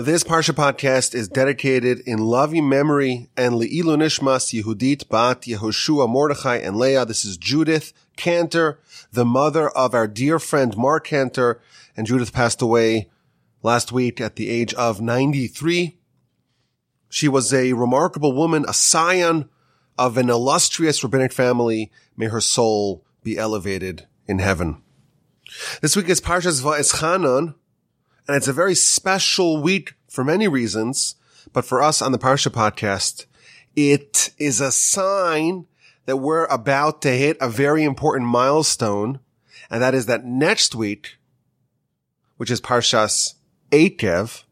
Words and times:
This 0.00 0.22
Parsha 0.22 0.54
podcast 0.54 1.12
is 1.12 1.26
dedicated 1.26 1.98
in 2.06 2.18
loving 2.20 2.68
memory 2.68 3.30
and 3.36 3.54
Le'ilu 3.54 3.96
Nishmas 3.96 4.54
Yehudit 4.54 5.08
Bat 5.08 5.40
Yehoshua 5.42 6.08
Mordechai 6.08 6.58
and 6.58 6.76
Leah. 6.76 7.04
This 7.04 7.24
is 7.24 7.36
Judith 7.36 7.92
Cantor, 8.16 8.78
the 9.10 9.24
mother 9.24 9.68
of 9.70 9.94
our 9.94 10.06
dear 10.06 10.38
friend 10.38 10.76
Mark 10.76 11.08
Cantor. 11.08 11.60
And 11.96 12.06
Judith 12.06 12.32
passed 12.32 12.62
away 12.62 13.10
last 13.64 13.90
week 13.90 14.20
at 14.20 14.36
the 14.36 14.50
age 14.50 14.72
of 14.74 15.00
93. 15.00 15.98
She 17.08 17.26
was 17.26 17.52
a 17.52 17.72
remarkable 17.72 18.32
woman, 18.32 18.66
a 18.68 18.74
scion 18.74 19.48
of 19.98 20.16
an 20.16 20.30
illustrious 20.30 21.02
rabbinic 21.02 21.32
family. 21.32 21.90
May 22.16 22.26
her 22.26 22.40
soul 22.40 23.04
be 23.24 23.36
elevated 23.36 24.06
in 24.28 24.38
heaven. 24.38 24.80
This 25.82 25.96
week 25.96 26.08
is 26.08 26.20
Parshas 26.20 26.62
Va'eschanan, 26.62 27.56
and 28.28 28.36
it's 28.36 28.48
a 28.48 28.52
very 28.52 28.74
special 28.74 29.60
week 29.62 29.94
for 30.06 30.22
many 30.22 30.46
reasons, 30.46 31.16
but 31.54 31.64
for 31.64 31.82
us 31.82 32.02
on 32.02 32.12
the 32.12 32.18
Parsha 32.18 32.52
podcast, 32.52 33.24
it 33.74 34.30
is 34.38 34.60
a 34.60 34.70
sign 34.70 35.66
that 36.04 36.18
we're 36.18 36.44
about 36.46 37.00
to 37.02 37.10
hit 37.10 37.38
a 37.40 37.48
very 37.48 37.84
important 37.84 38.28
milestone, 38.28 39.20
and 39.70 39.82
that 39.82 39.94
is 39.94 40.06
that 40.06 40.26
next 40.26 40.74
week, 40.74 41.16
which 42.36 42.50
is 42.50 42.60
Parshas 42.60 43.34
Eikev, 43.70 44.44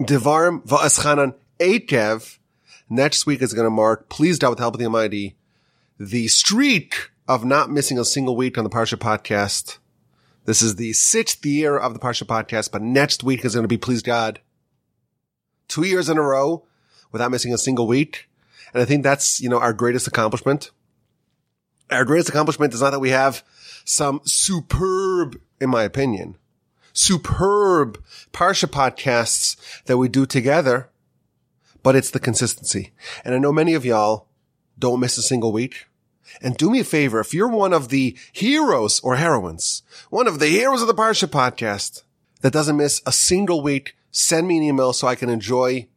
Devarim 0.00 0.66
Va'eschanan 0.66 1.34
Eikev, 1.58 2.38
next 2.90 3.24
week 3.24 3.40
is 3.40 3.54
going 3.54 3.66
to 3.66 3.70
mark, 3.70 4.10
please 4.10 4.38
God 4.38 4.50
with 4.50 4.58
the 4.58 4.64
help 4.64 4.74
of 4.74 4.80
the 4.80 4.86
Almighty, 4.86 5.36
the 5.98 6.28
streak 6.28 7.10
of 7.26 7.44
not 7.44 7.70
missing 7.70 7.98
a 7.98 8.04
single 8.04 8.36
week 8.36 8.58
on 8.58 8.64
the 8.64 8.70
Parsha 8.70 8.98
podcast 8.98 9.78
this 10.46 10.62
is 10.62 10.76
the 10.76 10.92
sixth 10.92 11.44
year 11.44 11.76
of 11.76 11.92
the 11.92 12.00
Parsha 12.00 12.24
podcast, 12.24 12.70
but 12.70 12.80
next 12.80 13.22
week 13.22 13.44
is 13.44 13.54
going 13.54 13.64
to 13.64 13.68
be, 13.68 13.76
please 13.76 14.02
God, 14.02 14.40
two 15.68 15.84
years 15.84 16.08
in 16.08 16.18
a 16.18 16.22
row 16.22 16.64
without 17.12 17.30
missing 17.30 17.52
a 17.52 17.58
single 17.58 17.86
week. 17.86 18.28
And 18.72 18.80
I 18.80 18.84
think 18.84 19.02
that's, 19.02 19.40
you 19.40 19.48
know, 19.48 19.58
our 19.58 19.72
greatest 19.72 20.06
accomplishment. 20.06 20.70
Our 21.90 22.04
greatest 22.04 22.28
accomplishment 22.28 22.74
is 22.74 22.80
not 22.80 22.90
that 22.90 23.00
we 23.00 23.10
have 23.10 23.44
some 23.84 24.20
superb, 24.24 25.40
in 25.60 25.70
my 25.70 25.82
opinion, 25.82 26.36
superb 26.92 28.02
Parsha 28.32 28.66
podcasts 28.66 29.56
that 29.84 29.98
we 29.98 30.08
do 30.08 30.26
together, 30.26 30.90
but 31.82 31.94
it's 31.94 32.10
the 32.10 32.20
consistency. 32.20 32.92
And 33.24 33.34
I 33.34 33.38
know 33.38 33.52
many 33.52 33.74
of 33.74 33.84
y'all 33.84 34.26
don't 34.78 35.00
miss 35.00 35.18
a 35.18 35.22
single 35.22 35.52
week. 35.52 35.86
And 36.42 36.56
do 36.56 36.70
me 36.70 36.80
a 36.80 36.84
favor, 36.84 37.20
if 37.20 37.32
you're 37.32 37.48
one 37.48 37.72
of 37.72 37.88
the 37.88 38.16
heroes 38.32 39.00
or 39.00 39.16
heroines, 39.16 39.82
one 40.10 40.26
of 40.26 40.38
the 40.38 40.48
heroes 40.48 40.82
of 40.82 40.88
the 40.88 40.94
Parsha 40.94 41.28
podcast 41.28 42.02
that 42.42 42.52
doesn't 42.52 42.76
miss 42.76 43.02
a 43.06 43.12
single 43.12 43.62
week, 43.62 43.96
send 44.10 44.46
me 44.46 44.58
an 44.58 44.62
email 44.62 44.92
so 44.92 45.08
I 45.08 45.14
can 45.14 45.28
enjoy 45.28 45.88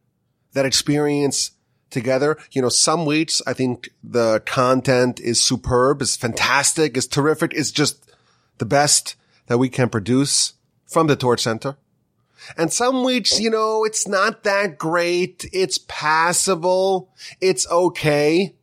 that 0.52 0.66
experience 0.66 1.52
together. 1.90 2.38
You 2.52 2.62
know, 2.62 2.68
some 2.68 3.04
weeks 3.04 3.42
I 3.46 3.52
think 3.52 3.90
the 4.02 4.40
content 4.46 5.20
is 5.20 5.42
superb, 5.42 6.02
is 6.02 6.16
fantastic, 6.16 6.96
is 6.96 7.06
terrific, 7.06 7.52
is 7.54 7.70
just 7.70 8.10
the 8.58 8.66
best 8.66 9.16
that 9.46 9.58
we 9.58 9.68
can 9.68 9.88
produce 9.88 10.54
from 10.86 11.06
the 11.06 11.16
Torch 11.16 11.40
Center. 11.40 11.76
And 12.56 12.72
some 12.72 13.04
weeks, 13.04 13.38
you 13.38 13.50
know, 13.50 13.84
it's 13.84 14.08
not 14.08 14.44
that 14.44 14.78
great. 14.78 15.48
It's 15.52 15.78
passable. 15.78 17.10
It's 17.40 17.70
okay. 17.70 18.54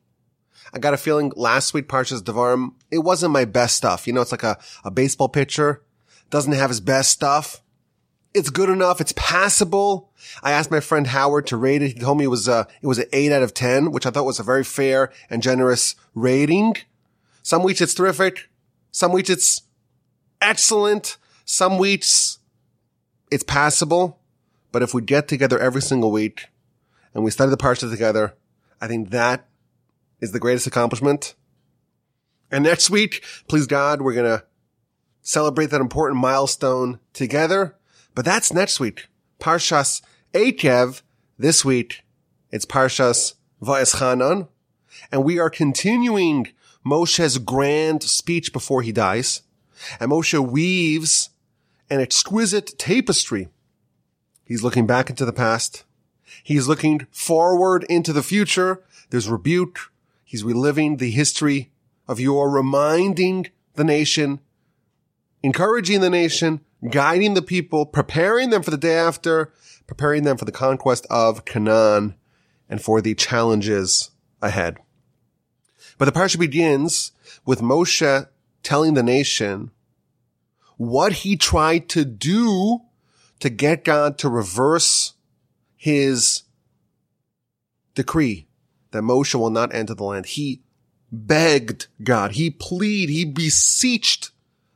I 0.77 0.79
got 0.79 0.93
a 0.93 0.97
feeling 0.97 1.31
last 1.35 1.73
week 1.73 1.87
Parshas 1.87 2.21
Devarim, 2.21 2.75
it 2.91 2.99
wasn't 2.99 3.31
my 3.33 3.45
best 3.45 3.75
stuff. 3.75 4.05
You 4.05 4.13
know, 4.13 4.21
it's 4.21 4.31
like 4.31 4.43
a, 4.43 4.59
a 4.83 4.91
baseball 4.91 5.27
pitcher 5.27 5.81
doesn't 6.29 6.53
have 6.53 6.69
his 6.69 6.79
best 6.79 7.09
stuff. 7.09 7.63
It's 8.35 8.51
good 8.51 8.69
enough. 8.69 9.01
It's 9.01 9.13
passable. 9.15 10.13
I 10.43 10.51
asked 10.51 10.69
my 10.69 10.79
friend 10.79 11.07
Howard 11.07 11.47
to 11.47 11.57
rate 11.57 11.81
it. 11.81 11.93
He 11.93 11.99
told 11.99 12.19
me 12.19 12.25
it 12.25 12.27
was 12.27 12.47
a, 12.47 12.67
it 12.79 12.85
was 12.85 12.99
an 12.99 13.07
eight 13.11 13.31
out 13.31 13.41
of 13.41 13.55
10, 13.55 13.91
which 13.91 14.05
I 14.05 14.11
thought 14.11 14.27
was 14.27 14.37
a 14.37 14.43
very 14.43 14.63
fair 14.63 15.11
and 15.31 15.41
generous 15.41 15.95
rating. 16.13 16.75
Some 17.41 17.63
weeks 17.63 17.81
it's 17.81 17.95
terrific. 17.95 18.47
Some 18.91 19.11
weeks 19.11 19.31
it's 19.31 19.63
excellent. 20.41 21.17
Some 21.43 21.79
weeks 21.79 22.37
it's 23.31 23.43
passable. 23.43 24.19
But 24.71 24.83
if 24.83 24.93
we 24.93 25.01
get 25.01 25.27
together 25.27 25.57
every 25.57 25.81
single 25.81 26.11
week 26.11 26.49
and 27.15 27.23
we 27.23 27.31
study 27.31 27.49
the 27.49 27.57
parsha 27.57 27.89
together, 27.89 28.35
I 28.79 28.87
think 28.87 29.09
that 29.09 29.46
is 30.19 30.31
the 30.31 30.39
greatest 30.39 30.67
accomplishment. 30.67 31.35
And 32.51 32.63
next 32.63 32.89
week, 32.89 33.23
please 33.47 33.67
God, 33.67 34.01
we're 34.01 34.13
going 34.13 34.39
to 34.39 34.45
celebrate 35.21 35.67
that 35.67 35.81
important 35.81 36.21
milestone 36.21 36.99
together. 37.13 37.75
But 38.15 38.25
that's 38.25 38.53
next 38.53 38.79
week. 38.79 39.07
Parshas 39.39 40.01
Eikev. 40.33 41.01
This 41.37 41.63
week, 41.63 42.03
it's 42.49 42.65
Parshas 42.65 43.35
Va'eschanan. 43.61 44.47
And 45.11 45.23
we 45.23 45.37
are 45.37 45.49
continuing 45.49 46.47
Moshe's 46.85 47.37
grand 47.37 48.01
speech 48.01 48.51
before 48.51 48.81
he 48.81 48.91
dies. 48.91 49.43
And 49.99 50.11
Moshe 50.11 50.39
weaves 50.39 51.29
an 51.89 52.01
exquisite 52.01 52.79
tapestry. 52.79 53.49
He's 54.45 54.63
looking 54.63 54.87
back 54.87 55.09
into 55.09 55.25
the 55.25 55.33
past. 55.33 55.83
He's 56.43 56.67
looking 56.67 57.05
forward 57.11 57.83
into 57.89 58.13
the 58.13 58.23
future. 58.23 58.81
There's 59.09 59.29
rebuke. 59.29 59.91
He's 60.27 60.43
reliving 60.43 60.97
the 60.97 61.09
history 61.09 61.71
of 62.05 62.19
your 62.19 62.49
reminding 62.49 63.47
the 63.75 63.85
nation, 63.85 64.41
encouraging 65.41 66.01
the 66.01 66.09
nation, 66.09 66.59
guiding 66.91 67.33
the 67.33 67.41
people, 67.41 67.85
preparing 67.85 68.49
them 68.49 68.61
for 68.61 68.69
the 68.69 68.77
day 68.77 68.97
after, 68.97 69.53
preparing 69.87 70.23
them 70.23 70.35
for 70.35 70.43
the 70.43 70.51
conquest 70.51 71.07
of 71.09 71.45
Canaan 71.45 72.15
and 72.67 72.81
for 72.81 72.99
the 72.99 73.15
challenges 73.15 74.11
ahead. 74.41 74.79
But 75.97 76.05
the 76.05 76.11
parsha 76.11 76.37
begins 76.37 77.13
with 77.45 77.61
Moshe 77.61 78.27
telling 78.63 78.95
the 78.95 79.03
nation 79.03 79.71
what 80.75 81.13
he 81.13 81.37
tried 81.37 81.87
to 81.87 82.03
do 82.03 82.81
to 83.39 83.49
get 83.49 83.85
God 83.85 84.17
to 84.17 84.27
reverse 84.27 85.13
his 85.77 86.43
decree 87.95 88.46
that 88.91 89.03
Moshe 89.03 89.35
will 89.35 89.49
not 89.49 89.73
enter 89.73 89.93
the 89.93 90.03
land. 90.03 90.25
He 90.25 90.61
begged 91.11 91.87
God. 92.03 92.33
He 92.33 92.49
pleaded. 92.49 93.11
He 93.11 93.25
beseeched 93.25 94.31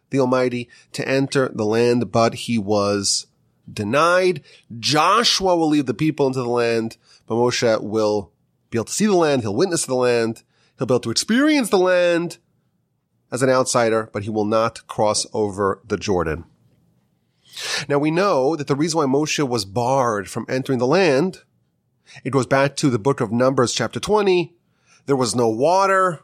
the 0.10 0.20
Almighty 0.20 0.70
to 0.94 1.08
enter 1.08 1.50
the 1.50 1.66
land, 1.66 2.12
but 2.12 2.34
he 2.34 2.58
was 2.58 3.28
denied. 3.72 4.44
Joshua 4.80 5.56
will 5.56 5.70
lead 5.70 5.88
the 5.88 5.94
people 5.94 6.28
into 6.28 6.40
the 6.40 6.50
land, 6.50 6.98
but 7.26 7.36
Moshe 7.36 7.82
will 7.82 8.32
be 8.70 8.78
able 8.78 8.86
to 8.86 8.94
see 8.94 9.06
the 9.06 9.16
land. 9.16 9.42
He'll 9.42 9.56
witness 9.56 9.86
the 9.86 9.96
land. 9.96 10.44
He'll 10.78 10.88
be 10.88 10.94
able 10.94 11.02
to 11.02 11.12
experience 11.12 11.70
the 11.70 11.78
land 11.78 12.38
as 13.32 13.42
an 13.42 13.50
outsider, 13.50 14.10
but 14.12 14.24
he 14.24 14.30
will 14.30 14.46
not 14.46 14.86
cross 14.88 15.26
over 15.34 15.82
the 15.86 15.98
Jordan. 15.98 16.44
Now 17.88 18.00
we 18.00 18.12
know 18.12 18.56
that 18.56 18.68
the 18.68 18.76
reason 18.76 18.98
why 18.98 19.06
Moshe 19.06 19.46
was 19.46 19.66
barred 19.66 20.30
from 20.30 20.46
entering 20.48 20.80
the 20.80 20.88
land 20.88 21.44
it 22.24 22.32
goes 22.32 22.46
back 22.46 22.76
to 22.78 22.90
the 22.90 23.00
book 23.00 23.22
of 23.22 23.32
Numbers, 23.32 23.74
chapter 23.74 24.00
20. 24.00 24.54
There 25.06 25.16
was 25.16 25.36
no 25.36 25.50
water. 25.50 26.22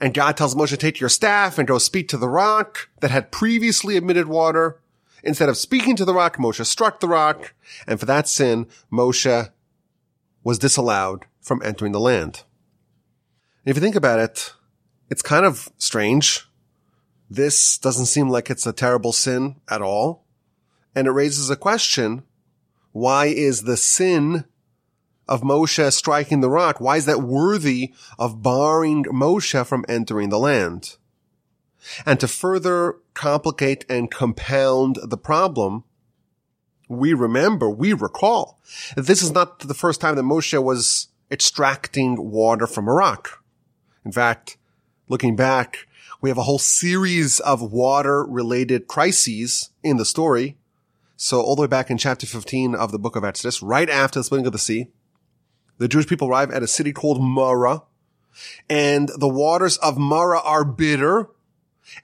And 0.00 0.14
God 0.14 0.36
tells 0.36 0.54
Moshe, 0.54 0.78
take 0.78 1.00
your 1.00 1.10
staff 1.10 1.58
and 1.58 1.68
go 1.68 1.78
speak 1.78 2.08
to 2.08 2.16
the 2.16 2.28
rock 2.28 2.88
that 3.00 3.10
had 3.10 3.32
previously 3.32 3.96
emitted 3.96 4.28
water. 4.28 4.80
Instead 5.22 5.48
of 5.48 5.58
speaking 5.58 5.96
to 5.96 6.04
the 6.04 6.14
rock, 6.14 6.38
Moshe 6.38 6.64
struck 6.64 7.00
the 7.00 7.08
rock. 7.08 7.54
And 7.86 8.00
for 8.00 8.06
that 8.06 8.26
sin, 8.26 8.66
Moshe 8.90 9.50
was 10.42 10.58
disallowed 10.58 11.26
from 11.40 11.60
entering 11.62 11.92
the 11.92 12.00
land. 12.00 12.44
And 13.64 13.70
if 13.70 13.76
you 13.76 13.82
think 13.82 13.96
about 13.96 14.20
it, 14.20 14.54
it's 15.10 15.22
kind 15.22 15.44
of 15.44 15.70
strange. 15.76 16.46
This 17.28 17.76
doesn't 17.76 18.06
seem 18.06 18.30
like 18.30 18.48
it's 18.48 18.66
a 18.66 18.72
terrible 18.72 19.12
sin 19.12 19.56
at 19.68 19.82
all. 19.82 20.24
And 20.94 21.06
it 21.06 21.12
raises 21.12 21.50
a 21.50 21.56
question. 21.56 22.22
Why 22.92 23.26
is 23.26 23.62
the 23.62 23.76
sin 23.76 24.46
of 25.30 25.42
Moshe 25.42 25.92
striking 25.92 26.40
the 26.40 26.50
rock, 26.50 26.80
why 26.80 26.96
is 26.96 27.06
that 27.06 27.22
worthy 27.22 27.94
of 28.18 28.42
barring 28.42 29.04
Moshe 29.04 29.64
from 29.64 29.84
entering 29.88 30.28
the 30.28 30.38
land? 30.38 30.96
And 32.04 32.18
to 32.20 32.28
further 32.28 32.96
complicate 33.14 33.86
and 33.88 34.10
compound 34.10 34.98
the 35.02 35.16
problem, 35.16 35.84
we 36.88 37.14
remember, 37.14 37.70
we 37.70 37.92
recall 37.92 38.58
that 38.96 39.06
this 39.06 39.22
is 39.22 39.30
not 39.32 39.60
the 39.60 39.72
first 39.72 40.00
time 40.00 40.16
that 40.16 40.24
Moshe 40.24 40.60
was 40.60 41.08
extracting 41.30 42.30
water 42.30 42.66
from 42.66 42.88
a 42.88 42.92
rock. 42.92 43.42
In 44.04 44.10
fact, 44.10 44.58
looking 45.08 45.36
back, 45.36 45.86
we 46.20 46.28
have 46.28 46.38
a 46.38 46.42
whole 46.42 46.58
series 46.58 47.38
of 47.40 47.62
water 47.62 48.24
related 48.24 48.88
crises 48.88 49.70
in 49.84 49.96
the 49.96 50.04
story. 50.04 50.58
So 51.16 51.40
all 51.40 51.54
the 51.54 51.62
way 51.62 51.68
back 51.68 51.88
in 51.88 51.98
chapter 51.98 52.26
15 52.26 52.74
of 52.74 52.90
the 52.90 52.98
book 52.98 53.14
of 53.14 53.24
Exodus, 53.24 53.62
right 53.62 53.88
after 53.88 54.18
the 54.18 54.24
splitting 54.24 54.46
of 54.46 54.52
the 54.52 54.58
sea, 54.58 54.88
the 55.80 55.88
Jewish 55.88 56.06
people 56.06 56.28
arrive 56.28 56.50
at 56.50 56.62
a 56.62 56.66
city 56.66 56.92
called 56.92 57.22
Marah, 57.22 57.82
and 58.68 59.10
the 59.16 59.28
waters 59.28 59.78
of 59.78 59.96
Marah 59.96 60.42
are 60.44 60.62
bitter, 60.62 61.30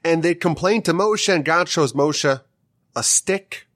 and 0.03 0.23
they 0.23 0.33
complain 0.33 0.81
to 0.81 0.93
Moshe, 0.93 1.31
and 1.31 1.45
God 1.45 1.69
shows 1.69 1.93
Moshe 1.93 2.41
a 2.95 3.03
stick, 3.03 3.67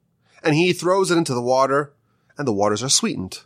and 0.43 0.55
he 0.55 0.73
throws 0.73 1.11
it 1.11 1.19
into 1.19 1.35
the 1.35 1.41
water, 1.41 1.93
and 2.35 2.47
the 2.47 2.51
waters 2.51 2.81
are 2.81 2.89
sweetened. 2.89 3.41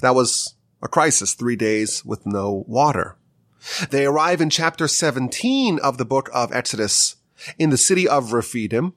That 0.00 0.14
was 0.14 0.56
a 0.82 0.88
crisis, 0.88 1.32
three 1.32 1.56
days 1.56 2.04
with 2.04 2.26
no 2.26 2.64
water. 2.68 3.16
They 3.88 4.04
arrive 4.04 4.42
in 4.42 4.50
chapter 4.50 4.88
17 4.88 5.78
of 5.78 5.96
the 5.96 6.04
book 6.04 6.28
of 6.34 6.52
Exodus 6.52 7.16
in 7.58 7.70
the 7.70 7.78
city 7.78 8.06
of 8.06 8.34
Rephidim. 8.34 8.92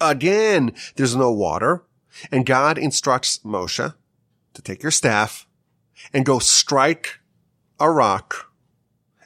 Again, 0.00 0.74
there's 0.96 1.14
no 1.14 1.30
water, 1.30 1.84
and 2.32 2.44
God 2.44 2.76
instructs 2.76 3.38
Moshe 3.44 3.94
to 4.52 4.62
take 4.62 4.82
your 4.82 4.90
staff 4.90 5.46
and 6.12 6.24
go 6.24 6.38
strike 6.38 7.20
a 7.78 7.90
rock, 7.90 8.52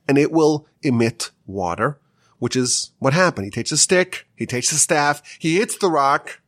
and 0.08 0.19
it 0.19 0.32
will 0.32 0.67
emit 0.82 1.31
water, 1.46 2.00
which 2.38 2.56
is 2.56 2.93
what 2.99 3.12
happened. 3.12 3.44
He 3.44 3.50
takes 3.50 3.73
a 3.73 3.76
stick, 3.76 4.26
he 4.34 4.46
takes 4.46 4.73
a 4.73 4.78
staff, 4.78 5.23
he 5.38 5.56
hits 5.56 5.76
the 5.76 5.90
rock, 5.90 6.40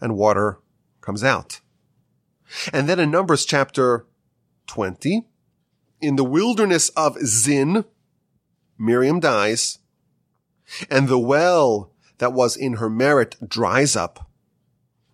and 0.00 0.16
water 0.16 0.58
comes 1.00 1.22
out. 1.22 1.60
And 2.72 2.88
then 2.88 3.00
in 3.00 3.10
Numbers 3.10 3.44
chapter 3.44 4.06
20, 4.66 5.26
in 6.00 6.16
the 6.16 6.24
wilderness 6.24 6.88
of 6.90 7.16
Zin, 7.24 7.84
Miriam 8.78 9.20
dies, 9.20 9.78
and 10.90 11.08
the 11.08 11.18
well 11.18 11.92
that 12.18 12.32
was 12.32 12.56
in 12.56 12.74
her 12.74 12.90
merit 12.90 13.36
dries 13.46 13.96
up. 13.96 14.30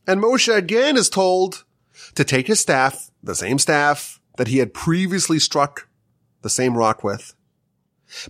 And 0.06 0.22
Moshe 0.22 0.54
again 0.54 0.96
is 0.96 1.10
told 1.10 1.64
to 2.14 2.24
take 2.24 2.46
his 2.46 2.60
staff, 2.60 3.10
the 3.22 3.34
same 3.34 3.58
staff 3.58 4.20
that 4.36 4.48
he 4.48 4.58
had 4.58 4.74
previously 4.74 5.38
struck 5.38 5.88
the 6.42 6.50
same 6.50 6.76
rock 6.76 7.02
with. 7.02 7.34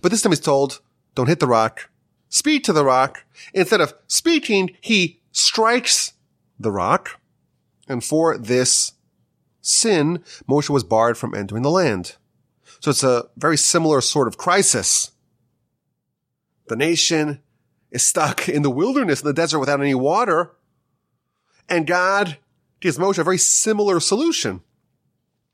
But 0.01 0.11
this 0.11 0.21
time 0.21 0.31
he's 0.31 0.39
told, 0.39 0.81
don't 1.15 1.27
hit 1.27 1.39
the 1.39 1.47
rock, 1.47 1.89
speak 2.27 2.63
to 2.65 2.73
the 2.73 2.83
rock. 2.83 3.25
Instead 3.53 3.81
of 3.81 3.93
speaking, 4.07 4.71
he 4.81 5.21
strikes 5.31 6.13
the 6.59 6.71
rock. 6.71 7.19
And 7.87 8.03
for 8.03 8.37
this 8.37 8.93
sin, 9.61 10.23
Moshe 10.47 10.69
was 10.69 10.83
barred 10.83 11.17
from 11.17 11.33
entering 11.33 11.63
the 11.63 11.71
land. 11.71 12.15
So 12.79 12.91
it's 12.91 13.03
a 13.03 13.29
very 13.35 13.57
similar 13.57 14.01
sort 14.01 14.27
of 14.27 14.37
crisis. 14.37 15.11
The 16.67 16.75
nation 16.75 17.41
is 17.91 18.03
stuck 18.03 18.47
in 18.47 18.61
the 18.61 18.69
wilderness 18.69 19.21
in 19.21 19.27
the 19.27 19.33
desert 19.33 19.59
without 19.59 19.81
any 19.81 19.95
water. 19.95 20.55
And 21.67 21.87
God 21.87 22.37
Moshe 22.81 23.17
a 23.17 23.23
very 23.23 23.37
similar 23.37 23.99
solution. 23.99 24.61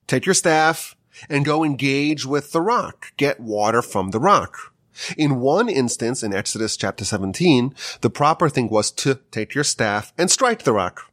Take 0.08 0.26
your 0.26 0.36
staff 0.36 0.96
and 1.30 1.46
go 1.46 1.64
engage 1.64 2.26
with 2.26 2.52
the 2.52 2.62
rock. 2.62 3.14
Get 3.18 3.40
water 3.40 3.82
from 3.82 4.12
the 4.12 4.20
rock. 4.20 4.74
In 5.18 5.40
one 5.40 5.68
instance, 5.68 6.24
in 6.24 6.34
Exodus 6.34 6.78
chapter 6.78 7.04
17, 7.04 7.76
the 8.02 8.10
proper 8.10 8.48
thing 8.48 8.70
was 8.70 8.92
to 8.92 9.20
take 9.32 9.54
your 9.54 9.64
staff 9.64 10.14
and 10.18 10.32
strike 10.32 10.64
the 10.64 10.74
rock. 10.74 11.12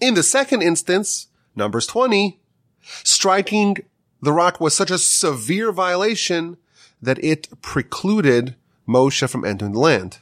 In 0.00 0.14
the 0.14 0.22
second 0.22 0.62
instance, 0.62 1.26
Numbers 1.56 1.86
20, 1.88 2.38
striking 3.02 3.78
the 4.22 4.32
rock 4.32 4.60
was 4.60 4.74
such 4.74 4.90
a 4.90 4.98
severe 4.98 5.72
violation 5.72 6.56
that 7.02 7.22
it 7.22 7.48
precluded 7.60 8.54
Moshe 8.86 9.28
from 9.28 9.44
entering 9.44 9.72
the 9.72 9.80
land. 9.80 10.18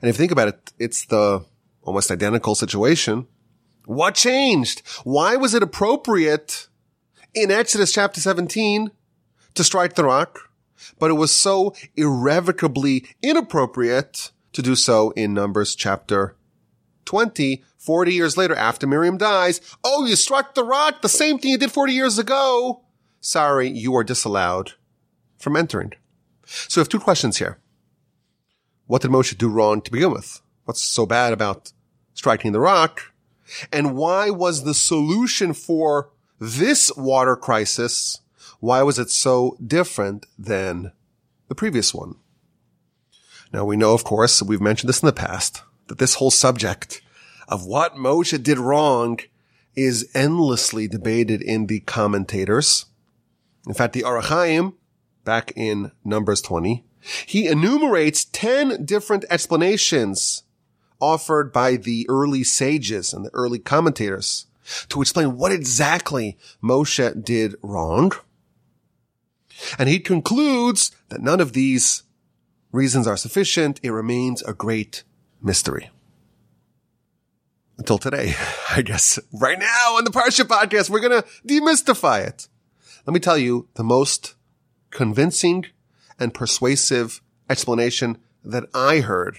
And 0.00 0.08
if 0.08 0.16
you 0.16 0.18
think 0.18 0.32
about 0.32 0.48
it, 0.48 0.72
it's 0.78 1.04
the 1.06 1.44
almost 1.82 2.10
identical 2.10 2.54
situation. 2.54 3.26
What 3.88 4.16
changed? 4.16 4.82
Why 5.04 5.36
was 5.36 5.54
it 5.54 5.62
appropriate 5.62 6.68
in 7.32 7.50
Exodus 7.50 7.90
chapter 7.90 8.20
17 8.20 8.90
to 9.54 9.64
strike 9.64 9.94
the 9.94 10.04
rock, 10.04 10.50
but 10.98 11.10
it 11.10 11.14
was 11.14 11.34
so 11.34 11.74
irrevocably 11.96 13.06
inappropriate 13.22 14.30
to 14.52 14.60
do 14.60 14.76
so 14.76 15.12
in 15.12 15.32
Numbers 15.32 15.74
chapter 15.74 16.36
20, 17.06 17.64
40 17.78 18.12
years 18.12 18.36
later 18.36 18.54
after 18.54 18.86
Miriam 18.86 19.16
dies. 19.16 19.58
Oh, 19.82 20.04
you 20.04 20.16
struck 20.16 20.54
the 20.54 20.64
rock, 20.64 21.00
the 21.00 21.08
same 21.08 21.38
thing 21.38 21.52
you 21.52 21.58
did 21.58 21.72
40 21.72 21.94
years 21.94 22.18
ago. 22.18 22.82
Sorry, 23.20 23.70
you 23.70 23.96
are 23.96 24.04
disallowed 24.04 24.74
from 25.38 25.56
entering. 25.56 25.94
So 26.44 26.78
we 26.78 26.82
have 26.82 26.90
two 26.90 27.00
questions 27.00 27.38
here. 27.38 27.58
What 28.86 29.00
did 29.00 29.10
Moshe 29.10 29.38
do 29.38 29.48
wrong 29.48 29.80
to 29.80 29.90
begin 29.90 30.12
with? 30.12 30.42
What's 30.64 30.84
so 30.84 31.06
bad 31.06 31.32
about 31.32 31.72
striking 32.12 32.52
the 32.52 32.60
rock? 32.60 33.14
And 33.72 33.96
why 33.96 34.30
was 34.30 34.64
the 34.64 34.74
solution 34.74 35.52
for 35.52 36.10
this 36.38 36.94
water 36.96 37.36
crisis, 37.36 38.20
why 38.60 38.82
was 38.82 38.98
it 38.98 39.10
so 39.10 39.56
different 39.64 40.26
than 40.38 40.92
the 41.48 41.54
previous 41.54 41.94
one? 41.94 42.16
Now 43.52 43.64
we 43.64 43.76
know, 43.76 43.94
of 43.94 44.04
course, 44.04 44.42
we've 44.42 44.60
mentioned 44.60 44.88
this 44.88 45.02
in 45.02 45.06
the 45.06 45.12
past, 45.12 45.62
that 45.88 45.98
this 45.98 46.14
whole 46.14 46.30
subject 46.30 47.00
of 47.48 47.64
what 47.64 47.94
Moshe 47.94 48.42
did 48.42 48.58
wrong 48.58 49.18
is 49.74 50.10
endlessly 50.14 50.86
debated 50.86 51.40
in 51.40 51.66
the 51.66 51.80
commentators. 51.80 52.86
In 53.66 53.74
fact, 53.74 53.94
the 53.94 54.04
Ohr 54.04 54.20
HaChaim, 54.20 54.74
back 55.24 55.52
in 55.56 55.92
Numbers 56.04 56.42
20, 56.42 56.84
he 57.26 57.46
enumerates 57.46 58.24
10 58.24 58.84
different 58.84 59.24
explanations 59.30 60.42
offered 61.00 61.52
by 61.52 61.76
the 61.76 62.06
early 62.08 62.44
sages 62.44 63.12
and 63.12 63.24
the 63.24 63.34
early 63.34 63.58
commentators 63.58 64.46
to 64.88 65.00
explain 65.00 65.36
what 65.36 65.52
exactly 65.52 66.36
Moshe 66.62 67.24
did 67.24 67.54
wrong. 67.62 68.12
And 69.78 69.88
he 69.88 69.98
concludes 69.98 70.92
that 71.08 71.20
none 71.20 71.40
of 71.40 71.52
these 71.52 72.04
reasons 72.72 73.06
are 73.06 73.16
sufficient. 73.16 73.80
It 73.82 73.90
remains 73.90 74.42
a 74.42 74.52
great 74.52 75.04
mystery. 75.42 75.90
Until 77.76 77.98
today, 77.98 78.34
I 78.70 78.82
guess 78.82 79.18
right 79.32 79.58
now 79.58 79.96
on 79.96 80.04
the 80.04 80.10
Parsha 80.10 80.44
podcast, 80.44 80.90
we're 80.90 81.00
going 81.00 81.22
to 81.22 81.28
demystify 81.46 82.26
it. 82.26 82.48
Let 83.06 83.14
me 83.14 83.20
tell 83.20 83.38
you 83.38 83.68
the 83.74 83.84
most 83.84 84.34
convincing 84.90 85.66
and 86.18 86.34
persuasive 86.34 87.20
explanation 87.48 88.18
that 88.44 88.64
I 88.74 89.00
heard 89.00 89.38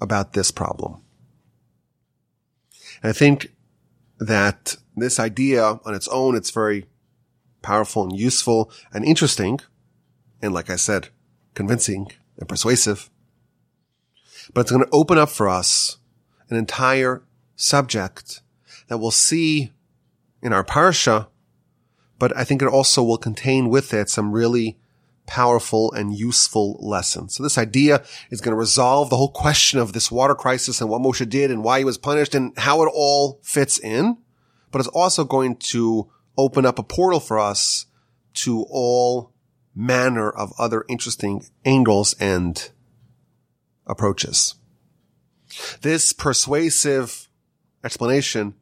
about 0.00 0.32
this 0.32 0.50
problem. 0.50 1.00
And 3.02 3.10
I 3.10 3.12
think 3.12 3.52
that 4.18 4.76
this 4.96 5.18
idea 5.18 5.80
on 5.84 5.94
its 5.94 6.08
own, 6.08 6.36
it's 6.36 6.50
very 6.50 6.86
powerful 7.62 8.04
and 8.04 8.18
useful 8.18 8.70
and 8.92 9.04
interesting. 9.04 9.60
And 10.42 10.52
like 10.52 10.70
I 10.70 10.76
said, 10.76 11.08
convincing 11.54 12.10
and 12.38 12.48
persuasive. 12.48 13.10
But 14.52 14.62
it's 14.62 14.70
going 14.70 14.84
to 14.84 14.90
open 14.92 15.18
up 15.18 15.30
for 15.30 15.48
us 15.48 15.98
an 16.50 16.56
entire 16.56 17.22
subject 17.56 18.42
that 18.88 18.98
we'll 18.98 19.10
see 19.10 19.72
in 20.42 20.52
our 20.52 20.64
parsha, 20.64 21.28
but 22.18 22.36
I 22.36 22.44
think 22.44 22.60
it 22.60 22.68
also 22.68 23.02
will 23.02 23.16
contain 23.16 23.70
with 23.70 23.94
it 23.94 24.10
some 24.10 24.32
really 24.32 24.78
powerful 25.26 25.92
and 25.92 26.16
useful 26.16 26.78
lesson. 26.80 27.28
So 27.28 27.42
this 27.42 27.58
idea 27.58 28.04
is 28.30 28.40
going 28.40 28.52
to 28.52 28.58
resolve 28.58 29.10
the 29.10 29.16
whole 29.16 29.30
question 29.30 29.78
of 29.78 29.92
this 29.92 30.10
water 30.10 30.34
crisis 30.34 30.80
and 30.80 30.90
what 30.90 31.00
Moshe 31.00 31.28
did 31.28 31.50
and 31.50 31.64
why 31.64 31.78
he 31.78 31.84
was 31.84 31.98
punished 31.98 32.34
and 32.34 32.56
how 32.58 32.82
it 32.82 32.90
all 32.92 33.40
fits 33.42 33.78
in. 33.78 34.18
But 34.70 34.80
it's 34.80 34.88
also 34.88 35.24
going 35.24 35.56
to 35.56 36.10
open 36.36 36.66
up 36.66 36.78
a 36.78 36.82
portal 36.82 37.20
for 37.20 37.38
us 37.38 37.86
to 38.34 38.66
all 38.68 39.32
manner 39.74 40.30
of 40.30 40.52
other 40.58 40.84
interesting 40.88 41.44
angles 41.64 42.14
and 42.20 42.70
approaches. 43.86 44.56
This 45.82 46.12
persuasive 46.12 47.28
explanation 47.84 48.54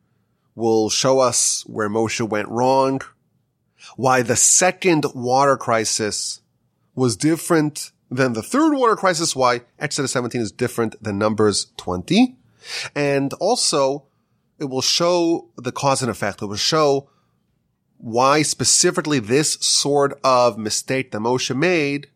will 0.54 0.90
show 0.90 1.20
us 1.20 1.64
where 1.66 1.88
Moshe 1.88 2.26
went 2.28 2.48
wrong, 2.48 3.00
why 3.96 4.22
the 4.22 4.36
second 4.36 5.06
water 5.14 5.56
crisis 5.56 6.41
was 6.94 7.16
different 7.16 7.92
than 8.10 8.34
the 8.34 8.42
third 8.42 8.74
water 8.74 8.96
crisis, 8.96 9.34
why 9.34 9.62
Exodus 9.78 10.12
17 10.12 10.40
is 10.40 10.52
different 10.52 11.02
than 11.02 11.18
Numbers 11.18 11.72
20. 11.76 12.36
And 12.94 13.32
also, 13.34 14.04
it 14.58 14.66
will 14.66 14.82
show 14.82 15.48
the 15.56 15.72
cause 15.72 16.02
and 16.02 16.10
effect. 16.10 16.42
It 16.42 16.46
will 16.46 16.56
show 16.56 17.08
why 17.96 18.42
specifically 18.42 19.18
this 19.18 19.54
sort 19.54 20.18
of 20.22 20.58
mistake 20.58 21.12
that 21.12 21.20
Moshe 21.20 21.56
made, 21.56 22.08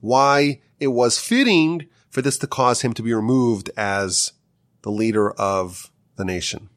why 0.00 0.60
it 0.78 0.88
was 0.88 1.18
fitting 1.18 1.86
for 2.08 2.22
this 2.22 2.38
to 2.38 2.46
cause 2.46 2.80
him 2.80 2.92
to 2.94 3.02
be 3.02 3.14
removed 3.14 3.70
as 3.76 4.32
the 4.82 4.90
leader 4.90 5.30
of 5.32 5.90
the 6.16 6.24
nation. 6.24 6.68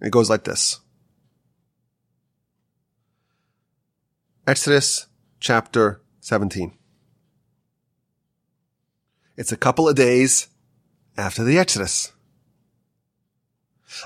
It 0.00 0.10
goes 0.10 0.30
like 0.30 0.44
this. 0.44 0.80
Exodus 4.46 5.07
chapter 5.40 6.00
17. 6.20 6.76
It's 9.36 9.52
a 9.52 9.56
couple 9.56 9.88
of 9.88 9.94
days 9.94 10.48
after 11.16 11.44
the 11.44 11.58
Exodus. 11.58 12.12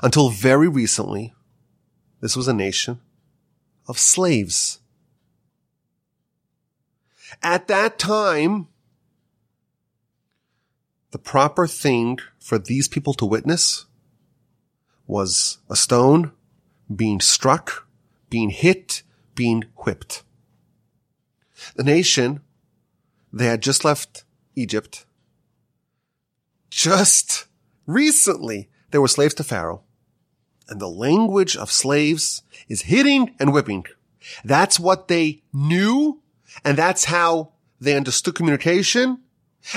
Until 0.03 0.29
very 0.29 0.69
recently, 0.69 1.35
this 2.21 2.37
was 2.37 2.49
a 2.49 2.53
nation 2.53 3.01
of 3.89 3.99
slaves. 3.99 4.81
At 7.43 7.67
that 7.69 7.99
time, 7.99 8.69
the 11.11 11.19
proper 11.19 11.67
thing 11.67 12.19
for 12.39 12.59
these 12.59 12.89
people 12.89 13.15
to 13.15 13.27
witness 13.27 13.87
was 15.07 15.59
a 15.69 15.77
stone 15.77 16.33
being 16.95 17.21
struck, 17.21 17.87
being 18.31 18.51
hit, 18.51 19.03
being 19.35 19.65
whipped. 19.77 20.23
The 21.77 21.85
nation, 21.85 22.41
they 23.33 23.47
had 23.47 23.63
just 23.63 23.85
left 23.85 24.25
Egypt. 24.55 25.07
Just 26.71 27.47
recently, 27.87 28.69
they 28.91 28.99
were 28.99 29.09
slaves 29.09 29.35
to 29.35 29.45
Pharaoh. 29.45 29.83
And 30.69 30.81
the 30.81 30.89
language 30.89 31.57
of 31.57 31.71
slaves 31.71 32.43
is 32.69 32.83
hitting 32.83 33.35
and 33.39 33.53
whipping. 33.53 33.85
That's 34.45 34.79
what 34.81 35.09
they 35.09 35.43
knew. 35.53 36.23
And 36.65 36.79
that's 36.79 37.07
how 37.07 37.53
they 37.81 37.97
understood 37.97 38.35
communication. 38.35 39.19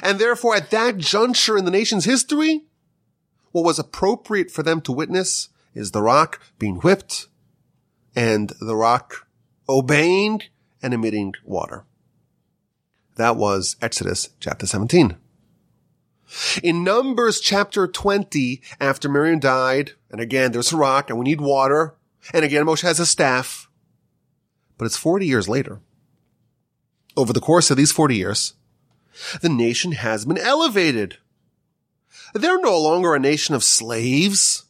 And 0.01 0.19
therefore, 0.19 0.55
at 0.55 0.71
that 0.71 0.97
juncture 0.97 1.57
in 1.57 1.65
the 1.65 1.71
nation's 1.71 2.05
history, 2.05 2.65
what 3.51 3.65
was 3.65 3.79
appropriate 3.79 4.51
for 4.51 4.63
them 4.63 4.81
to 4.81 4.91
witness 4.91 5.49
is 5.73 5.91
the 5.91 6.01
rock 6.01 6.41
being 6.57 6.77
whipped 6.77 7.27
and 8.15 8.53
the 8.59 8.75
rock 8.75 9.27
obeying 9.67 10.41
and 10.85 10.93
emitting 10.93 11.33
water. 11.43 11.83
That 13.15 13.37
was 13.37 13.75
Exodus 13.81 14.29
chapter 14.39 14.67
17. 14.67 15.17
In 16.61 16.83
Numbers 16.83 17.39
chapter 17.39 17.87
20, 17.87 18.61
after 18.79 19.09
Miriam 19.09 19.39
died, 19.39 19.93
and 20.11 20.21
again, 20.21 20.51
there's 20.51 20.71
a 20.71 20.77
rock 20.77 21.09
and 21.09 21.17
we 21.17 21.23
need 21.23 21.41
water, 21.41 21.95
and 22.33 22.45
again, 22.45 22.65
Moshe 22.65 22.83
has 22.83 22.99
a 22.99 23.05
staff, 23.07 23.67
but 24.77 24.85
it's 24.85 24.95
40 24.95 25.25
years 25.25 25.49
later. 25.49 25.79
Over 27.17 27.33
the 27.33 27.41
course 27.41 27.71
of 27.71 27.77
these 27.77 27.91
40 27.91 28.15
years, 28.15 28.53
the 29.41 29.49
nation 29.49 29.93
has 29.93 30.23
been 30.23 30.37
elevated. 30.37 31.17
They're 32.35 32.61
no 32.61 32.79
longer 32.79 33.15
a 33.15 33.19
nation 33.19 33.55
of 33.55 33.63
slaves. 33.63 34.65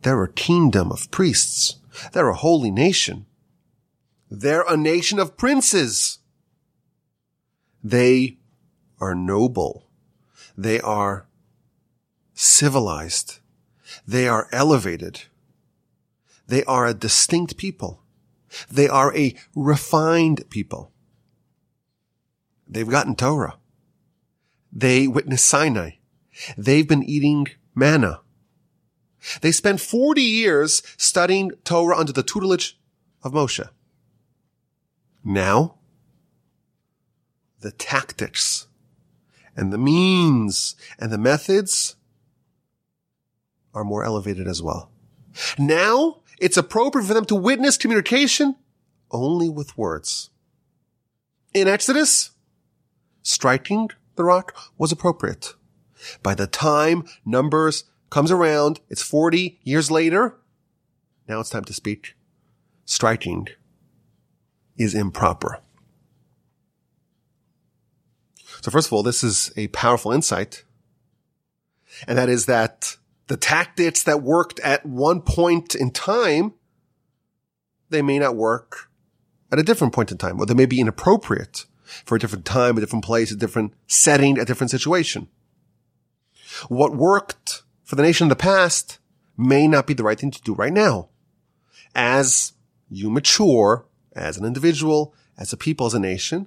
They're 0.00 0.22
a 0.22 0.32
kingdom 0.32 0.90
of 0.90 1.10
priests. 1.10 1.76
They're 2.12 2.30
a 2.30 2.34
holy 2.34 2.70
nation. 2.70 3.26
They're 4.36 4.64
a 4.68 4.76
nation 4.76 5.20
of 5.20 5.36
princes. 5.36 6.18
They 7.84 8.38
are 9.00 9.14
noble. 9.14 9.88
They 10.56 10.80
are 10.80 11.28
civilized. 12.32 13.38
They 14.06 14.26
are 14.26 14.48
elevated. 14.50 15.22
They 16.48 16.64
are 16.64 16.84
a 16.84 16.94
distinct 16.94 17.56
people. 17.56 18.02
They 18.68 18.88
are 18.88 19.16
a 19.16 19.36
refined 19.54 20.50
people. 20.50 20.92
They've 22.66 22.88
gotten 22.88 23.14
Torah. 23.14 23.58
They 24.72 25.06
witnessed 25.06 25.46
Sinai. 25.46 25.90
They've 26.58 26.88
been 26.88 27.04
eating 27.04 27.46
manna. 27.72 28.20
They 29.42 29.52
spent 29.52 29.80
40 29.80 30.22
years 30.22 30.82
studying 30.96 31.52
Torah 31.62 31.96
under 31.96 32.12
the 32.12 32.24
tutelage 32.24 32.80
of 33.22 33.32
Moshe. 33.32 33.68
Now, 35.24 35.76
the 37.60 37.72
tactics 37.72 38.66
and 39.56 39.72
the 39.72 39.78
means 39.78 40.76
and 40.98 41.10
the 41.10 41.18
methods 41.18 41.96
are 43.72 43.84
more 43.84 44.04
elevated 44.04 44.46
as 44.46 44.62
well. 44.62 44.90
Now, 45.58 46.20
it's 46.38 46.56
appropriate 46.56 47.06
for 47.06 47.14
them 47.14 47.24
to 47.26 47.34
witness 47.34 47.76
communication 47.76 48.56
only 49.10 49.48
with 49.48 49.78
words. 49.78 50.30
In 51.54 51.68
Exodus, 51.68 52.32
striking 53.22 53.90
the 54.16 54.24
rock 54.24 54.54
was 54.76 54.92
appropriate. 54.92 55.54
By 56.22 56.34
the 56.34 56.46
time 56.46 57.04
Numbers 57.24 57.84
comes 58.10 58.30
around, 58.30 58.80
it's 58.88 59.02
40 59.02 59.58
years 59.62 59.90
later. 59.90 60.36
Now 61.26 61.40
it's 61.40 61.50
time 61.50 61.64
to 61.64 61.72
speak. 61.72 62.14
Striking 62.84 63.48
is 64.76 64.94
improper. 64.94 65.60
So 68.60 68.70
first 68.70 68.86
of 68.86 68.92
all, 68.92 69.02
this 69.02 69.22
is 69.22 69.52
a 69.56 69.68
powerful 69.68 70.12
insight. 70.12 70.64
And 72.08 72.16
that 72.18 72.28
is 72.28 72.46
that 72.46 72.96
the 73.26 73.36
tactics 73.36 74.02
that 74.04 74.22
worked 74.22 74.58
at 74.60 74.84
one 74.84 75.20
point 75.20 75.74
in 75.74 75.90
time, 75.90 76.54
they 77.90 78.02
may 78.02 78.18
not 78.18 78.36
work 78.36 78.90
at 79.52 79.58
a 79.58 79.62
different 79.62 79.92
point 79.92 80.10
in 80.10 80.18
time, 80.18 80.40
or 80.40 80.46
they 80.46 80.54
may 80.54 80.66
be 80.66 80.80
inappropriate 80.80 81.66
for 82.04 82.16
a 82.16 82.18
different 82.18 82.44
time, 82.44 82.76
a 82.76 82.80
different 82.80 83.04
place, 83.04 83.30
a 83.30 83.36
different 83.36 83.74
setting, 83.86 84.38
a 84.38 84.44
different 84.44 84.70
situation. 84.70 85.28
What 86.68 86.96
worked 86.96 87.62
for 87.84 87.96
the 87.96 88.02
nation 88.02 88.24
in 88.24 88.28
the 88.30 88.36
past 88.36 88.98
may 89.36 89.68
not 89.68 89.86
be 89.86 89.94
the 89.94 90.04
right 90.04 90.18
thing 90.18 90.30
to 90.30 90.42
do 90.42 90.54
right 90.54 90.72
now. 90.72 91.10
As 91.94 92.54
you 92.88 93.10
mature 93.10 93.86
as 94.14 94.36
an 94.36 94.44
individual, 94.44 95.14
as 95.36 95.52
a 95.52 95.56
people, 95.56 95.86
as 95.86 95.94
a 95.94 95.98
nation, 95.98 96.46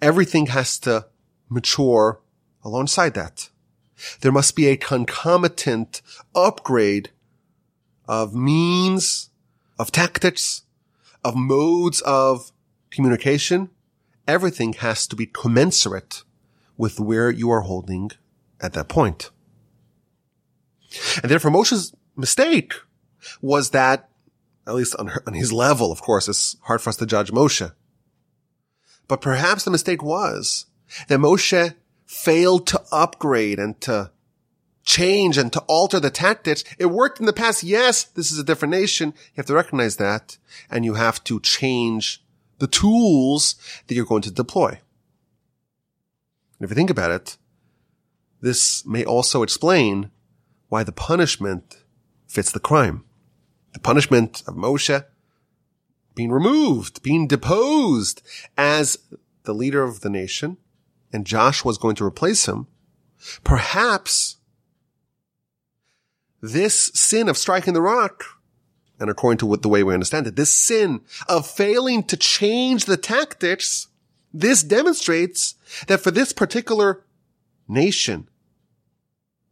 everything 0.00 0.46
has 0.46 0.78
to 0.80 1.06
mature 1.48 2.20
alongside 2.62 3.14
that. 3.14 3.50
There 4.20 4.32
must 4.32 4.56
be 4.56 4.66
a 4.66 4.76
concomitant 4.76 6.02
upgrade 6.34 7.10
of 8.06 8.34
means, 8.34 9.30
of 9.78 9.92
tactics, 9.92 10.62
of 11.24 11.36
modes 11.36 12.00
of 12.02 12.52
communication. 12.90 13.70
Everything 14.26 14.72
has 14.74 15.06
to 15.06 15.16
be 15.16 15.26
commensurate 15.26 16.22
with 16.76 16.98
where 17.00 17.30
you 17.30 17.50
are 17.50 17.60
holding 17.60 18.10
at 18.60 18.72
that 18.72 18.88
point. 18.88 19.30
And 21.22 21.30
therefore 21.30 21.50
Moshe's 21.50 21.94
mistake 22.16 22.74
was 23.40 23.70
that, 23.70 24.08
at 24.66 24.74
least 24.74 24.96
on, 24.96 25.08
her, 25.08 25.22
on 25.26 25.34
his 25.34 25.52
level, 25.52 25.92
of 25.92 26.02
course, 26.02 26.28
it's 26.28 26.56
hard 26.62 26.80
for 26.80 26.90
us 26.90 26.96
to 26.96 27.06
judge 27.06 27.30
Moshe. 27.30 27.72
But 29.08 29.20
perhaps 29.20 29.64
the 29.64 29.70
mistake 29.70 30.02
was 30.02 30.66
that 31.08 31.20
Moshe 31.20 31.74
failed 32.06 32.66
to 32.68 32.82
upgrade 32.92 33.58
and 33.58 33.80
to 33.82 34.10
change 34.84 35.38
and 35.38 35.52
to 35.52 35.60
alter 35.60 35.98
the 35.98 36.10
tactics. 36.10 36.64
It 36.78 36.86
worked 36.86 37.20
in 37.20 37.26
the 37.26 37.32
past. 37.32 37.62
Yes, 37.62 38.04
this 38.04 38.30
is 38.30 38.38
a 38.38 38.44
different 38.44 38.72
nation. 38.72 39.08
You 39.08 39.36
have 39.36 39.46
to 39.46 39.54
recognize 39.54 39.96
that 39.96 40.38
and 40.70 40.84
you 40.84 40.94
have 40.94 41.24
to 41.24 41.40
change 41.40 42.22
the 42.58 42.66
tools 42.66 43.56
that 43.86 43.94
you're 43.94 44.04
going 44.04 44.22
to 44.22 44.30
deploy. 44.30 44.68
And 46.58 46.64
if 46.64 46.70
you 46.70 46.76
think 46.76 46.90
about 46.90 47.10
it, 47.10 47.36
this 48.40 48.84
may 48.86 49.04
also 49.04 49.42
explain 49.42 50.10
why 50.68 50.84
the 50.84 50.92
punishment 50.92 51.78
fits 52.26 52.52
the 52.52 52.60
crime. 52.60 53.04
The 53.74 53.80
punishment 53.80 54.42
of 54.46 54.54
Moshe 54.54 55.04
being 56.14 56.32
removed, 56.32 57.02
being 57.02 57.26
deposed 57.26 58.22
as 58.56 58.98
the 59.42 59.52
leader 59.52 59.82
of 59.82 60.00
the 60.00 60.10
nation 60.10 60.56
and 61.12 61.26
Josh 61.26 61.64
was 61.64 61.78
going 61.78 61.94
to 61.96 62.04
replace 62.04 62.46
him, 62.46 62.66
perhaps 63.44 64.36
this 66.40 66.90
sin 66.94 67.28
of 67.28 67.38
striking 67.38 67.72
the 67.72 67.80
rock, 67.80 68.24
and 68.98 69.08
according 69.08 69.38
to 69.38 69.46
what 69.46 69.62
the 69.62 69.68
way 69.68 69.82
we 69.82 69.94
understand 69.94 70.26
it, 70.26 70.36
this 70.36 70.54
sin 70.54 71.02
of 71.28 71.46
failing 71.46 72.02
to 72.04 72.16
change 72.16 72.84
the 72.84 72.96
tactics, 72.96 73.88
this 74.32 74.62
demonstrates 74.62 75.54
that 75.86 76.00
for 76.00 76.10
this 76.10 76.32
particular 76.32 77.04
nation, 77.68 78.28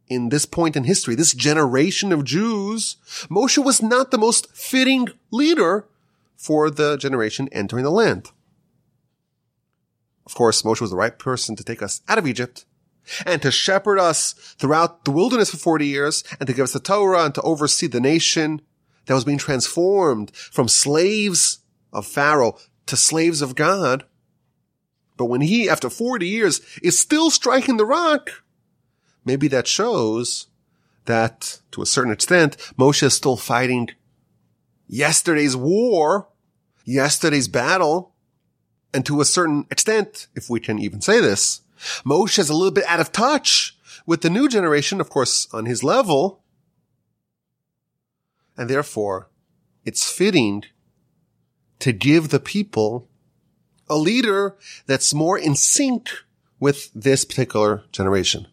in 0.07 0.29
this 0.29 0.45
point 0.45 0.75
in 0.75 0.83
history, 0.83 1.15
this 1.15 1.33
generation 1.33 2.11
of 2.11 2.23
Jews, 2.23 2.97
Moshe 3.29 3.63
was 3.63 3.81
not 3.81 4.11
the 4.11 4.17
most 4.17 4.53
fitting 4.55 5.07
leader 5.31 5.87
for 6.35 6.69
the 6.69 6.97
generation 6.97 7.49
entering 7.51 7.83
the 7.83 7.91
land. 7.91 8.31
Of 10.25 10.35
course, 10.35 10.61
Moshe 10.61 10.81
was 10.81 10.89
the 10.89 10.97
right 10.97 11.17
person 11.17 11.55
to 11.55 11.63
take 11.63 11.81
us 11.81 12.01
out 12.07 12.17
of 12.17 12.27
Egypt 12.27 12.65
and 13.25 13.41
to 13.41 13.51
shepherd 13.51 13.99
us 13.99 14.33
throughout 14.57 15.05
the 15.05 15.11
wilderness 15.11 15.51
for 15.51 15.57
40 15.57 15.85
years 15.85 16.23
and 16.39 16.47
to 16.47 16.53
give 16.53 16.63
us 16.63 16.73
the 16.73 16.79
Torah 16.79 17.25
and 17.25 17.35
to 17.35 17.41
oversee 17.41 17.87
the 17.87 17.99
nation 17.99 18.61
that 19.05 19.13
was 19.13 19.25
being 19.25 19.37
transformed 19.37 20.33
from 20.35 20.67
slaves 20.67 21.59
of 21.91 22.05
Pharaoh 22.05 22.57
to 22.85 22.95
slaves 22.95 23.41
of 23.41 23.55
God. 23.55 24.05
But 25.17 25.25
when 25.25 25.41
he, 25.41 25.69
after 25.69 25.89
40 25.89 26.27
years, 26.27 26.61
is 26.81 26.99
still 26.99 27.29
striking 27.29 27.77
the 27.77 27.85
rock, 27.85 28.42
maybe 29.25 29.47
that 29.49 29.67
shows 29.67 30.47
that 31.05 31.59
to 31.71 31.81
a 31.81 31.85
certain 31.85 32.11
extent, 32.11 32.57
Moshe 32.77 33.03
is 33.03 33.13
still 33.13 33.37
fighting 33.37 33.89
yesterday's 34.87 35.55
war, 35.55 36.27
yesterday's 36.85 37.47
battle, 37.47 38.13
and 38.93 39.05
to 39.05 39.21
a 39.21 39.25
certain 39.25 39.65
extent, 39.71 40.27
if 40.35 40.49
we 40.49 40.59
can 40.59 40.79
even 40.79 41.01
say 41.01 41.19
this, 41.19 41.61
Moshe 42.05 42.39
is 42.39 42.49
a 42.49 42.53
little 42.53 42.71
bit 42.71 42.85
out 42.85 42.99
of 42.99 43.11
touch 43.11 43.77
with 44.05 44.21
the 44.21 44.29
new 44.29 44.47
generation, 44.47 45.01
of 45.01 45.09
course, 45.09 45.47
on 45.53 45.65
his 45.65 45.83
level. 45.83 46.43
And 48.55 48.69
therefore, 48.69 49.29
it's 49.83 50.09
fitting 50.09 50.63
to 51.79 51.91
give 51.91 52.29
the 52.29 52.39
people 52.39 53.09
a 53.89 53.97
leader 53.97 54.55
that's 54.85 55.13
more 55.13 55.37
in 55.37 55.55
sync 55.55 56.09
with 56.59 56.91
this 56.93 57.25
particular 57.25 57.83
generation. 57.91 58.47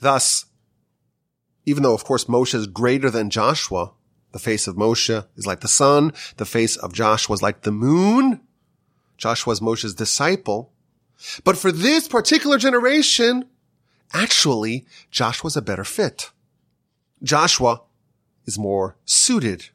Thus, 0.00 0.46
even 1.64 1.82
though 1.82 1.94
of 1.94 2.04
course 2.04 2.24
Moshe 2.24 2.54
is 2.54 2.66
greater 2.66 3.10
than 3.10 3.30
Joshua, 3.30 3.92
the 4.32 4.38
face 4.38 4.66
of 4.66 4.76
Moshe 4.76 5.26
is 5.36 5.46
like 5.46 5.60
the 5.60 5.68
sun. 5.68 6.12
The 6.36 6.44
face 6.44 6.76
of 6.76 6.92
Joshua 6.92 7.34
is 7.34 7.42
like 7.42 7.62
the 7.62 7.72
moon. 7.72 8.40
Joshua 9.16 9.52
is 9.52 9.60
Moshe's 9.60 9.94
disciple. 9.94 10.72
But 11.44 11.56
for 11.56 11.72
this 11.72 12.06
particular 12.06 12.58
generation, 12.58 13.46
actually, 14.12 14.86
Joshua's 15.10 15.56
a 15.56 15.62
better 15.62 15.84
fit. 15.84 16.30
Joshua 17.22 17.82
is 18.46 18.58
more 18.58 18.96
suited. 19.04 19.70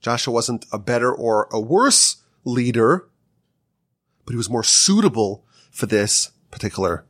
Joshua 0.00 0.34
wasn't 0.34 0.66
a 0.72 0.78
better 0.78 1.12
or 1.12 1.48
a 1.52 1.60
worse 1.60 2.22
leader, 2.44 3.08
but 4.26 4.32
he 4.32 4.36
was 4.36 4.50
more 4.50 4.64
suitable 4.64 5.44
for 5.70 5.86
this 5.86 6.32
particular 6.50 7.06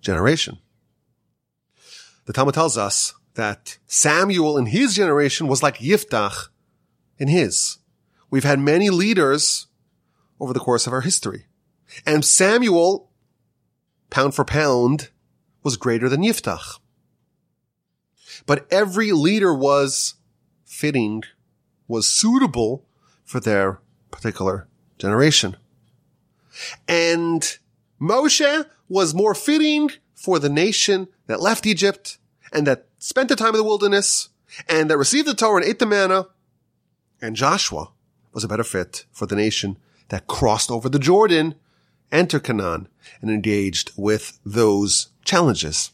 generation. 0.00 0.58
The 2.26 2.32
Talmud 2.32 2.54
tells 2.54 2.76
us 2.76 3.14
that 3.34 3.78
Samuel 3.86 4.58
in 4.58 4.66
his 4.66 4.94
generation 4.94 5.46
was 5.46 5.62
like 5.62 5.78
Yiftach 5.78 6.48
in 7.18 7.28
his. 7.28 7.78
We've 8.30 8.44
had 8.44 8.58
many 8.58 8.90
leaders 8.90 9.68
over 10.40 10.52
the 10.52 10.60
course 10.60 10.86
of 10.86 10.92
our 10.92 11.02
history. 11.02 11.46
And 12.04 12.24
Samuel, 12.24 13.10
pound 14.10 14.34
for 14.34 14.44
pound, 14.44 15.10
was 15.62 15.76
greater 15.76 16.08
than 16.08 16.22
Yiftach. 16.22 16.80
But 18.44 18.66
every 18.72 19.12
leader 19.12 19.54
was 19.54 20.14
fitting, 20.64 21.22
was 21.86 22.10
suitable 22.10 22.84
for 23.24 23.38
their 23.38 23.80
particular 24.10 24.66
generation. 24.98 25.56
And 26.88 27.58
Moshe 28.00 28.66
was 28.88 29.14
more 29.14 29.34
fitting 29.34 29.90
for 30.14 30.38
the 30.38 30.48
nation 30.48 31.08
that 31.26 31.40
left 31.40 31.66
Egypt 31.66 32.18
and 32.52 32.66
that 32.66 32.86
spent 32.98 33.28
the 33.28 33.36
time 33.36 33.50
in 33.50 33.56
the 33.56 33.64
wilderness 33.64 34.28
and 34.68 34.90
that 34.90 34.98
received 34.98 35.28
the 35.28 35.34
Torah 35.34 35.62
and 35.62 35.64
ate 35.64 35.78
the 35.78 35.86
manna. 35.86 36.26
And 37.20 37.36
Joshua 37.36 37.90
was 38.32 38.44
a 38.44 38.48
better 38.48 38.64
fit 38.64 39.06
for 39.12 39.26
the 39.26 39.36
nation 39.36 39.78
that 40.08 40.26
crossed 40.26 40.70
over 40.70 40.88
the 40.88 40.98
Jordan, 40.98 41.54
entered 42.12 42.44
Canaan, 42.44 42.88
and 43.20 43.30
engaged 43.30 43.92
with 43.96 44.38
those 44.44 45.08
challenges. 45.24 45.90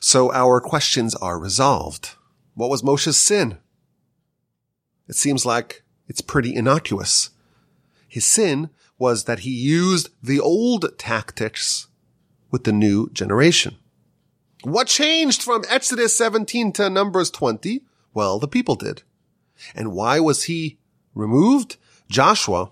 So 0.00 0.32
our 0.32 0.60
questions 0.60 1.14
are 1.14 1.38
resolved. 1.38 2.16
What 2.54 2.70
was 2.70 2.82
Moshe's 2.82 3.16
sin? 3.16 3.58
It 5.08 5.14
seems 5.14 5.46
like 5.46 5.82
it's 6.08 6.20
pretty 6.20 6.54
innocuous. 6.54 7.30
His 8.08 8.26
sin 8.26 8.70
was 8.98 9.24
that 9.24 9.40
he 9.40 9.50
used 9.50 10.08
the 10.22 10.40
old 10.40 10.98
tactics 10.98 11.86
with 12.52 12.62
the 12.62 12.72
new 12.72 13.10
generation. 13.10 13.76
What 14.62 14.86
changed 14.86 15.42
from 15.42 15.64
Exodus 15.68 16.16
17 16.16 16.72
to 16.74 16.88
Numbers 16.88 17.30
20? 17.30 17.82
Well, 18.14 18.38
the 18.38 18.46
people 18.46 18.76
did. 18.76 19.02
And 19.74 19.92
why 19.92 20.20
was 20.20 20.44
he 20.44 20.78
removed? 21.14 21.78
Joshua 22.08 22.70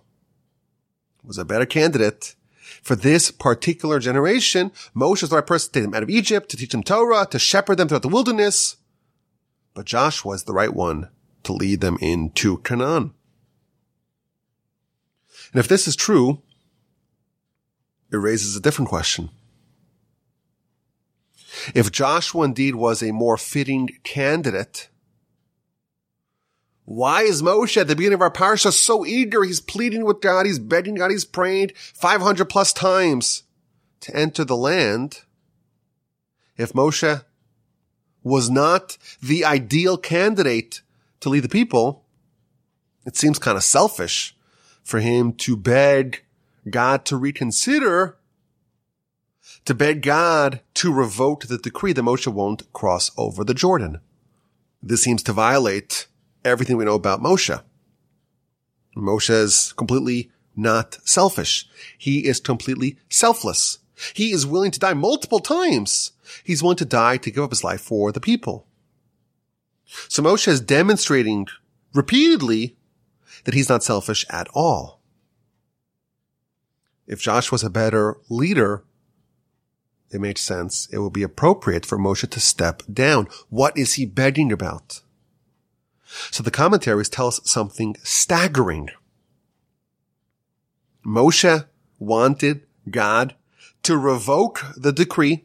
was 1.25 1.39
a 1.39 1.45
better 1.45 1.67
candidate 1.67 2.37
for 2.83 2.95
this 2.95 3.31
particular 3.31 3.99
generation. 3.99 4.71
Moshe 4.95 5.23
was 5.23 5.31
the 5.31 5.37
right 5.37 5.47
person 5.47 5.73
to 5.73 5.81
take 5.81 5.85
them 5.85 5.95
out 5.95 6.03
of 6.03 6.11
Egypt, 6.11 6.51
to 6.51 6.57
teach 6.57 6.71
them 6.71 6.85
Torah, 6.85 7.27
to 7.31 7.39
shepherd 7.39 7.77
them 7.77 7.89
throughout 7.89 8.03
the 8.03 8.09
wilderness. 8.09 8.77
But 9.75 9.87
Joshua 9.87 10.35
is 10.35 10.45
the 10.45 10.53
right 10.53 10.73
one 10.73 11.09
to 11.43 11.53
lead 11.53 11.81
them 11.81 11.99
into 12.01 12.59
Canaan. 12.59 13.15
And 15.53 15.59
if 15.59 15.67
this 15.67 15.89
is 15.89 15.97
true, 15.97 16.43
it 18.13 18.17
raises 18.17 18.57
a 18.57 18.61
different 18.61 18.89
question. 18.89 19.31
If 21.75 21.93
Joshua 21.93 22.45
indeed 22.45 22.75
was 22.75 23.03
a 23.03 23.13
more 23.13 23.37
fitting 23.37 23.89
candidate, 24.03 24.89
why 26.85 27.23
is 27.23 27.43
Moshe 27.43 27.77
at 27.77 27.87
the 27.87 27.95
beginning 27.95 28.15
of 28.15 28.23
our 28.23 28.33
parsha 28.33 28.73
so 28.73 29.07
eager? 29.07 29.45
He's 29.45 29.61
pleading 29.61 30.05
with 30.05 30.21
God. 30.21 30.47
He's 30.47 30.59
begging 30.59 30.97
God. 30.97 31.11
He's 31.11 31.25
praying 31.25 31.71
500 31.77 32.47
plus 32.47 32.73
times 32.73 33.45
to 34.01 34.17
enter 34.17 34.45
the 34.45 34.57
land. 34.57 35.21
If 36.57 36.73
Moshe 36.73 37.25
was 38.23 38.51
not 38.51 38.99
the 39.23 39.45
ideal 39.45 39.97
candidate 39.97 40.83
to 41.21 41.29
lead 41.29 41.45
the 41.45 41.49
people, 41.49 42.05
it 43.07 43.17
seems 43.17 43.39
kind 43.39 43.57
of 43.57 43.65
selfish 43.65 44.37
for 44.83 45.01
him 45.01 45.33
to 45.35 45.57
beg 45.57 46.25
God 46.69 47.05
to 47.07 47.17
reconsider 47.17 48.17
to 49.65 49.75
beg 49.75 50.03
God 50.03 50.61
to 50.75 50.93
revoke 50.93 51.47
the 51.47 51.59
decree 51.59 51.93
that 51.93 52.03
Moshe 52.03 52.27
won't 52.27 52.73
cross 52.73 53.11
over 53.17 53.45
the 53.45 53.55
Jordan. 53.55 54.01
This 54.83 55.03
seems 55.03 55.23
to 55.25 55.33
violate 55.33 56.07
everything 56.45 56.77
we 56.77 56.85
know 56.85 56.95
about 56.95 57.23
Moshe. 57.23 57.63
Moshe 58.97 59.31
is 59.31 59.73
completely 59.77 60.31
not 60.57 60.99
selfish. 61.05 61.69
He 61.97 62.27
is 62.27 62.41
completely 62.41 62.99
selfless. 63.09 63.79
He 64.15 64.33
is 64.33 64.47
willing 64.47 64.71
to 64.71 64.81
die 64.81 64.95
multiple 64.95 65.41
times. 65.41 66.13
He's 66.43 66.63
willing 66.63 66.79
to 66.79 66.85
die 66.85 67.19
to 67.19 67.31
give 67.31 67.45
up 67.45 67.51
his 67.51 67.65
life 67.65 67.81
for 67.81 68.13
the 68.13 68.21
people. 68.21 68.67
So 70.09 70.23
Moshe 70.23 70.49
is 70.49 70.61
demonstrating 70.61 71.47
repeatedly 71.93 72.77
that 73.45 73.55
he's 73.55 73.69
not 73.69 73.83
selfish 73.83 74.25
at 74.31 74.49
all. 74.55 75.01
If 77.07 77.21
Joshua 77.21 77.55
was 77.55 77.65
a 77.65 77.71
better 77.71 78.19
leader, 78.29 78.85
it 80.11 80.21
makes 80.21 80.41
sense. 80.41 80.89
It 80.93 80.99
will 80.99 81.11
be 81.11 81.23
appropriate 81.23 81.87
for 81.87 81.99
Moshe 81.99 82.29
to 82.29 82.41
step 82.41 82.83
down. 82.93 83.29
What 83.49 83.77
is 83.79 83.95
he 83.95 84.07
begging 84.07 84.51
about? 84.51 85.03
So 86.31 86.43
the 86.43 86.51
commentaries 86.51 87.09
tell 87.09 87.29
us 87.29 87.41
something 87.45 87.97
staggering. 88.03 88.91
Moshe 91.07 91.67
wanted 91.99 92.67
God 92.91 93.37
to 93.85 93.97
revoke 93.97 94.65
the 94.77 94.93
decree, 94.93 95.45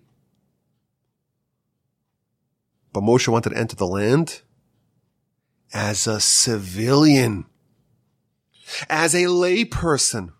but 2.91 3.03
Moshe 3.03 3.27
wanted 3.27 3.51
to 3.51 3.57
enter 3.57 3.75
the 3.75 3.87
land 3.87 4.41
as 5.73 6.07
a 6.07 6.19
civilian, 6.19 7.45
as 8.89 9.13
a 9.13 9.25
layperson. 9.25 10.33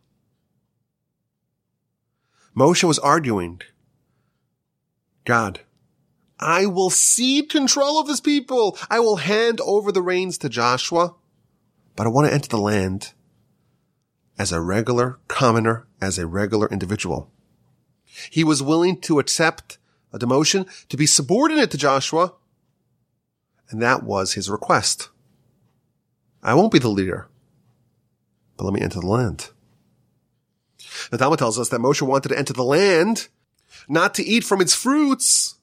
Moshe 2.58 2.84
was 2.84 2.98
arguing 3.00 3.62
God, 5.26 5.62
I 6.40 6.66
will 6.68 6.90
cede 6.90 7.50
control 7.50 8.00
of 8.00 8.08
this 8.08 8.20
people. 8.20 8.78
I 8.90 9.00
will 9.00 9.18
hand 9.18 9.60
over 9.62 9.92
the 9.92 10.02
reins 10.02 10.38
to 10.40 10.50
Joshua, 10.50 11.16
but 11.96 12.06
I 12.06 12.10
want 12.10 12.28
to 12.28 12.34
enter 12.34 12.50
the 12.50 12.58
land 12.58 13.14
as 14.38 14.52
a 14.52 14.62
regular 14.62 15.18
commoner, 15.28 15.88
as 16.00 16.18
a 16.18 16.28
regular 16.28 16.68
individual. 16.68 17.32
He 18.30 18.44
was 18.44 18.62
willing 18.62 19.00
to 19.02 19.20
accept 19.20 19.78
a 20.14 20.20
demotion 20.20 20.68
to 20.90 20.98
be 20.98 21.06
subordinate 21.06 21.72
to 21.72 21.78
Joshua, 21.78 22.34
and 23.70 23.82
that 23.82 24.04
was 24.04 24.34
his 24.34 24.50
request. 24.50 25.10
I 26.44 26.54
won't 26.54 26.72
be 26.72 26.80
the 26.80 26.90
leader, 26.90 27.28
but 28.56 28.66
let 28.66 28.74
me 28.74 28.82
enter 28.82 29.00
the 29.00 29.08
land. 29.08 29.50
The 31.10 31.18
Talmud 31.18 31.40
tells 31.40 31.58
us 31.58 31.70
that 31.70 31.82
Moshe 31.82 32.02
wanted 32.02 32.30
to 32.30 32.38
enter 32.38 32.54
the 32.54 32.64
land 32.64 33.28
not 33.88 34.14
to 34.16 34.24
eat 34.24 34.44
from 34.44 34.62
its 34.62 34.74
fruits, 34.74 35.56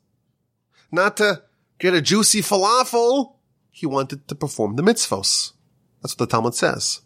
not 0.90 1.16
to 1.18 1.42
get 1.78 1.94
a 1.94 2.00
juicy 2.00 2.40
falafel. 2.40 3.34
He 3.70 3.86
wanted 3.86 4.28
to 4.28 4.34
perform 4.34 4.76
the 4.76 4.82
mitzvos. 4.82 5.52
That's 6.00 6.14
what 6.14 6.28
the 6.28 6.32
Talmud 6.32 6.54
says. 6.54 7.00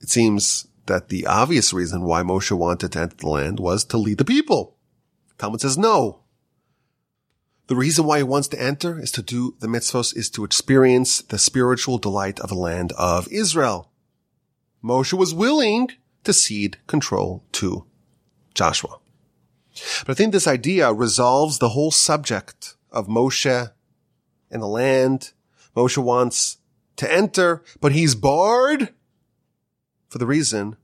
It 0.00 0.08
seems 0.08 0.68
that 0.86 1.08
the 1.08 1.26
obvious 1.26 1.72
reason 1.72 2.02
why 2.02 2.22
Moshe 2.22 2.56
wanted 2.56 2.92
to 2.92 3.00
enter 3.00 3.16
the 3.16 3.28
land 3.28 3.58
was 3.58 3.84
to 3.86 3.98
lead 3.98 4.18
the 4.18 4.24
people. 4.24 4.76
Talmud 5.38 5.60
says 5.60 5.76
no. 5.76 6.20
The 7.66 7.76
reason 7.76 8.04
why 8.04 8.18
he 8.18 8.22
wants 8.22 8.46
to 8.48 8.62
enter 8.62 9.00
is 9.00 9.10
to 9.12 9.22
do 9.22 9.56
the 9.58 9.66
mitzvos 9.66 10.16
is 10.16 10.30
to 10.30 10.44
experience 10.44 11.20
the 11.22 11.38
spiritual 11.38 11.98
delight 11.98 12.38
of 12.38 12.50
the 12.50 12.54
land 12.54 12.92
of 12.92 13.26
Israel. 13.32 13.90
Moshe 14.84 15.12
was 15.12 15.34
willing 15.34 15.90
to 16.22 16.32
cede 16.32 16.78
control 16.86 17.44
to 17.52 17.84
Joshua. 18.54 18.98
But 20.06 20.12
I 20.12 20.14
think 20.14 20.32
this 20.32 20.46
idea 20.46 20.92
resolves 20.92 21.58
the 21.58 21.70
whole 21.70 21.90
subject 21.90 22.76
of 22.90 23.08
Moshe 23.08 23.72
and 24.50 24.62
the 24.62 24.66
land. 24.66 25.32
Moshe 25.74 25.98
wants 25.98 26.58
to 26.96 27.12
enter, 27.12 27.62
but 27.80 27.92
he's 27.92 28.14
barred 28.14 28.94
for 30.08 30.18
the 30.18 30.26
reason 30.26 30.76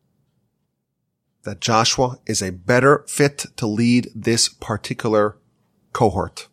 that 1.45 1.61
Joshua 1.61 2.19
is 2.27 2.43
a 2.43 2.51
better 2.51 3.05
fit 3.09 3.47
to 3.57 3.67
lead 3.67 4.11
this 4.15 4.49
particular 4.49 5.39
cohort. 5.93 6.49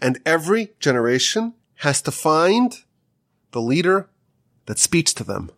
And 0.00 0.20
every 0.26 0.70
generation 0.78 1.54
has 1.76 2.02
to 2.02 2.10
find 2.10 2.76
the 3.52 3.60
leader 3.60 4.08
that 4.66 4.78
speaks 4.78 5.12
to 5.14 5.24
them, 5.24 5.50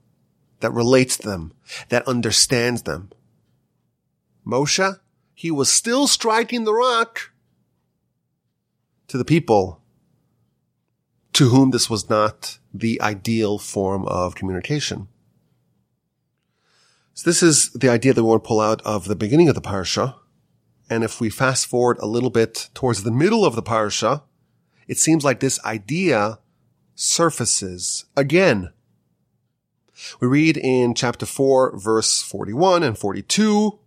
that 0.60 0.72
relates 0.72 1.16
to 1.18 1.28
them, 1.28 1.52
that 1.88 2.06
understands 2.06 2.82
them. 2.82 3.10
Moshe, 4.46 4.98
he 5.34 5.50
was 5.50 5.70
still 5.70 6.06
striking 6.06 6.64
the 6.64 6.74
rock 6.74 7.32
to 9.08 9.18
the 9.18 9.24
people 9.24 9.80
to 11.32 11.48
whom 11.48 11.70
this 11.70 11.88
was 11.88 12.10
not 12.10 12.58
the 12.72 13.00
ideal 13.00 13.58
form 13.58 14.06
of 14.06 14.34
communication. 14.34 15.08
So 17.14 17.28
this 17.28 17.42
is 17.42 17.70
the 17.70 17.88
idea 17.88 18.12
that 18.12 18.22
we 18.22 18.28
want 18.28 18.42
to 18.44 18.48
pull 18.48 18.60
out 18.60 18.82
of 18.82 19.06
the 19.06 19.16
beginning 19.16 19.48
of 19.48 19.54
the 19.54 19.60
parsha. 19.60 20.16
And 20.88 21.04
if 21.04 21.20
we 21.20 21.30
fast 21.30 21.66
forward 21.66 21.98
a 22.00 22.06
little 22.06 22.30
bit 22.30 22.70
towards 22.74 23.02
the 23.02 23.10
middle 23.10 23.44
of 23.44 23.54
the 23.54 23.62
parsha, 23.62 24.22
it 24.88 24.98
seems 24.98 25.24
like 25.24 25.40
this 25.40 25.62
idea 25.64 26.38
surfaces 26.94 28.04
again. 28.16 28.72
We 30.20 30.28
read 30.28 30.56
in 30.56 30.94
chapter 30.94 31.26
4, 31.26 31.78
verse 31.78 32.22
41 32.22 32.82
and 32.82 32.98
42 32.98 33.78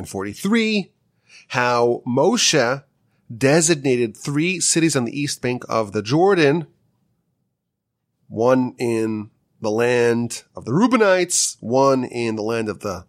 and 0.00 0.08
43 0.08 0.90
how 1.48 2.02
Moshe 2.06 2.84
designated 3.34 4.16
three 4.16 4.60
cities 4.60 4.96
on 4.96 5.04
the 5.04 5.18
east 5.18 5.40
bank 5.42 5.64
of 5.68 5.92
the 5.92 6.02
Jordan, 6.02 6.66
one 8.28 8.74
in 8.78 9.30
the 9.60 9.70
land 9.70 10.44
of 10.56 10.64
the 10.64 10.72
Reubenites, 10.72 11.56
one 11.60 12.04
in 12.04 12.36
the 12.36 12.42
land 12.42 12.68
of 12.68 12.80
the 12.80 13.06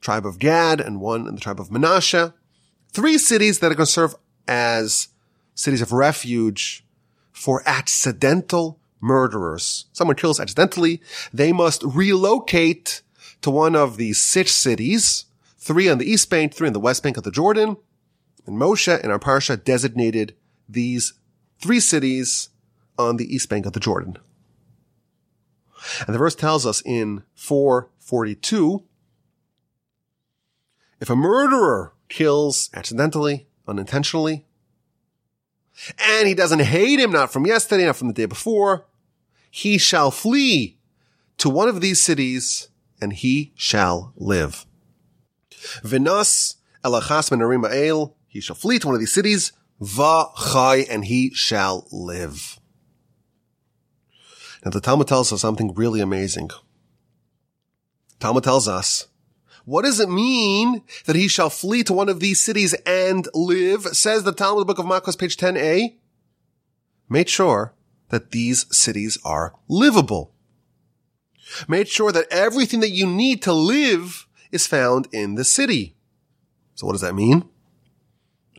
tribe 0.00 0.26
of 0.26 0.38
Gad, 0.38 0.80
and 0.80 1.00
one 1.00 1.26
in 1.26 1.34
the 1.34 1.40
tribe 1.40 1.60
of 1.60 1.70
Manasseh. 1.70 2.34
Three 2.92 3.18
cities 3.18 3.58
that 3.58 3.72
are 3.72 3.74
going 3.74 3.86
to 3.86 3.92
serve 3.92 4.14
as 4.46 5.08
cities 5.54 5.82
of 5.82 5.92
refuge 5.92 6.84
for 7.32 7.62
accidental 7.66 8.80
murderers. 9.00 9.86
Someone 9.92 10.16
kills 10.16 10.40
accidentally. 10.40 11.00
They 11.32 11.52
must 11.52 11.82
relocate 11.84 13.02
to 13.42 13.50
one 13.50 13.76
of 13.76 13.96
these 13.96 14.20
six 14.20 14.52
cities, 14.52 15.26
three 15.68 15.88
on 15.90 15.98
the 15.98 16.10
east 16.10 16.30
bank, 16.30 16.54
three 16.54 16.66
on 16.66 16.72
the 16.72 16.80
west 16.80 17.02
bank 17.02 17.18
of 17.18 17.24
the 17.24 17.30
Jordan. 17.30 17.76
And 18.46 18.56
Moshe 18.56 18.98
in 19.04 19.10
our 19.10 19.18
parsha 19.18 19.62
designated 19.62 20.34
these 20.66 21.12
three 21.60 21.78
cities 21.78 22.48
on 22.98 23.18
the 23.18 23.32
east 23.32 23.50
bank 23.50 23.66
of 23.66 23.74
the 23.74 23.80
Jordan. 23.80 24.16
And 26.06 26.14
the 26.14 26.18
verse 26.18 26.34
tells 26.34 26.64
us 26.64 26.82
in 26.86 27.22
442, 27.34 28.82
if 31.00 31.10
a 31.10 31.14
murderer 31.14 31.92
kills 32.08 32.70
accidentally, 32.72 33.46
unintentionally, 33.68 34.46
and 35.98 36.26
he 36.26 36.34
doesn't 36.34 36.60
hate 36.60 36.98
him, 36.98 37.12
not 37.12 37.30
from 37.30 37.46
yesterday, 37.46 37.84
not 37.84 37.96
from 37.96 38.08
the 38.08 38.14
day 38.14 38.24
before, 38.24 38.86
he 39.50 39.76
shall 39.76 40.10
flee 40.10 40.78
to 41.36 41.50
one 41.50 41.68
of 41.68 41.82
these 41.82 42.02
cities 42.02 42.68
and 43.02 43.12
he 43.12 43.52
shall 43.54 44.14
live. 44.16 44.64
Vinas 45.82 46.56
elachas 46.84 47.30
menarim 47.30 48.12
he 48.28 48.40
shall 48.40 48.56
flee 48.56 48.78
to 48.78 48.86
one 48.86 48.94
of 48.94 49.00
these 49.00 49.12
cities, 49.12 49.52
va 49.80 50.26
chai, 50.52 50.86
and 50.90 51.06
he 51.06 51.32
shall 51.34 51.88
live. 51.90 52.60
Now 54.64 54.70
the 54.70 54.80
Talmud 54.80 55.08
tells 55.08 55.32
us 55.32 55.40
something 55.40 55.74
really 55.74 56.00
amazing. 56.00 56.50
Talmud 58.20 58.44
tells 58.44 58.68
us, 58.68 59.06
what 59.64 59.84
does 59.84 60.00
it 60.00 60.08
mean 60.08 60.82
that 61.06 61.16
he 61.16 61.28
shall 61.28 61.50
flee 61.50 61.82
to 61.84 61.92
one 61.92 62.08
of 62.08 62.20
these 62.20 62.42
cities 62.42 62.74
and 62.86 63.28
live? 63.34 63.82
Says 63.88 64.24
the 64.24 64.32
Talmud 64.32 64.66
book 64.66 64.78
of 64.78 64.86
Makos, 64.86 65.18
page 65.18 65.36
10a. 65.36 65.96
Made 67.08 67.28
sure 67.28 67.74
that 68.10 68.30
these 68.30 68.66
cities 68.74 69.18
are 69.24 69.54
livable. 69.68 70.32
Made 71.66 71.88
sure 71.88 72.12
that 72.12 72.26
everything 72.30 72.80
that 72.80 72.90
you 72.90 73.06
need 73.06 73.42
to 73.42 73.52
live 73.52 74.27
is 74.52 74.66
found 74.66 75.08
in 75.12 75.34
the 75.34 75.44
city. 75.44 75.96
So 76.74 76.86
what 76.86 76.92
does 76.92 77.00
that 77.00 77.14
mean? 77.14 77.44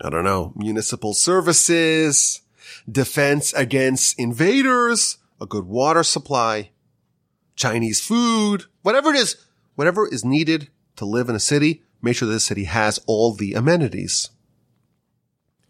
I 0.02 0.10
don't 0.10 0.24
know. 0.24 0.54
Municipal 0.56 1.14
services, 1.14 2.42
defense 2.90 3.54
against 3.54 4.20
invaders, 4.20 5.18
a 5.42 5.46
good 5.46 5.66
water 5.66 6.04
supply, 6.04 6.72
Chinese 7.56 8.02
food, 8.02 8.66
whatever 8.82 9.10
it 9.10 9.18
is, 9.18 9.36
whatever 9.76 10.08
is 10.08 10.24
needed 10.24 10.70
to 10.96 11.06
live 11.06 11.30
in 11.30 11.36
a 11.36 11.40
city, 11.40 11.84
make 12.02 12.16
sure 12.16 12.28
that 12.28 12.34
the 12.34 12.40
city 12.40 12.66
has 12.66 13.00
all 13.08 13.34
the 13.34 13.54
amenities. 13.54 14.30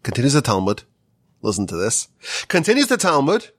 Continues 0.02 0.32
the 0.32 0.42
Talmud. 0.42 0.84
Listen 1.42 1.66
to 1.66 1.76
this. 1.76 2.08
Continues 2.48 2.88
the 2.88 2.96
Talmud. 2.96 3.50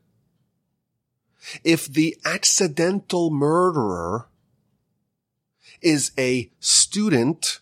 If 1.63 1.87
the 1.87 2.17
accidental 2.23 3.31
murderer 3.31 4.27
is 5.81 6.11
a 6.17 6.51
student 6.59 7.59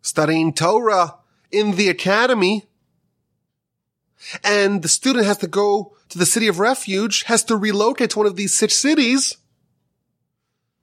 studying 0.00 0.52
Torah 0.52 1.16
in 1.50 1.72
the 1.72 1.88
academy, 1.88 2.66
and 4.42 4.82
the 4.82 4.88
student 4.88 5.24
has 5.26 5.38
to 5.38 5.46
go 5.46 5.96
to 6.08 6.18
the 6.18 6.26
city 6.26 6.46
of 6.46 6.58
refuge, 6.58 7.24
has 7.24 7.42
to 7.44 7.56
relocate 7.56 8.10
to 8.10 8.18
one 8.18 8.26
of 8.26 8.36
these 8.36 8.54
six 8.54 8.74
cities, 8.74 9.36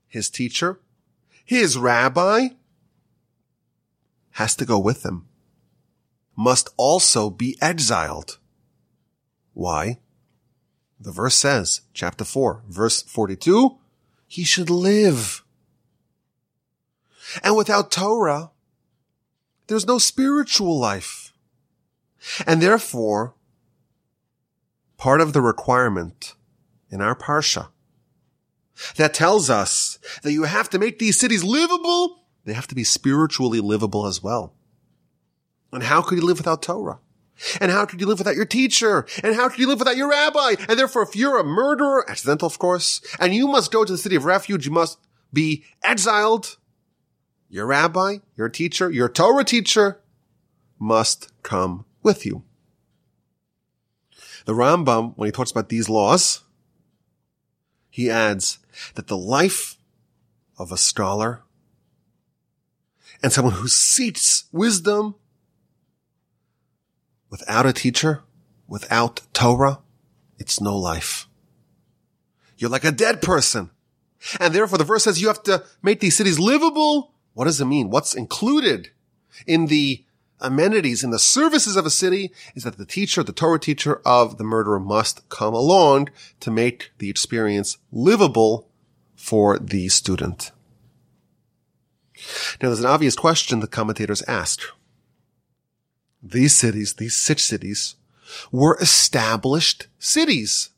his 0.08 0.30
teacher, 0.30 0.80
his 1.46 1.78
rabbi, 1.78 2.50
has 4.32 4.56
to 4.56 4.66
go 4.66 4.80
with 4.80 5.06
him, 5.06 5.28
must 6.36 6.70
also 6.78 7.30
be 7.30 7.58
exiled. 7.62 8.38
Why? 9.54 10.00
The 11.00 11.12
verse 11.12 11.36
says, 11.36 11.82
chapter 11.94 12.24
4, 12.24 12.64
verse 12.68 13.02
42, 13.02 13.78
he 14.32 14.46
should 14.46 14.70
live. 14.70 15.44
And 17.44 17.58
without 17.58 17.92
Torah, 17.92 18.52
there's 19.68 19.86
no 19.86 19.98
spiritual 19.98 20.80
life. 20.80 21.34
And 22.48 22.62
therefore, 22.62 23.36
part 24.96 25.20
of 25.20 25.34
the 25.34 25.42
requirement 25.42 26.36
in 26.90 27.02
our 27.02 27.14
parsha 27.14 27.72
that 28.96 29.14
tells 29.14 29.50
us 29.50 30.00
that 30.24 30.32
you 30.32 30.44
have 30.44 30.70
to 30.70 30.80
make 30.80 30.98
these 30.98 31.20
cities 31.20 31.44
livable, 31.44 32.24
they 32.46 32.54
have 32.54 32.68
to 32.68 32.76
be 32.76 32.86
spiritually 32.86 33.60
livable 33.60 34.06
as 34.08 34.24
well. 34.24 34.54
And 35.74 35.84
how 35.84 36.02
could 36.02 36.20
you 36.20 36.26
live 36.26 36.38
without 36.38 36.62
Torah? 36.62 37.00
And 37.60 37.72
how 37.72 37.86
could 37.86 38.02
you 38.02 38.08
live 38.08 38.20
without 38.20 38.36
your 38.36 38.46
teacher? 38.46 39.06
And 39.24 39.36
how 39.36 39.50
could 39.50 39.60
you 39.60 39.68
live 39.68 39.80
without 39.80 39.98
your 39.98 40.10
rabbi? 40.10 40.56
And 40.68 40.78
therefore, 40.78 41.04
if 41.04 41.16
you're 41.16 41.40
a 41.40 41.44
murderer, 41.44 42.10
accidental, 42.10 42.48
of 42.48 42.60
course, 42.60 43.02
and 43.20 43.34
you 43.34 43.48
must 43.48 43.72
go 43.72 43.84
to 43.84 43.92
the 43.92 43.98
city 43.98 44.16
of 44.16 44.26
refuge, 44.26 44.66
you 44.66 44.72
must 44.72 45.00
be 45.34 45.64
exiled. 45.84 46.58
Your 47.50 47.66
rabbi, 47.66 48.18
your 48.36 48.50
teacher, 48.50 48.90
your 48.90 49.10
Torah 49.10 49.44
teacher 49.44 50.00
must 50.80 51.32
come 51.44 51.86
with 52.02 52.26
you. 52.26 52.44
The 54.46 54.54
Rambam, 54.54 55.14
when 55.16 55.28
he 55.28 55.32
talks 55.32 55.52
about 55.52 55.70
these 55.70 55.90
laws, 55.90 56.42
he 57.90 58.10
adds 58.10 58.60
that 58.96 59.08
the 59.08 59.18
life 59.18 59.78
of 60.58 60.72
a 60.72 60.78
scholar 60.78 61.44
and 63.22 63.32
someone 63.32 63.54
who 63.56 63.68
seeks 63.68 64.46
wisdom 64.52 65.16
without 67.32 67.66
a 67.66 67.74
teacher, 67.74 68.22
without 68.68 69.22
Torah, 69.34 69.80
it's 70.38 70.62
no 70.62 70.78
life. 70.78 71.28
You're 72.58 72.70
like 72.70 72.84
a 72.84 72.92
dead 72.92 73.24
person. 73.24 73.72
And 74.40 74.54
therefore 74.54 74.78
the 74.78 74.84
verse 74.84 75.06
says 75.06 75.20
you 75.20 75.30
have 75.30 75.42
to 75.44 75.64
make 75.82 76.00
these 76.00 76.16
cities 76.16 76.38
livable. 76.38 77.16
What 77.34 77.46
does 77.46 77.60
it 77.60 77.66
mean? 77.66 77.90
What's 77.90 78.14
included 78.14 78.92
in 79.48 79.66
the 79.66 80.06
amenities 80.40 81.04
in 81.04 81.12
the 81.12 81.20
services 81.20 81.76
of 81.76 81.86
a 81.86 81.90
city 81.90 82.32
is 82.54 82.64
that 82.64 82.78
the 82.78 82.86
teacher, 82.86 83.24
the 83.24 83.32
Torah 83.32 83.60
teacher 83.60 84.02
of 84.06 84.38
the 84.38 84.44
murderer 84.44 84.80
must 84.80 85.28
come 85.30 85.54
along 85.54 86.10
to 86.40 86.52
make 86.52 86.92
the 86.98 87.10
experience 87.10 87.78
livable 87.92 88.68
for 89.16 89.58
the 89.58 89.88
student. 89.88 90.52
Now 92.62 92.70
there's 92.70 92.80
an 92.80 92.86
obvious 92.86 93.16
question 93.16 93.60
the 93.60 93.68
commentators 93.68 94.22
ask. 94.24 94.62
These 96.24 96.56
cities, 96.56 96.96
these 96.96 97.16
six 97.16 97.44
cities, 97.44 97.96
were 98.52 98.78
established 98.80 99.88
cities. 100.00 100.70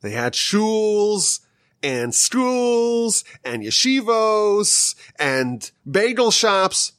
They 0.00 0.10
had 0.10 0.34
shuls 0.34 1.40
and 1.82 2.14
schools 2.14 3.24
and 3.44 3.62
yeshivos 3.62 4.94
and 5.18 5.70
bagel 5.88 6.30
shops 6.30 6.92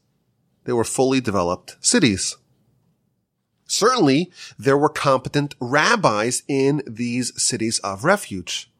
they 0.69 0.73
were 0.73 0.84
fully 0.84 1.19
developed 1.19 1.78
cities. 1.80 2.38
Certainly, 3.65 4.32
there 4.58 4.78
were 4.78 4.89
competent 4.89 5.56
rabbis 5.60 6.43
in 6.47 6.84
these 6.86 7.32
cities 7.41 7.80
of 7.80 8.04
refuge. 8.04 8.71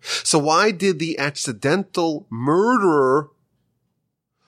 So 0.00 0.38
why 0.38 0.70
did 0.70 0.98
the 0.98 1.18
accidental 1.18 2.26
murderer, 2.30 3.30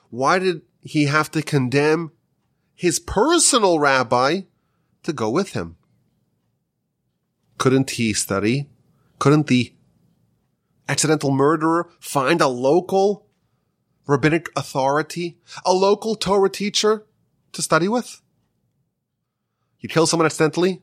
why 0.09 0.39
did 0.39 0.61
he 0.81 1.05
have 1.05 1.29
to 1.31 1.41
condemn 1.41 2.11
his 2.75 2.99
personal 2.99 3.79
rabbi 3.79 4.41
to 5.03 5.13
go 5.13 5.29
with 5.29 5.53
him? 5.53 5.77
Couldn't 7.57 7.91
he 7.91 8.13
study? 8.13 8.69
Couldn't 9.19 9.47
the 9.47 9.73
accidental 10.89 11.31
murderer 11.31 11.89
find 11.99 12.41
a 12.41 12.47
local 12.47 13.27
rabbinic 14.05 14.49
authority, 14.55 15.37
a 15.65 15.73
local 15.73 16.15
Torah 16.15 16.49
teacher 16.49 17.05
to 17.53 17.61
study 17.61 17.87
with? 17.87 18.21
You 19.79 19.89
kill 19.89 20.07
someone 20.07 20.25
accidentally? 20.25 20.81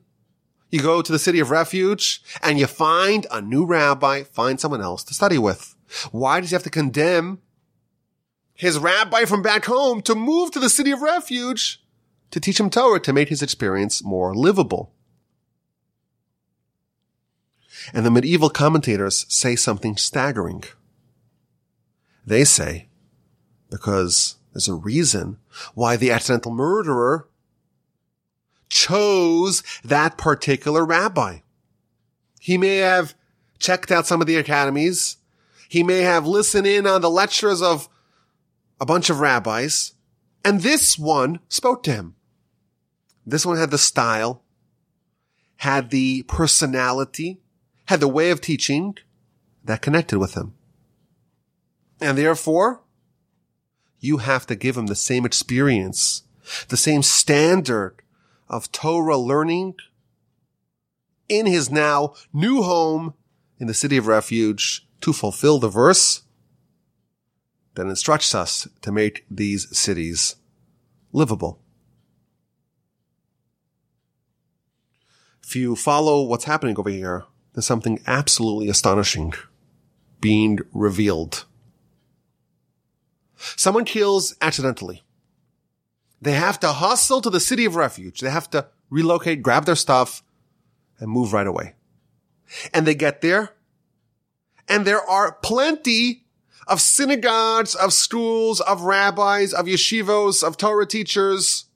You 0.71 0.81
go 0.81 1.03
to 1.03 1.13
the 1.13 1.19
city 1.19 1.41
of 1.41 1.51
refuge 1.51 2.23
and 2.43 2.59
you 2.59 2.67
find 2.67 3.27
a 3.31 3.41
new 3.41 3.67
rabbi, 3.67 4.23
find 4.23 4.61
someone 4.61 4.81
else 4.81 5.03
to 5.05 5.15
study 5.15 5.37
with. 5.37 5.75
Why 6.13 6.41
does 6.41 6.51
he 6.51 6.55
have 6.55 6.63
to 6.63 6.71
condemn 6.71 7.41
his 8.61 8.79
rabbi 8.79 9.25
from 9.25 9.41
back 9.41 9.65
home 9.65 10.03
to 10.03 10.15
move 10.15 10.51
to 10.51 10.61
the 10.61 10.69
city 10.69 10.91
of 10.91 11.01
refuge 11.01 11.83
to 12.31 12.39
teach 12.39 12.61
him 12.61 12.69
Torah 12.69 13.01
to 13.01 13.13
make 13.13 13.31
his 13.31 13.41
experience 13.41 14.05
more 14.05 14.35
livable? 14.35 14.93
And 17.95 18.05
the 18.05 18.11
medieval 18.11 18.51
commentators 18.51 19.25
say 19.31 19.57
something 19.57 19.97
staggering. 19.97 20.65
They 22.27 22.45
say, 22.45 22.89
because 23.71 24.37
there's 24.53 24.69
a 24.69 24.75
reason 24.75 25.39
why 25.73 25.97
the 25.97 26.11
accidental 26.11 26.53
murderer 26.53 27.31
chose 28.69 29.63
that 29.83 30.19
particular 30.19 30.85
rabbi. 30.85 31.39
He 32.39 32.59
may 32.59 32.77
have 32.77 33.15
checked 33.59 33.91
out 33.91 34.07
some 34.07 34.21
of 34.21 34.27
the 34.27 34.37
academies. 34.37 35.17
He 35.67 35.83
may 35.83 36.01
have 36.01 36.27
listened 36.27 36.67
in 36.67 36.87
on 36.87 37.01
the 37.01 37.09
lectures 37.09 37.63
of 37.63 37.89
a 38.81 38.87
bunch 38.87 39.11
of 39.11 39.21
rabbis. 39.21 39.93
And 40.45 40.63
this 40.63 40.99
one 40.99 41.41
spoke 41.49 41.83
to 41.85 41.93
him. 41.93 42.15
This 43.27 43.45
one 43.45 43.59
had 43.59 43.71
the 43.71 43.79
style, 43.79 44.43
had 45.57 45.91
the 45.91 46.23
personality, 46.23 47.41
had 47.87 48.01
the 48.01 48.09
way 48.09 48.31
of 48.31 48.41
teaching 48.41 48.97
that 49.65 49.83
connected 49.83 50.19
with 50.19 50.35
him. 50.35 50.55
And 52.01 52.17
therefore, 52.17 52.81
you 53.99 54.19
have 54.19 54.47
to 54.47 54.57
give 54.57 54.77
him 54.77 54.87
the 54.87 54.95
same 54.95 55.27
experience, 55.27 56.23
the 56.69 56.79
same 56.79 57.03
standard 57.03 57.97
of 58.49 58.73
Torah 58.73 59.19
learning 59.19 59.75
in 61.29 61.47
his 61.47 61.71
now 61.71 62.15
new 62.33 62.63
home 62.63 63.15
in 63.59 63.67
the 63.67 63.75
city 63.75 63.99
of 63.99 64.07
refuge 64.07 64.87
to 65.03 65.13
fulfill 65.13 65.59
the 65.59 65.69
verse 65.69 66.23
that 67.81 67.89
instructs 67.89 68.35
us 68.35 68.69
to 68.83 68.93
make 68.93 69.25
these 69.31 69.67
cities 69.77 70.37
livable. 71.13 71.63
If 75.43 75.57
you 75.57 75.75
follow 75.75 76.23
what's 76.23 76.45
happening 76.45 76.79
over 76.79 76.91
here, 76.91 77.25
there's 77.55 77.65
something 77.65 78.03
absolutely 78.07 78.69
astonishing 78.69 79.33
being 80.21 80.59
revealed. 80.75 81.47
Someone 83.37 83.87
kills 83.87 84.37
accidentally. 84.43 85.03
They 86.21 86.33
have 86.33 86.61
to 86.61 86.73
hustle 86.73 87.23
to 87.23 87.31
the 87.31 87.41
city 87.41 87.65
of 87.65 87.77
refuge. 87.77 88.21
They 88.21 88.29
have 88.29 88.51
to 88.51 88.67
relocate, 88.91 89.43
grab 89.43 89.65
their 89.65 89.75
stuff, 89.75 90.23
and 90.99 91.11
move 91.11 91.33
right 91.33 91.47
away. 91.47 91.77
And 92.75 92.87
they 92.87 92.95
get 92.95 93.23
there, 93.23 93.55
and 94.69 94.85
there 94.85 95.01
are 95.01 95.33
plenty 95.33 96.27
of 96.71 96.81
synagogues, 96.81 97.75
of 97.75 97.93
schools, 97.93 98.61
of 98.61 98.83
rabbis, 98.83 99.53
of 99.53 99.67
yeshivos, 99.67 100.43
of 100.43 100.57
Torah 100.57 100.87
teachers. 100.87 101.67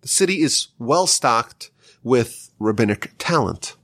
The 0.00 0.08
city 0.08 0.40
is 0.40 0.68
well 0.78 1.06
stocked 1.06 1.70
with 2.02 2.50
rabbinic 2.58 3.12
talent. 3.18 3.76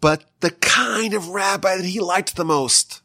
But 0.00 0.24
the 0.40 0.50
kind 0.50 1.14
of 1.14 1.30
rabbi 1.30 1.76
that 1.76 1.86
he 1.86 1.98
liked 1.98 2.36
the 2.36 2.44
most 2.44 3.02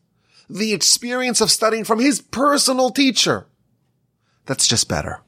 the 0.49 0.73
experience 0.73 1.41
of 1.41 1.49
studying 1.49 1.83
from 1.83 1.99
his 1.99 2.21
personal 2.21 2.89
teacher. 2.89 3.47
That's 4.45 4.67
just 4.67 4.89
better. 4.89 5.21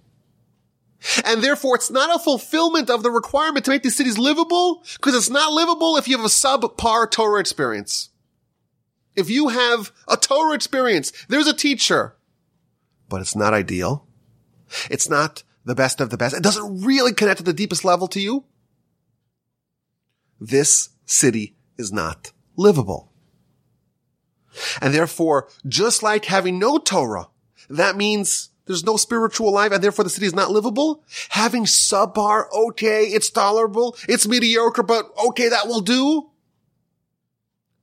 And 1.23 1.43
therefore, 1.43 1.75
it's 1.75 1.91
not 1.91 2.15
a 2.15 2.23
fulfillment 2.23 2.89
of 2.89 3.03
the 3.03 3.11
requirement 3.11 3.65
to 3.65 3.71
make 3.71 3.83
these 3.83 3.95
cities 3.95 4.17
livable, 4.17 4.83
because 4.95 5.15
it's 5.15 5.29
not 5.29 5.53
livable 5.53 5.97
if 5.97 6.07
you 6.07 6.17
have 6.17 6.25
a 6.25 6.29
subpar 6.29 7.09
Torah 7.09 7.39
experience. 7.39 8.09
If 9.15 9.29
you 9.29 9.49
have 9.49 9.91
a 10.07 10.17
Torah 10.17 10.55
experience, 10.55 11.11
there's 11.29 11.47
a 11.47 11.53
teacher, 11.53 12.15
but 13.07 13.21
it's 13.21 13.35
not 13.35 13.53
ideal. 13.53 14.07
It's 14.89 15.09
not 15.09 15.43
the 15.63 15.75
best 15.75 16.01
of 16.01 16.09
the 16.09 16.17
best. 16.17 16.35
It 16.35 16.43
doesn't 16.43 16.81
really 16.81 17.13
connect 17.13 17.39
at 17.39 17.45
the 17.45 17.53
deepest 17.53 17.85
level 17.85 18.07
to 18.09 18.19
you. 18.19 18.45
This 20.39 20.89
city 21.05 21.55
is 21.77 21.91
not 21.93 22.31
livable. 22.57 23.11
And 24.81 24.93
therefore, 24.93 25.49
just 25.67 26.03
like 26.03 26.25
having 26.25 26.59
no 26.59 26.77
Torah, 26.77 27.29
that 27.69 27.95
means 27.95 28.49
there's 28.65 28.83
no 28.83 28.97
spiritual 28.97 29.51
life 29.51 29.71
and 29.71 29.83
therefore 29.83 30.03
the 30.03 30.09
city 30.09 30.25
is 30.25 30.35
not 30.35 30.51
livable. 30.51 31.03
Having 31.29 31.65
subpar, 31.65 32.45
okay, 32.53 33.05
it's 33.05 33.29
tolerable, 33.29 33.95
it's 34.07 34.27
mediocre, 34.27 34.83
but 34.83 35.05
okay, 35.27 35.49
that 35.49 35.67
will 35.67 35.81
do. 35.81 36.29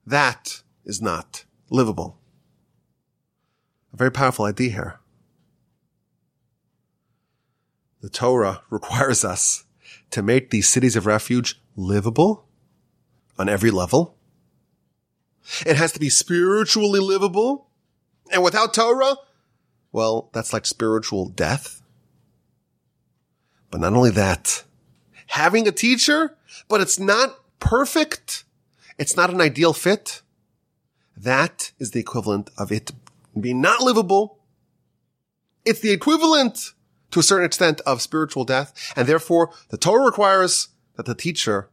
That 0.05 0.61
is 0.85 1.01
not 1.01 1.45
livable. 1.69 2.17
A 3.93 3.97
very 3.97 4.11
powerful 4.11 4.45
idea 4.45 4.71
here. 4.71 4.99
The 8.01 8.09
Torah 8.09 8.61
requires 8.69 9.23
us 9.23 9.65
to 10.11 10.21
make 10.21 10.49
these 10.49 10.67
cities 10.67 10.95
of 10.95 11.05
refuge 11.05 11.61
livable 11.75 12.45
on 13.39 13.49
every 13.49 13.71
level 13.71 14.17
it 15.65 15.75
has 15.75 15.91
to 15.93 15.99
be 15.99 16.09
spiritually 16.09 16.99
livable. 16.99 17.67
And 18.31 18.43
without 18.43 18.73
Torah, 18.73 19.15
well, 19.93 20.29
that's 20.33 20.51
like 20.51 20.65
spiritual 20.65 21.29
death. 21.29 21.81
But 23.71 23.79
not 23.79 23.93
only 23.93 24.09
that, 24.11 24.63
having 25.27 25.67
a 25.67 25.71
teacher, 25.71 26.35
but 26.67 26.81
it's 26.81 26.99
not 26.99 27.39
perfect. 27.59 28.43
It's 28.97 29.15
not 29.15 29.29
an 29.29 29.39
ideal 29.39 29.71
fit. 29.71 30.21
That 31.15 31.71
is 31.79 31.91
the 31.91 31.99
equivalent 31.99 32.49
of 32.57 32.71
it 32.71 32.91
being 33.39 33.61
not 33.61 33.81
livable. 33.81 34.39
It's 35.63 35.79
the 35.79 35.91
equivalent 35.91 36.73
to 37.11 37.19
a 37.19 37.23
certain 37.23 37.45
extent 37.45 37.79
of 37.81 38.01
spiritual 38.01 38.43
death. 38.43 38.93
And 38.95 39.07
therefore 39.07 39.51
the 39.69 39.77
Torah 39.77 40.05
requires 40.05 40.69
that 40.95 41.05
the 41.05 41.15
teacher 41.15 41.69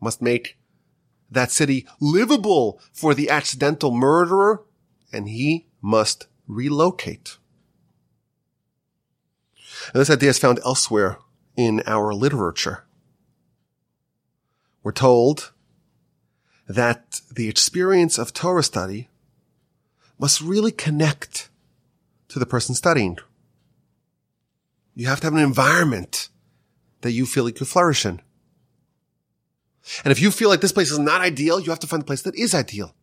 must 0.00 0.22
make 0.22 0.56
that 1.30 1.50
city 1.50 1.86
livable 2.00 2.80
for 2.92 3.12
the 3.12 3.28
accidental 3.28 3.90
murderer, 3.90 4.62
and 5.12 5.28
he 5.28 5.66
must 5.82 6.28
relocate. 6.46 7.38
And 9.92 10.00
this 10.00 10.10
idea 10.10 10.30
is 10.30 10.38
found 10.38 10.60
elsewhere 10.64 11.18
in 11.56 11.82
our 11.86 12.12
literature. 12.12 12.84
We're 14.82 14.92
told 14.92 15.52
that 16.68 17.20
the 17.32 17.48
experience 17.48 18.18
of 18.18 18.32
Torah 18.32 18.62
study 18.62 19.08
must 20.18 20.40
really 20.40 20.72
connect 20.72 21.50
to 22.28 22.38
the 22.38 22.46
person 22.46 22.74
studying. 22.74 23.18
You 24.94 25.06
have 25.06 25.20
to 25.20 25.26
have 25.26 25.34
an 25.34 25.40
environment 25.40 26.28
that 27.02 27.12
you 27.12 27.26
feel 27.26 27.44
like 27.44 27.60
you 27.60 27.66
flourish 27.66 28.06
in. 28.06 28.20
And 30.04 30.10
if 30.10 30.20
you 30.20 30.30
feel 30.30 30.48
like 30.48 30.60
this 30.60 30.72
place 30.72 30.90
is 30.90 30.98
not 30.98 31.20
ideal, 31.20 31.60
you 31.60 31.70
have 31.70 31.80
to 31.80 31.86
find 31.86 32.02
a 32.02 32.06
place 32.06 32.22
that 32.22 32.34
is 32.34 32.54
ideal. 32.54 32.94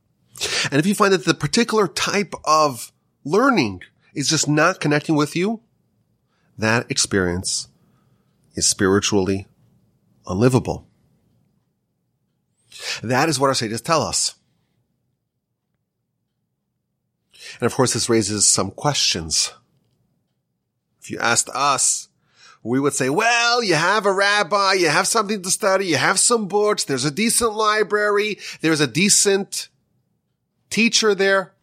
And 0.72 0.80
if 0.80 0.86
you 0.86 0.96
find 0.96 1.13
that 1.13 1.26
the 1.26 1.34
particular 1.34 1.88
type 1.88 2.34
of 2.43 2.91
learning 3.24 3.84
is 4.13 4.30
just 4.30 4.48
not 4.48 4.80
connecting 4.80 5.15
with 5.15 5.36
you, 5.36 5.62
that 6.58 6.89
experience 6.89 7.68
is 8.56 8.68
spiritually 8.68 9.48
unlivable. 10.28 10.88
That 13.02 13.30
is 13.30 13.39
what 13.39 13.48
our 13.48 13.54
sages 13.54 13.82
tell 13.82 14.02
us. 14.02 14.36
And 17.60 17.66
of 17.66 17.76
course, 17.76 17.94
this 17.94 18.10
raises 18.10 18.48
some 18.48 18.72
questions. 18.72 19.54
If 21.02 21.12
you 21.12 21.20
asked 21.20 21.50
us, 21.50 22.08
we 22.63 22.80
would 22.80 22.94
say, 22.94 23.10
well, 23.10 23.62
you 23.62 23.76
have 23.76 24.06
a 24.06 24.12
rabbi, 24.12 24.74
you 24.74 24.88
have 24.88 25.08
something 25.08 25.42
to 25.42 25.52
study, 25.52 25.88
you 25.88 25.98
have 25.98 26.18
some 26.18 26.48
books, 26.48 26.86
there's 26.86 27.04
a 27.04 27.12
decent 27.12 27.54
library, 27.54 28.39
there's 28.62 28.80
a 28.80 28.88
decent 28.88 29.68
teacher 30.70 31.13
there. 31.13 31.54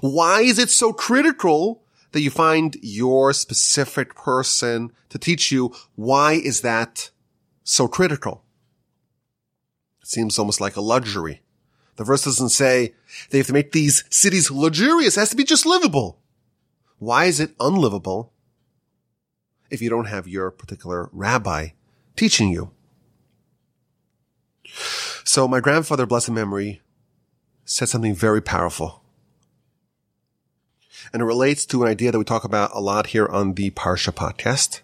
Why 0.00 0.40
is 0.40 0.58
it 0.58 0.70
so 0.70 0.92
critical 0.92 1.84
that 2.12 2.20
you 2.20 2.30
find 2.30 2.76
your 2.82 3.32
specific 3.32 4.14
person 4.14 4.92
to 5.10 5.18
teach 5.18 5.52
you? 5.52 5.74
Why 5.94 6.32
is 6.32 6.62
that 6.62 7.10
so 7.64 7.88
critical? 7.88 8.44
It 10.02 10.08
seems 10.08 10.38
almost 10.38 10.60
like 10.60 10.76
a 10.76 10.80
luxury. 10.80 11.42
The 11.96 12.04
verse 12.04 12.24
doesn't 12.24 12.50
say 12.50 12.94
they 13.30 13.38
have 13.38 13.48
to 13.48 13.52
make 13.52 13.72
these 13.72 14.04
cities 14.10 14.50
luxurious. 14.50 15.16
It 15.16 15.20
has 15.20 15.30
to 15.30 15.36
be 15.36 15.44
just 15.44 15.66
livable. 15.66 16.20
Why 16.98 17.26
is 17.26 17.40
it 17.40 17.54
unlivable 17.60 18.32
if 19.70 19.82
you 19.82 19.90
don't 19.90 20.06
have 20.06 20.26
your 20.26 20.50
particular 20.50 21.08
rabbi 21.12 21.68
teaching 22.16 22.50
you. 22.50 22.70
So 25.24 25.46
my 25.46 25.60
grandfather, 25.60 26.06
blessed 26.06 26.30
memory, 26.30 26.80
said 27.64 27.88
something 27.88 28.14
very 28.14 28.40
powerful. 28.40 29.02
And 31.12 31.22
it 31.22 31.26
relates 31.26 31.64
to 31.66 31.82
an 31.82 31.88
idea 31.88 32.12
that 32.12 32.18
we 32.18 32.24
talk 32.24 32.44
about 32.44 32.70
a 32.74 32.80
lot 32.80 33.08
here 33.08 33.26
on 33.26 33.54
the 33.54 33.70
Parsha 33.70 34.12
podcast. 34.12 34.82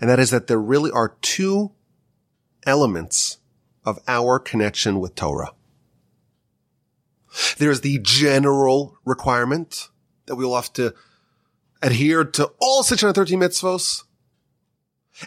And 0.00 0.10
that 0.10 0.18
is 0.18 0.30
that 0.30 0.46
there 0.46 0.60
really 0.60 0.90
are 0.90 1.16
two 1.20 1.72
elements 2.66 3.38
of 3.84 3.98
our 4.08 4.38
connection 4.38 5.00
with 5.00 5.14
Torah. 5.14 5.52
There's 7.58 7.82
the 7.82 7.98
general 8.02 8.98
requirement 9.04 9.88
that 10.26 10.36
we 10.36 10.44
will 10.44 10.56
have 10.56 10.72
to 10.74 10.94
adhere 11.82 12.24
to 12.24 12.50
all 12.60 12.82
613 12.82 13.38
mitzvos. 13.38 14.04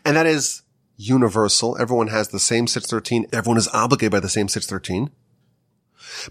And 0.05 0.15
that 0.15 0.25
is 0.25 0.63
universal. 0.97 1.77
Everyone 1.79 2.07
has 2.07 2.29
the 2.29 2.39
same 2.39 2.67
613. 2.67 3.27
Everyone 3.33 3.57
is 3.57 3.67
obligated 3.69 4.11
by 4.11 4.19
the 4.19 4.29
same 4.29 4.47
613. 4.47 5.11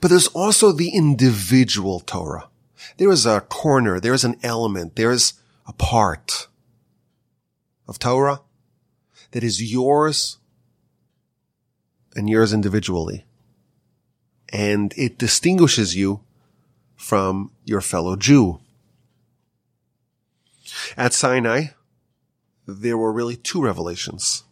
But 0.01 0.09
there's 0.09 0.29
also 0.29 0.73
the 0.73 0.91
individual 0.91 2.01
Torah. 2.01 2.49
There 2.97 3.11
is 3.11 3.27
a 3.27 3.41
corner. 3.41 4.01
There 4.01 4.15
is 4.15 4.25
an 4.25 4.37
element. 4.43 4.97
There 4.97 5.11
is 5.11 5.35
a 5.67 5.73
part 5.73 6.49
of 7.87 7.99
Torah 7.99 8.41
that 9.33 9.45
is 9.45 9.73
yours 9.73 10.39
and 12.17 12.29
yours 12.29 12.53
individually. 12.53 13.25
And 14.53 14.93
it 14.97 15.19
distinguishes 15.19 15.95
you 15.95 16.21
from 16.97 17.53
your 17.65 17.81
fellow 17.81 18.17
Jew. 18.17 18.61
At 20.97 21.13
Sinai, 21.13 21.69
there 22.67 22.99
were 22.99 23.13
really 23.13 23.37
two 23.37 23.63
revelations. 23.63 24.45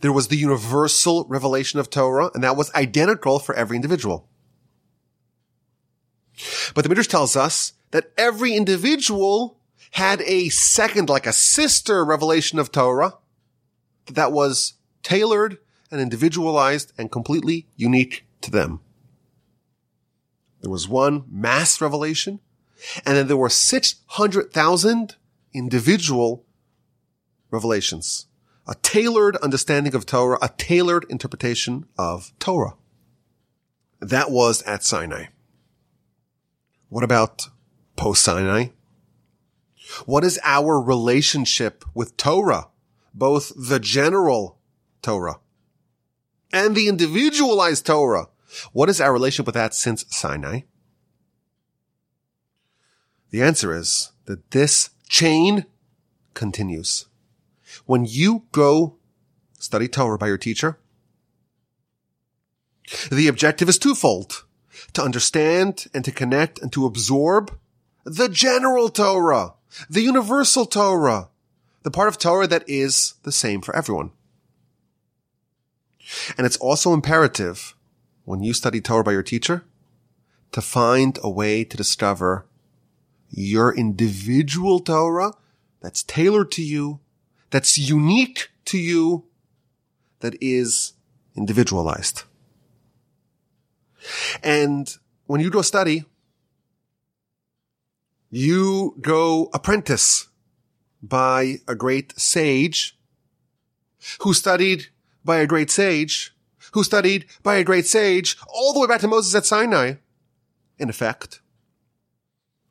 There 0.00 0.12
was 0.12 0.28
the 0.28 0.36
universal 0.36 1.24
revelation 1.28 1.80
of 1.80 1.90
Torah, 1.90 2.30
and 2.34 2.42
that 2.44 2.56
was 2.56 2.72
identical 2.74 3.38
for 3.38 3.54
every 3.54 3.76
individual. 3.76 4.28
But 6.74 6.82
the 6.82 6.88
Midrash 6.88 7.08
tells 7.08 7.36
us 7.36 7.72
that 7.90 8.12
every 8.16 8.54
individual 8.54 9.58
had 9.92 10.20
a 10.22 10.48
second, 10.50 11.08
like 11.08 11.26
a 11.26 11.32
sister 11.32 12.04
revelation 12.04 12.58
of 12.58 12.70
Torah 12.70 13.14
that 14.06 14.32
was 14.32 14.74
tailored 15.02 15.58
and 15.90 16.00
individualized 16.00 16.92
and 16.96 17.10
completely 17.10 17.66
unique 17.76 18.24
to 18.42 18.50
them. 18.50 18.80
There 20.60 20.70
was 20.70 20.88
one 20.88 21.24
mass 21.28 21.80
revelation, 21.80 22.40
and 23.04 23.16
then 23.16 23.26
there 23.26 23.36
were 23.36 23.48
600,000 23.48 25.16
individual 25.52 26.44
revelations. 27.50 28.26
A 28.66 28.74
tailored 28.76 29.36
understanding 29.36 29.94
of 29.94 30.06
Torah, 30.06 30.38
a 30.40 30.50
tailored 30.56 31.04
interpretation 31.08 31.86
of 31.98 32.32
Torah. 32.38 32.74
That 34.00 34.30
was 34.30 34.62
at 34.62 34.84
Sinai. 34.84 35.26
What 36.88 37.04
about 37.04 37.48
post 37.96 38.22
Sinai? 38.22 38.68
What 40.06 40.24
is 40.24 40.38
our 40.44 40.80
relationship 40.80 41.84
with 41.94 42.16
Torah? 42.16 42.68
Both 43.12 43.52
the 43.56 43.80
general 43.80 44.58
Torah 45.02 45.40
and 46.52 46.74
the 46.74 46.88
individualized 46.88 47.86
Torah. 47.86 48.28
What 48.72 48.88
is 48.88 49.00
our 49.00 49.12
relationship 49.12 49.46
with 49.46 49.54
that 49.54 49.74
since 49.74 50.04
Sinai? 50.08 50.60
The 53.30 53.42
answer 53.42 53.74
is 53.74 54.12
that 54.26 54.50
this 54.50 54.90
chain 55.08 55.66
continues. 56.34 57.06
When 57.90 58.04
you 58.04 58.44
go 58.52 58.98
study 59.58 59.88
Torah 59.88 60.16
by 60.16 60.28
your 60.28 60.38
teacher, 60.38 60.78
the 63.10 63.26
objective 63.26 63.68
is 63.68 63.78
twofold. 63.78 64.44
To 64.92 65.02
understand 65.02 65.86
and 65.92 66.04
to 66.04 66.12
connect 66.12 66.60
and 66.60 66.72
to 66.72 66.86
absorb 66.86 67.58
the 68.04 68.28
general 68.28 68.90
Torah, 68.90 69.54
the 69.88 70.02
universal 70.02 70.66
Torah, 70.66 71.30
the 71.82 71.90
part 71.90 72.06
of 72.06 72.16
Torah 72.16 72.46
that 72.46 72.62
is 72.68 73.14
the 73.24 73.32
same 73.32 73.60
for 73.60 73.74
everyone. 73.74 74.12
And 76.38 76.46
it's 76.46 76.58
also 76.58 76.94
imperative 76.94 77.74
when 78.24 78.40
you 78.40 78.54
study 78.54 78.80
Torah 78.80 79.02
by 79.02 79.12
your 79.14 79.24
teacher 79.24 79.64
to 80.52 80.60
find 80.60 81.18
a 81.24 81.28
way 81.28 81.64
to 81.64 81.76
discover 81.76 82.46
your 83.28 83.74
individual 83.74 84.78
Torah 84.78 85.32
that's 85.80 86.04
tailored 86.04 86.52
to 86.52 86.62
you, 86.62 87.00
that's 87.50 87.76
unique 87.76 88.50
to 88.66 88.78
you, 88.78 89.26
that 90.20 90.34
is 90.40 90.94
individualized. 91.36 92.22
And 94.42 94.88
when 95.26 95.40
you 95.40 95.50
go 95.50 95.62
study, 95.62 96.04
you 98.30 98.96
go 99.00 99.50
apprentice 99.52 100.28
by 101.02 101.56
a 101.66 101.74
great 101.74 102.18
sage 102.18 102.98
who 104.20 104.32
studied 104.32 104.86
by 105.24 105.36
a 105.36 105.46
great 105.46 105.70
sage 105.70 106.34
who 106.72 106.84
studied 106.84 107.26
by 107.42 107.56
a 107.56 107.64
great 107.64 107.86
sage 107.86 108.36
all 108.48 108.72
the 108.72 108.80
way 108.80 108.86
back 108.86 109.00
to 109.00 109.08
Moses 109.08 109.34
at 109.34 109.46
Sinai. 109.46 109.94
In 110.78 110.88
effect, 110.88 111.40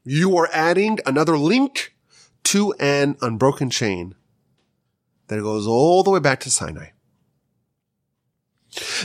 you 0.03 0.35
are 0.37 0.49
adding 0.51 0.99
another 1.05 1.37
link 1.37 1.95
to 2.45 2.73
an 2.79 3.17
unbroken 3.21 3.69
chain 3.69 4.15
that 5.29 5.39
it 5.39 5.43
goes 5.43 5.65
all 5.65 6.03
the 6.03 6.09
way 6.09 6.19
back 6.19 6.41
to 6.41 6.51
Sinai. 6.51 6.87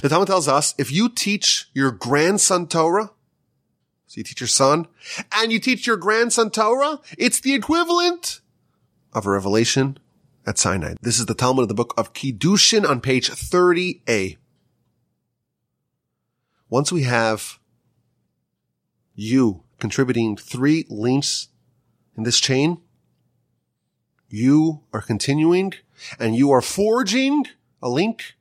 The 0.03 0.09
Talmud 0.09 0.27
tells 0.27 0.49
us 0.49 0.75
if 0.77 0.91
you 0.91 1.09
teach 1.09 1.71
your 1.73 1.91
grandson 1.91 2.67
Torah, 2.67 3.13
so 4.07 4.19
you 4.19 4.25
teach 4.25 4.41
your 4.41 4.49
son, 4.49 4.89
and 5.33 5.53
you 5.53 5.61
teach 5.61 5.87
your 5.87 5.97
grandson 5.97 6.51
Torah, 6.51 7.01
it's 7.17 7.41
the 7.41 7.55
equivalent 7.55 8.41
of 9.13 9.27
a 9.27 9.31
revelation 9.31 9.99
at 10.47 10.59
Sinai. 10.59 10.95
This 11.01 11.19
is 11.19 11.27
the 11.27 11.35
Talmud 11.35 11.63
of 11.63 11.69
the 11.69 11.75
book 11.75 11.95
of 11.97 12.13
Kiddushin 12.13 12.89
on 12.89 13.01
page 13.01 13.31
30a. 13.31 14.37
Once 16.69 16.91
we 16.91 17.03
have 17.03 17.59
you 19.15 19.63
contributing 19.79 20.37
three 20.37 20.87
links 20.89 21.49
in 22.17 22.25
this 22.25 22.41
chain, 22.41 22.79
you 24.29 24.83
are 24.93 25.01
continuing 25.01 25.73
and 26.19 26.37
you 26.37 26.51
are 26.51 26.61
forging 26.61 27.47
a 27.83 27.89
link 27.89 28.35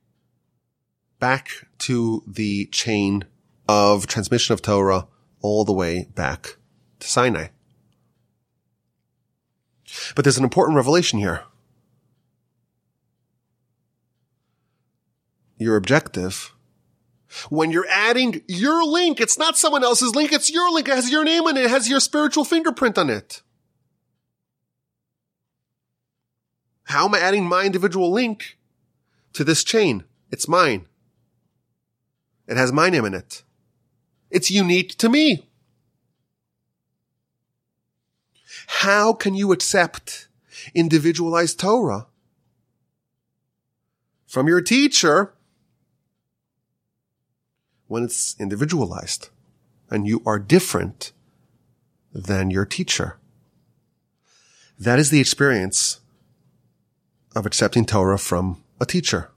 back 1.19 1.49
to 1.79 2.23
the 2.27 2.65
chain 2.67 3.25
of 3.67 4.07
transmission 4.07 4.53
of 4.53 4.61
Torah 4.61 5.07
all 5.41 5.65
the 5.65 5.73
way 5.73 6.09
back 6.15 6.57
to 6.99 7.07
Sinai. 7.07 7.47
But 10.15 10.25
there's 10.25 10.37
an 10.37 10.43
important 10.43 10.75
revelation 10.75 11.19
here. 11.19 11.43
Your 15.57 15.75
objective 15.75 16.53
when 17.49 17.71
you're 17.71 17.87
adding 17.89 18.41
your 18.47 18.83
link, 18.85 19.19
it's 19.19 19.37
not 19.37 19.57
someone 19.57 19.83
else's 19.83 20.15
link, 20.15 20.31
it's 20.31 20.51
your 20.51 20.71
link. 20.71 20.87
It 20.87 20.95
has 20.95 21.11
your 21.11 21.23
name 21.23 21.43
on 21.43 21.57
it, 21.57 21.65
it 21.65 21.69
has 21.69 21.89
your 21.89 21.99
spiritual 21.99 22.45
fingerprint 22.45 22.97
on 22.97 23.09
it. 23.09 23.41
How 26.93 27.05
am 27.05 27.15
I 27.15 27.19
adding 27.19 27.47
my 27.47 27.65
individual 27.65 28.11
link 28.11 28.59
to 29.33 29.43
this 29.43 29.63
chain? 29.63 30.03
It's 30.31 30.47
mine. 30.47 30.85
It 32.47 32.55
has 32.55 32.71
my 32.71 32.91
name 32.91 33.03
in 33.05 33.15
it. 33.15 33.41
It's 34.29 34.51
unique 34.51 34.95
to 34.99 35.09
me. 35.09 35.47
How 38.67 39.11
can 39.11 39.33
you 39.33 39.51
accept 39.51 40.27
individualized 40.75 41.59
Torah 41.59 42.05
from 44.27 44.47
your 44.47 44.61
teacher 44.61 45.33
when 47.87 48.03
it's 48.03 48.35
individualized 48.39 49.29
and 49.89 50.05
you 50.05 50.21
are 50.27 50.37
different 50.37 51.11
than 52.13 52.51
your 52.51 52.65
teacher. 52.65 53.17
That 54.79 54.99
is 54.99 55.09
the 55.09 55.19
experience 55.19 55.99
of 57.35 57.45
accepting 57.45 57.85
Torah 57.85 58.17
from 58.17 58.63
a 58.79 58.85
teacher. 58.85 59.29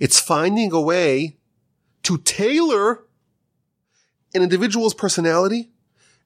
It's 0.00 0.20
finding 0.20 0.72
a 0.72 0.80
way 0.80 1.36
to 2.04 2.18
tailor 2.18 3.04
an 4.34 4.42
individual's 4.42 4.94
personality 4.94 5.70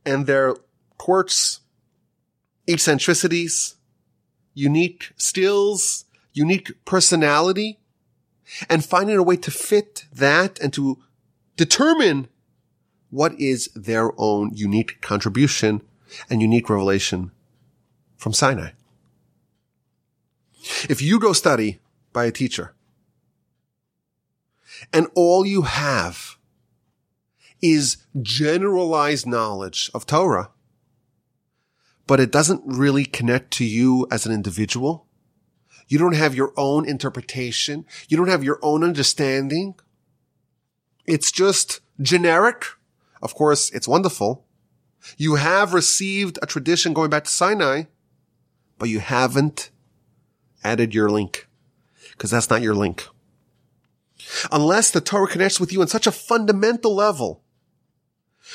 and 0.04 0.26
their 0.26 0.56
quirks, 0.98 1.60
eccentricities, 2.68 3.76
unique 4.54 5.12
skills, 5.16 6.04
unique 6.32 6.72
personality, 6.84 7.78
and 8.68 8.84
finding 8.84 9.16
a 9.16 9.22
way 9.22 9.36
to 9.36 9.50
fit 9.50 10.06
that 10.12 10.58
and 10.60 10.72
to 10.72 10.98
determine 11.56 12.28
what 13.10 13.38
is 13.40 13.68
their 13.74 14.12
own 14.18 14.50
unique 14.54 15.00
contribution 15.00 15.82
and 16.28 16.40
unique 16.40 16.68
revelation 16.70 17.30
from 18.16 18.32
Sinai. 18.32 18.70
If 20.88 21.00
you 21.00 21.18
go 21.18 21.32
study 21.32 21.80
by 22.12 22.24
a 22.24 22.32
teacher 22.32 22.74
and 24.92 25.06
all 25.14 25.46
you 25.46 25.62
have 25.62 26.36
is 27.62 27.98
generalized 28.20 29.26
knowledge 29.26 29.90
of 29.94 30.06
Torah, 30.06 30.50
but 32.06 32.20
it 32.20 32.32
doesn't 32.32 32.62
really 32.66 33.04
connect 33.04 33.52
to 33.52 33.64
you 33.64 34.06
as 34.10 34.26
an 34.26 34.32
individual. 34.32 35.06
You 35.86 35.98
don't 35.98 36.14
have 36.14 36.34
your 36.34 36.52
own 36.56 36.88
interpretation. 36.88 37.84
You 38.08 38.16
don't 38.16 38.28
have 38.28 38.44
your 38.44 38.58
own 38.62 38.82
understanding. 38.82 39.74
It's 41.06 41.32
just 41.32 41.80
generic. 42.00 42.64
Of 43.22 43.34
course, 43.34 43.70
it's 43.70 43.88
wonderful. 43.88 44.46
You 45.16 45.36
have 45.36 45.74
received 45.74 46.38
a 46.42 46.46
tradition 46.46 46.92
going 46.92 47.10
back 47.10 47.24
to 47.24 47.30
Sinai, 47.30 47.84
but 48.78 48.88
you 48.88 49.00
haven't 49.00 49.70
added 50.64 50.94
your 50.94 51.08
link 51.08 51.48
because 52.12 52.30
that's 52.30 52.50
not 52.50 52.62
your 52.62 52.74
link. 52.74 53.06
Unless 54.52 54.90
the 54.90 55.00
Torah 55.00 55.28
connects 55.28 55.58
with 55.58 55.72
you 55.72 55.80
on 55.80 55.88
such 55.88 56.06
a 56.06 56.12
fundamental 56.12 56.94
level 56.94 57.42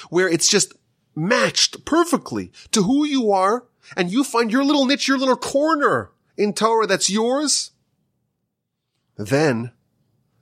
where 0.10 0.30
it's 0.30 0.48
just 0.48 0.74
matched 1.16 1.86
perfectly 1.86 2.52
to 2.72 2.84
who 2.84 3.06
you 3.06 3.32
are 3.32 3.66
and 3.96 4.12
you 4.12 4.24
find 4.24 4.52
your 4.52 4.64
little 4.64 4.86
niche, 4.86 5.08
your 5.08 5.18
little 5.18 5.36
corner 5.36 6.12
in 6.38 6.54
Torah 6.54 6.88
that's 6.88 7.10
yours, 7.10 7.72
then 9.18 9.72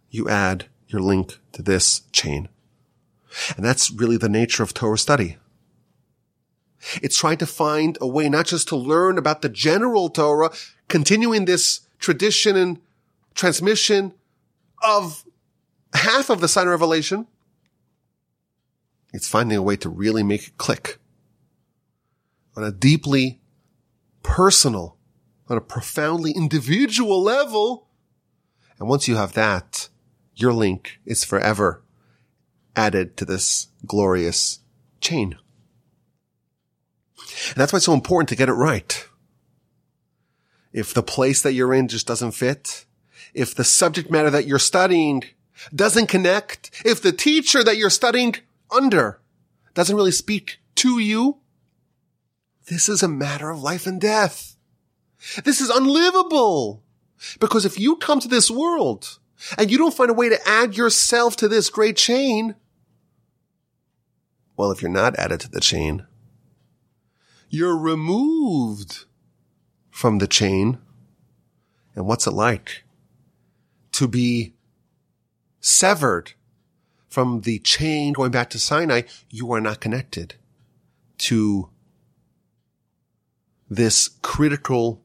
you 0.09 0.27
add 0.27 0.65
your 0.87 1.01
link 1.01 1.39
to 1.53 1.61
this 1.61 2.01
chain. 2.11 2.49
And 3.55 3.65
that's 3.65 3.91
really 3.91 4.17
the 4.17 4.29
nature 4.29 4.63
of 4.63 4.73
Torah 4.73 4.97
study. 4.97 5.37
It's 7.01 7.17
trying 7.17 7.37
to 7.37 7.45
find 7.45 7.97
a 8.01 8.07
way 8.07 8.29
not 8.29 8.45
just 8.47 8.67
to 8.69 8.75
learn 8.75 9.17
about 9.17 9.41
the 9.41 9.49
general 9.49 10.09
Torah, 10.09 10.51
continuing 10.93 11.45
this 11.45 11.79
tradition 11.97 12.55
and 12.55 12.79
transmission 13.33 14.13
of 14.83 15.25
half 15.95 16.29
of 16.29 16.39
the 16.39 16.47
Sinai 16.47 16.69
revelation. 16.69 17.25
It's 19.11 19.27
finding 19.27 19.57
a 19.57 19.63
way 19.63 19.75
to 19.77 19.89
really 19.89 20.21
make 20.21 20.49
it 20.49 20.57
click 20.59 20.99
on 22.55 22.63
a 22.63 22.71
deeply 22.71 23.41
personal, 24.21 24.95
on 25.49 25.57
a 25.57 25.61
profoundly 25.61 26.31
individual 26.31 27.23
level. 27.23 27.87
And 28.77 28.87
once 28.87 29.07
you 29.07 29.15
have 29.15 29.33
that, 29.33 29.89
your 30.35 30.53
link 30.53 30.99
is 31.07 31.23
forever 31.23 31.81
added 32.75 33.17
to 33.17 33.25
this 33.25 33.69
glorious 33.83 34.59
chain. 35.01 35.39
And 37.47 37.55
that's 37.55 37.73
why 37.73 37.77
it's 37.77 37.87
so 37.87 37.95
important 37.95 38.29
to 38.29 38.35
get 38.35 38.47
it 38.47 38.53
right. 38.53 39.07
If 40.73 40.93
the 40.93 41.03
place 41.03 41.41
that 41.43 41.53
you're 41.53 41.73
in 41.73 41.87
just 41.87 42.07
doesn't 42.07 42.31
fit, 42.31 42.85
if 43.33 43.53
the 43.53 43.63
subject 43.63 44.09
matter 44.09 44.31
that 44.31 44.47
you're 44.47 44.59
studying 44.59 45.23
doesn't 45.73 46.07
connect, 46.07 46.71
if 46.83 47.01
the 47.01 47.11
teacher 47.11 47.63
that 47.63 47.77
you're 47.77 47.91
studying 47.91 48.35
under 48.75 49.21
doesn't 49.75 49.95
really 49.95 50.11
speak 50.11 50.59
to 50.75 50.99
you, 50.99 51.37
this 52.67 52.89
is 52.89 53.03
a 53.03 53.07
matter 53.07 53.49
of 53.49 53.61
life 53.61 53.85
and 53.85 54.01
death. 54.01 54.55
This 55.43 55.61
is 55.61 55.69
unlivable. 55.69 56.83
Because 57.39 57.65
if 57.65 57.79
you 57.79 57.95
come 57.95 58.19
to 58.19 58.27
this 58.27 58.51
world 58.51 59.19
and 59.57 59.71
you 59.71 59.77
don't 59.77 59.93
find 59.93 60.09
a 60.09 60.13
way 60.13 60.29
to 60.29 60.47
add 60.47 60.75
yourself 60.75 61.35
to 61.37 61.47
this 61.47 61.69
great 61.69 61.95
chain, 61.95 62.55
well, 64.57 64.71
if 64.71 64.81
you're 64.81 64.91
not 64.91 65.17
added 65.17 65.39
to 65.41 65.49
the 65.49 65.61
chain, 65.61 66.05
you're 67.49 67.77
removed 67.77 69.05
from 69.93 70.17
the 70.17 70.27
chain. 70.27 70.79
And 71.95 72.07
what's 72.07 72.25
it 72.25 72.33
like 72.33 72.83
to 73.91 74.07
be 74.07 74.55
severed 75.61 76.33
from 77.07 77.41
the 77.41 77.59
chain 77.59 78.11
going 78.11 78.31
back 78.31 78.49
to 78.49 78.59
Sinai? 78.59 79.03
You 79.29 79.51
are 79.53 79.61
not 79.61 79.79
connected 79.79 80.33
to 81.19 81.69
this 83.69 84.09
critical 84.23 85.03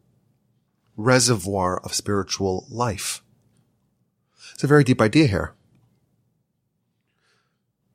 reservoir 0.96 1.78
of 1.84 1.92
spiritual 1.92 2.66
life. 2.70 3.22
It's 4.54 4.64
a 4.64 4.66
very 4.66 4.84
deep 4.84 5.02
idea 5.02 5.26
here. 5.26 5.54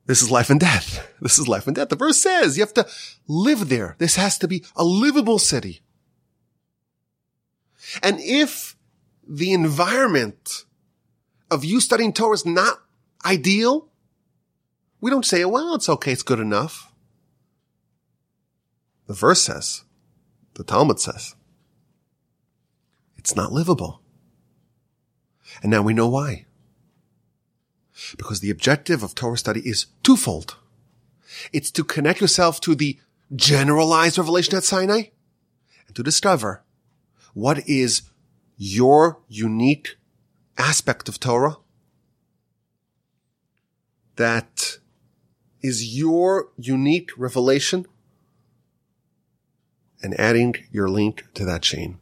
This 0.06 0.22
is 0.22 0.30
life 0.30 0.48
and 0.48 0.60
death. 0.60 1.10
This 1.24 1.38
is 1.38 1.48
life 1.48 1.66
and 1.66 1.74
death. 1.74 1.88
The 1.88 1.96
verse 1.96 2.18
says 2.18 2.58
you 2.58 2.62
have 2.62 2.74
to 2.74 2.86
live 3.26 3.70
there. 3.70 3.96
This 3.96 4.16
has 4.16 4.36
to 4.38 4.46
be 4.46 4.62
a 4.76 4.84
livable 4.84 5.38
city. 5.38 5.80
And 8.02 8.18
if 8.20 8.76
the 9.26 9.52
environment 9.52 10.64
of 11.50 11.64
you 11.64 11.80
studying 11.80 12.12
Torah 12.12 12.34
is 12.34 12.46
not 12.46 12.82
ideal, 13.24 13.88
we 15.00 15.10
don't 15.10 15.26
say, 15.26 15.44
well, 15.44 15.74
it's 15.74 15.88
okay. 15.88 16.12
It's 16.12 16.22
good 16.22 16.40
enough. 16.40 16.92
The 19.06 19.14
verse 19.14 19.42
says, 19.42 19.84
the 20.54 20.64
Talmud 20.64 20.98
says, 20.98 21.34
it's 23.16 23.36
not 23.36 23.52
livable. 23.52 24.00
And 25.62 25.70
now 25.70 25.82
we 25.82 25.94
know 25.94 26.08
why. 26.08 26.46
Because 28.16 28.40
the 28.40 28.50
objective 28.50 29.02
of 29.02 29.14
Torah 29.14 29.38
study 29.38 29.60
is 29.60 29.86
twofold. 30.02 30.56
It's 31.52 31.70
to 31.72 31.84
connect 31.84 32.20
yourself 32.20 32.60
to 32.62 32.74
the 32.74 32.98
generalized 33.34 34.18
revelation 34.18 34.56
at 34.56 34.64
Sinai 34.64 35.04
and 35.86 35.96
to 35.96 36.02
discover 36.02 36.62
what 37.34 37.68
is 37.68 38.02
your 38.56 39.18
unique 39.28 39.96
aspect 40.56 41.08
of 41.08 41.20
Torah 41.20 41.56
that 44.16 44.78
is 45.60 45.96
your 45.96 46.48
unique 46.56 47.10
revelation 47.16 47.86
and 50.02 50.18
adding 50.20 50.54
your 50.70 50.88
link 50.88 51.24
to 51.34 51.44
that 51.44 51.62
chain. 51.62 51.98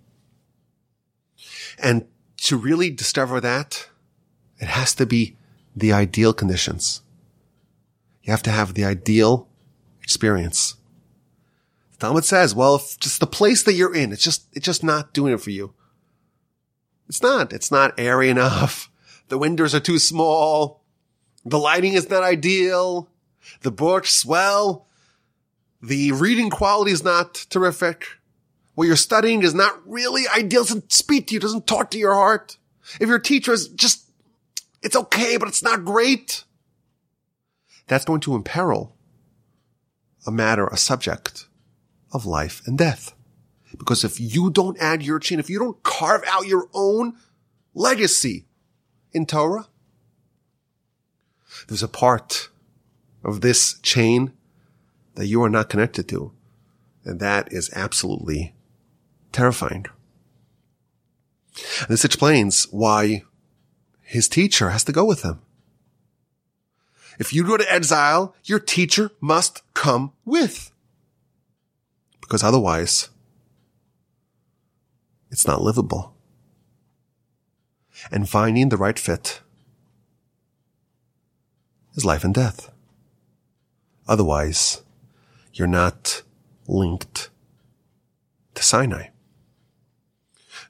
And 1.78 2.06
to 2.38 2.56
really 2.56 2.90
discover 2.90 3.40
that, 3.40 3.88
it 4.58 4.66
has 4.66 4.94
to 4.96 5.06
be 5.06 5.36
the 5.74 5.92
ideal 5.92 6.32
conditions. 6.32 7.02
You 8.22 8.32
have 8.32 8.42
to 8.42 8.50
have 8.50 8.74
the 8.74 8.84
ideal 8.84 9.48
experience. 10.02 10.74
Talmud 12.02 12.24
says, 12.24 12.52
well, 12.52 12.74
if 12.74 12.98
just 12.98 13.20
the 13.20 13.28
place 13.28 13.62
that 13.62 13.74
you're 13.74 13.94
in, 13.94 14.10
it's 14.10 14.24
just, 14.24 14.48
it's 14.54 14.66
just 14.66 14.82
not 14.82 15.14
doing 15.14 15.32
it 15.32 15.40
for 15.40 15.50
you. 15.50 15.72
It's 17.08 17.22
not. 17.22 17.52
It's 17.52 17.70
not 17.70 17.94
airy 17.96 18.28
enough. 18.28 18.90
The 19.28 19.38
windows 19.38 19.72
are 19.72 19.78
too 19.78 20.00
small. 20.00 20.82
The 21.44 21.60
lighting 21.60 21.92
is 21.92 22.10
not 22.10 22.24
ideal. 22.24 23.08
The 23.60 23.70
books, 23.70 24.26
well, 24.26 24.88
the 25.80 26.10
reading 26.10 26.50
quality 26.50 26.90
is 26.90 27.04
not 27.04 27.34
terrific. 27.50 28.04
What 28.74 28.88
you're 28.88 28.96
studying 28.96 29.44
is 29.44 29.54
not 29.54 29.80
really 29.88 30.26
ideal. 30.26 30.62
It 30.62 30.66
doesn't 30.66 30.92
speak 30.92 31.28
to 31.28 31.34
you, 31.34 31.38
doesn't 31.38 31.68
talk 31.68 31.92
to 31.92 31.98
your 31.98 32.14
heart. 32.14 32.56
If 33.00 33.08
your 33.08 33.20
teacher 33.20 33.52
is 33.52 33.68
just 33.68 34.10
it's 34.82 34.96
okay, 34.96 35.36
but 35.36 35.46
it's 35.46 35.62
not 35.62 35.84
great. 35.84 36.42
That's 37.86 38.04
going 38.04 38.22
to 38.22 38.34
imperil 38.34 38.96
a 40.26 40.32
matter, 40.32 40.66
a 40.66 40.76
subject 40.76 41.46
of 42.12 42.26
life 42.26 42.62
and 42.66 42.78
death. 42.78 43.14
Because 43.76 44.04
if 44.04 44.20
you 44.20 44.50
don't 44.50 44.78
add 44.78 45.02
your 45.02 45.18
chain, 45.18 45.40
if 45.40 45.48
you 45.48 45.58
don't 45.58 45.82
carve 45.82 46.22
out 46.26 46.46
your 46.46 46.68
own 46.74 47.14
legacy 47.74 48.44
in 49.12 49.26
Torah, 49.26 49.68
there's 51.68 51.82
a 51.82 51.88
part 51.88 52.50
of 53.24 53.40
this 53.40 53.78
chain 53.80 54.32
that 55.14 55.26
you 55.26 55.42
are 55.42 55.48
not 55.48 55.68
connected 55.68 56.08
to. 56.08 56.32
And 57.04 57.20
that 57.20 57.52
is 57.52 57.70
absolutely 57.74 58.54
terrifying. 59.32 59.86
And 61.80 61.88
this 61.88 62.04
explains 62.04 62.64
why 62.70 63.24
his 64.00 64.28
teacher 64.28 64.70
has 64.70 64.84
to 64.84 64.92
go 64.92 65.04
with 65.04 65.22
him. 65.22 65.40
If 67.18 67.32
you 67.32 67.44
go 67.44 67.56
to 67.56 67.72
exile, 67.72 68.34
your 68.44 68.58
teacher 68.58 69.10
must 69.20 69.62
come 69.74 70.12
with. 70.24 70.71
Because 72.32 72.42
otherwise, 72.42 73.10
it's 75.30 75.46
not 75.46 75.60
livable. 75.60 76.16
And 78.10 78.26
finding 78.26 78.70
the 78.70 78.78
right 78.78 78.98
fit 78.98 79.42
is 81.94 82.06
life 82.06 82.24
and 82.24 82.32
death. 82.32 82.72
Otherwise, 84.08 84.80
you're 85.52 85.68
not 85.68 86.22
linked 86.66 87.28
to 88.54 88.62
Sinai. 88.62 89.08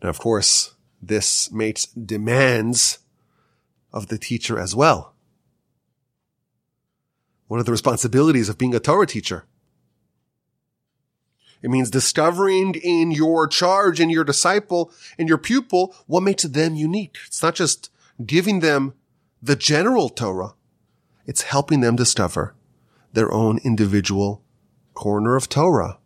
Now, 0.02 0.08
of 0.08 0.18
course, 0.18 0.74
this 1.00 1.52
makes 1.52 1.86
demands 1.86 2.98
of 3.92 4.08
the 4.08 4.18
teacher 4.18 4.58
as 4.58 4.74
well. 4.74 5.14
One 7.46 7.60
of 7.60 7.66
the 7.66 7.70
responsibilities 7.70 8.48
of 8.48 8.58
being 8.58 8.74
a 8.74 8.80
Torah 8.80 9.06
teacher. 9.06 9.46
It 11.62 11.70
means 11.70 11.90
discovering 11.90 12.74
in 12.74 13.12
your 13.12 13.46
charge, 13.46 14.00
in 14.00 14.10
your 14.10 14.24
disciple, 14.24 14.90
in 15.16 15.28
your 15.28 15.38
pupil, 15.38 15.94
what 16.06 16.22
makes 16.22 16.42
them 16.42 16.74
unique. 16.74 17.16
It's 17.26 17.42
not 17.42 17.54
just 17.54 17.90
giving 18.24 18.60
them 18.60 18.94
the 19.40 19.56
general 19.56 20.08
Torah. 20.08 20.54
It's 21.24 21.42
helping 21.42 21.80
them 21.80 21.94
discover 21.94 22.54
their 23.12 23.32
own 23.32 23.58
individual 23.64 24.42
corner 24.94 25.36
of 25.36 25.48
Torah. 25.48 25.98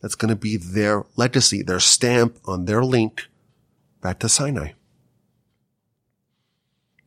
That's 0.00 0.14
going 0.14 0.30
to 0.30 0.36
be 0.36 0.56
their 0.56 1.04
legacy, 1.16 1.62
their 1.62 1.80
stamp 1.80 2.38
on 2.46 2.64
their 2.64 2.82
link 2.82 3.28
back 4.00 4.18
to 4.20 4.28
Sinai. 4.28 4.72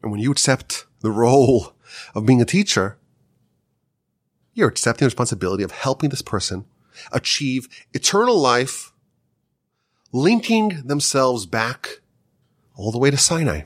And 0.01 0.11
when 0.11 0.22
you 0.22 0.32
accept 0.32 0.86
the 1.01 1.11
role 1.11 1.74
of 2.13 2.26
being 2.26 2.41
a 2.41 2.45
teacher, 2.45 2.97
you're 4.53 4.70
accepting 4.70 5.05
the 5.05 5.09
responsibility 5.09 5.63
of 5.63 5.72
helping 5.72 6.09
this 6.09 6.22
person 6.22 6.65
achieve 7.12 7.68
eternal 7.93 8.38
life, 8.38 8.91
linking 10.12 10.84
themselves 10.86 11.45
back 11.45 12.02
all 12.76 12.91
the 12.91 12.98
way 12.98 13.12
to 13.12 13.18
Sinai. 13.18 13.62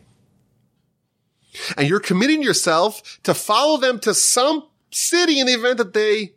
And 1.77 1.87
you're 1.87 1.99
committing 1.99 2.41
yourself 2.41 3.19
to 3.23 3.33
follow 3.33 3.77
them 3.77 3.99
to 3.99 4.13
some 4.13 4.67
city 4.89 5.39
in 5.39 5.47
the 5.47 5.53
event 5.53 5.77
that 5.77 5.93
they 5.93 6.33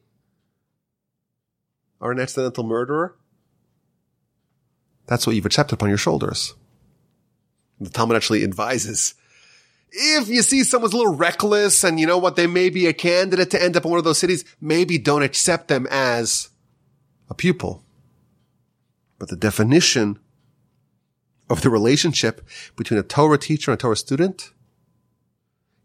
are 2.01 2.11
an 2.11 2.21
accidental 2.21 2.65
murderer. 2.65 3.17
That's 5.07 5.27
what 5.27 5.37
you've 5.37 5.47
accepted 5.47 5.75
upon 5.75 5.89
your 5.89 5.99
shoulders. 5.99 6.55
The 7.81 7.91
Talmud 7.91 8.17
actually 8.17 8.43
advises 8.43 9.15
if 9.95 10.29
you 10.29 10.43
see 10.43 10.65
someone's 10.65 10.93
a 10.93 10.97
little 10.97 11.15
reckless 11.15 11.85
and 11.85 12.01
you 12.01 12.07
know 12.07 12.19
what, 12.19 12.37
they 12.37 12.49
may 12.49 12.69
be 12.69 12.87
a 12.87 12.93
candidate 12.93 13.51
to 13.53 13.63
end 13.63 13.77
up 13.77 13.85
in 13.85 13.91
one 13.91 13.99
of 13.99 14.05
those 14.05 14.19
cities, 14.19 14.45
maybe 14.61 14.99
don't 14.99 15.23
accept 15.23 15.69
them 15.69 15.87
as 15.91 16.49
a 17.29 17.35
pupil. 17.35 17.85
But 19.19 19.29
the 19.29 19.37
definition 19.37 20.19
of 21.49 21.63
the 21.63 21.71
relationship 21.71 22.47
between 22.77 22.99
a 22.99 23.03
Torah 23.03 23.39
teacher 23.39 23.71
and 23.71 23.79
a 23.79 23.81
Torah 23.81 23.97
student 23.97 24.53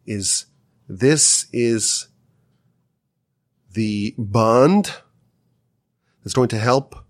is 0.05 0.45
this 0.87 1.47
is 1.53 2.07
the 3.73 4.15
bond 4.17 4.95
that's 6.23 6.33
going 6.33 6.49
to 6.49 6.57
help 6.57 7.05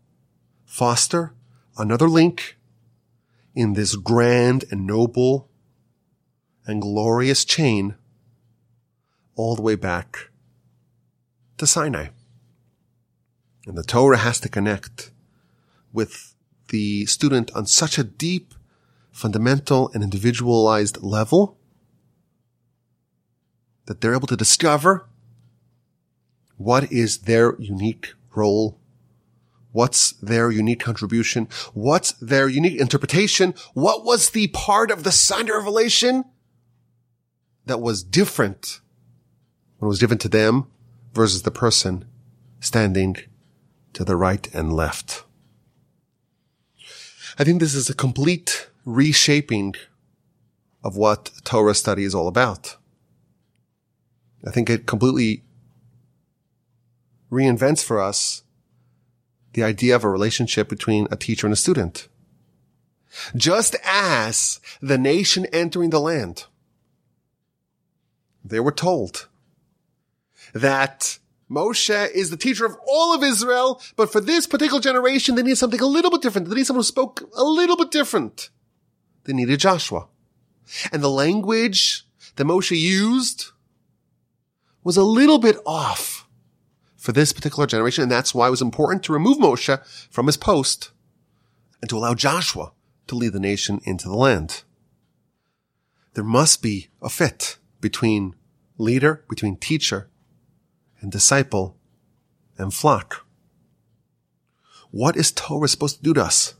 foster 0.65 1.33
another 1.77 2.09
link 2.09 2.57
in 3.55 3.73
this 3.73 3.95
grand 3.95 4.65
and 4.69 4.85
noble 4.85 5.49
and 6.65 6.81
glorious 6.81 7.45
chain 7.45 7.95
all 9.35 9.55
the 9.55 9.61
way 9.61 9.75
back 9.75 10.29
to 11.57 11.65
Sinai. 11.65 12.09
And 13.69 13.77
the 13.77 13.83
Torah 13.83 14.17
has 14.17 14.39
to 14.39 14.49
connect 14.49 15.11
with 15.93 16.33
the 16.69 17.05
student 17.05 17.51
on 17.55 17.67
such 17.67 17.99
a 17.99 18.03
deep, 18.03 18.55
fundamental, 19.11 19.91
and 19.93 20.01
individualized 20.03 21.03
level 21.03 21.55
that 23.85 24.01
they're 24.01 24.15
able 24.15 24.25
to 24.25 24.35
discover 24.35 25.05
what 26.57 26.91
is 26.91 27.19
their 27.19 27.55
unique 27.59 28.13
role 28.35 28.79
What's 29.71 30.13
their 30.13 30.49
unique 30.49 30.79
contribution? 30.79 31.47
What's 31.75 32.13
their 32.13 32.49
unique 32.49 32.81
interpretation? 32.81 33.53
What 33.75 34.03
was 34.03 34.31
the 34.31 34.47
part 34.47 34.89
of 34.89 35.03
the 35.03 35.11
Sinai 35.11 35.57
revelation 35.57 36.25
that 37.67 37.79
was 37.79 38.01
different 38.01 38.81
when 39.77 39.85
it 39.85 39.89
was 39.89 39.99
given 39.99 40.17
to 40.17 40.27
them 40.27 40.65
versus 41.13 41.43
the 41.43 41.51
person 41.51 42.05
standing 42.59 43.17
to 43.93 44.03
the 44.03 44.15
right 44.15 44.53
and 44.53 44.73
left. 44.73 45.23
I 47.37 47.43
think 47.43 47.59
this 47.59 47.75
is 47.75 47.89
a 47.89 47.95
complete 47.95 48.69
reshaping 48.85 49.75
of 50.83 50.95
what 50.95 51.31
Torah 51.43 51.75
study 51.75 52.03
is 52.03 52.15
all 52.15 52.27
about. 52.27 52.77
I 54.45 54.51
think 54.51 54.69
it 54.69 54.85
completely 54.85 55.43
reinvents 57.31 57.83
for 57.83 58.01
us 58.01 58.43
the 59.53 59.63
idea 59.63 59.95
of 59.95 60.03
a 60.03 60.09
relationship 60.09 60.69
between 60.69 61.07
a 61.11 61.15
teacher 61.15 61.47
and 61.47 61.53
a 61.53 61.57
student. 61.57 62.07
Just 63.35 63.75
as 63.83 64.59
the 64.81 64.97
nation 64.97 65.45
entering 65.47 65.89
the 65.89 65.99
land 65.99 66.45
they 68.43 68.59
were 68.59 68.71
told 68.71 69.27
that 70.53 71.19
Moshe 71.49 72.11
is 72.11 72.29
the 72.29 72.37
teacher 72.37 72.65
of 72.65 72.77
all 72.87 73.13
of 73.13 73.23
Israel, 73.23 73.81
but 73.95 74.11
for 74.11 74.21
this 74.21 74.45
particular 74.45 74.79
generation, 74.79 75.35
they 75.35 75.41
need 75.41 75.57
something 75.57 75.81
a 75.81 75.85
little 75.85 76.11
bit 76.11 76.21
different. 76.21 76.47
They 76.47 76.55
need 76.55 76.65
someone 76.65 76.81
who 76.81 76.87
spoke 76.87 77.27
a 77.35 77.43
little 77.43 77.75
bit 77.75 77.91
different. 77.91 78.49
They 79.23 79.33
needed 79.33 79.59
Joshua. 79.59 80.07
And 80.91 81.01
the 81.01 81.09
language 81.09 82.05
that 82.35 82.45
Moshe 82.45 82.79
used 82.79 83.47
was 84.83 84.97
a 84.97 85.03
little 85.03 85.39
bit 85.39 85.57
off 85.65 86.27
for 86.95 87.11
this 87.11 87.33
particular 87.33 87.65
generation. 87.65 88.03
And 88.03 88.11
that's 88.11 88.35
why 88.35 88.47
it 88.47 88.51
was 88.51 88.61
important 88.61 89.03
to 89.03 89.13
remove 89.13 89.39
Moshe 89.39 89.79
from 90.11 90.27
his 90.27 90.37
post 90.37 90.91
and 91.81 91.89
to 91.89 91.97
allow 91.97 92.13
Joshua 92.13 92.73
to 93.07 93.15
lead 93.15 93.33
the 93.33 93.39
nation 93.39 93.81
into 93.85 94.07
the 94.07 94.15
land. 94.15 94.63
There 96.13 96.23
must 96.23 96.61
be 96.61 96.89
a 97.01 97.09
fit 97.09 97.57
between 97.81 98.35
leader, 98.77 99.25
between 99.29 99.57
teacher 99.57 100.09
and 101.01 101.11
disciple 101.11 101.77
and 102.57 102.73
flock. 102.73 103.25
What 104.91 105.15
is 105.15 105.31
Torah 105.31 105.67
supposed 105.67 105.97
to 105.97 106.03
do 106.03 106.13
to 106.15 106.23
us? 106.23 106.55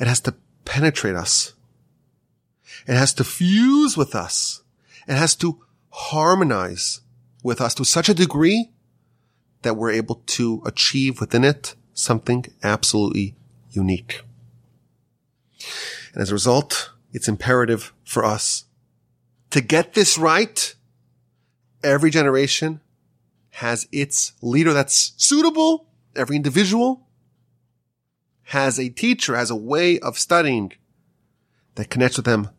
It 0.00 0.06
has 0.06 0.20
to 0.20 0.34
penetrate 0.64 1.14
us. 1.14 1.52
It 2.86 2.94
has 2.94 3.12
to 3.14 3.24
fuse 3.24 3.96
with 3.96 4.14
us. 4.14 4.62
It 5.06 5.14
has 5.14 5.34
to 5.36 5.62
harmonize 5.90 7.00
with 7.42 7.60
us 7.60 7.74
to 7.74 7.84
such 7.84 8.08
a 8.08 8.14
degree 8.14 8.70
that 9.62 9.74
we're 9.74 9.90
able 9.90 10.22
to 10.26 10.62
achieve 10.64 11.20
within 11.20 11.44
it 11.44 11.74
something 11.94 12.44
absolutely 12.62 13.34
unique. 13.70 14.22
And 16.12 16.22
as 16.22 16.30
a 16.30 16.34
result, 16.34 16.90
it's 17.12 17.28
imperative 17.28 17.92
for 18.04 18.24
us 18.24 18.64
to 19.50 19.60
get 19.60 19.94
this 19.94 20.18
right, 20.18 20.74
every 21.82 22.10
generation 22.10 22.80
has 23.56 23.88
its 23.90 24.34
leader 24.42 24.74
that's 24.74 25.14
suitable. 25.16 25.88
Every 26.14 26.36
individual 26.36 27.06
has 28.42 28.78
a 28.78 28.90
teacher, 28.90 29.34
has 29.34 29.50
a 29.50 29.56
way 29.56 29.98
of 29.98 30.18
studying 30.18 30.72
that 31.76 31.88
connects 31.88 32.18
with 32.18 32.26
them 32.26 32.50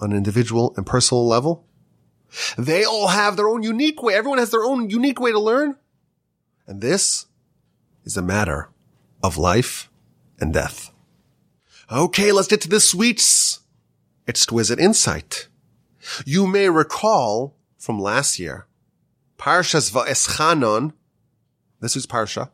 on 0.00 0.10
an 0.10 0.16
individual 0.16 0.74
and 0.76 0.84
personal 0.84 1.24
level. 1.24 1.68
They 2.58 2.84
all 2.84 3.06
have 3.06 3.36
their 3.36 3.48
own 3.48 3.62
unique 3.62 4.02
way. 4.02 4.14
Everyone 4.14 4.38
has 4.38 4.50
their 4.50 4.64
own 4.64 4.90
unique 4.90 5.20
way 5.20 5.30
to 5.30 5.38
learn. 5.38 5.76
And 6.66 6.80
this 6.80 7.26
is 8.04 8.16
a 8.16 8.22
matter 8.22 8.70
of 9.22 9.38
life 9.38 9.88
and 10.40 10.52
death. 10.52 10.90
Okay, 11.92 12.32
let's 12.32 12.48
get 12.48 12.60
to 12.62 12.68
the 12.68 12.80
sweets. 12.80 13.60
Exquisite 14.26 14.80
insight. 14.80 15.46
You 16.24 16.48
may 16.48 16.68
recall 16.68 17.54
from 17.78 18.00
last 18.00 18.40
year, 18.40 18.66
Parshas 19.38 19.90
Va'eschanon, 19.92 20.92
this 21.80 21.96
is 21.96 22.06
Parsha. 22.06 22.50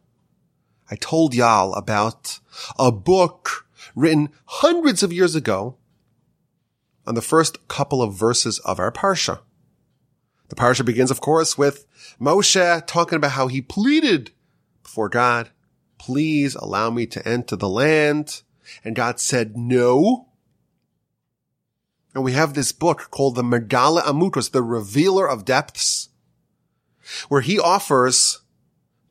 I 0.91 0.97
told 0.97 1.35
y'all 1.35 1.75
about 1.75 2.41
a 2.79 2.93
book 2.93 3.67
written 3.95 4.31
hundreds 4.45 5.03
of 5.03 5.13
years 5.13 5.35
ago 5.35 5.77
on 7.07 7.15
the 7.15 7.23
first 7.23 7.69
couple 7.69 8.03
of 8.03 8.15
verses 8.15 8.59
of 8.61 8.79
our 8.79 8.93
Parsha. 8.93 9.41
The 10.49 10.57
Parsha 10.57 10.85
begins, 10.85 11.11
of 11.11 11.21
course, 11.21 11.57
with 11.57 11.87
Moshe 12.21 12.87
talking 12.87 13.17
about 13.17 13.33
how 13.33 13.47
he 13.47 13.63
pleaded 13.63 14.33
before 14.83 15.09
God, 15.09 15.51
please 15.99 16.55
allow 16.55 16.91
me 16.91 17.07
to 17.07 17.27
enter 17.27 17.57
the 17.57 17.69
land. 17.69 18.43
And 18.85 18.95
God 18.95 19.19
said 19.19 19.57
no. 19.57 20.29
And 22.15 22.23
we 22.23 22.33
have 22.33 22.55
this 22.55 22.73
book 22.73 23.09
called 23.11 23.35
the 23.35 23.43
Megaleh 23.43 24.03
Amukos, 24.03 24.51
the 24.51 24.63
Revealer 24.63 25.27
of 25.27 25.47
Depths, 25.47 26.11
where 27.29 27.41
he 27.41 27.59
offers 27.59 28.41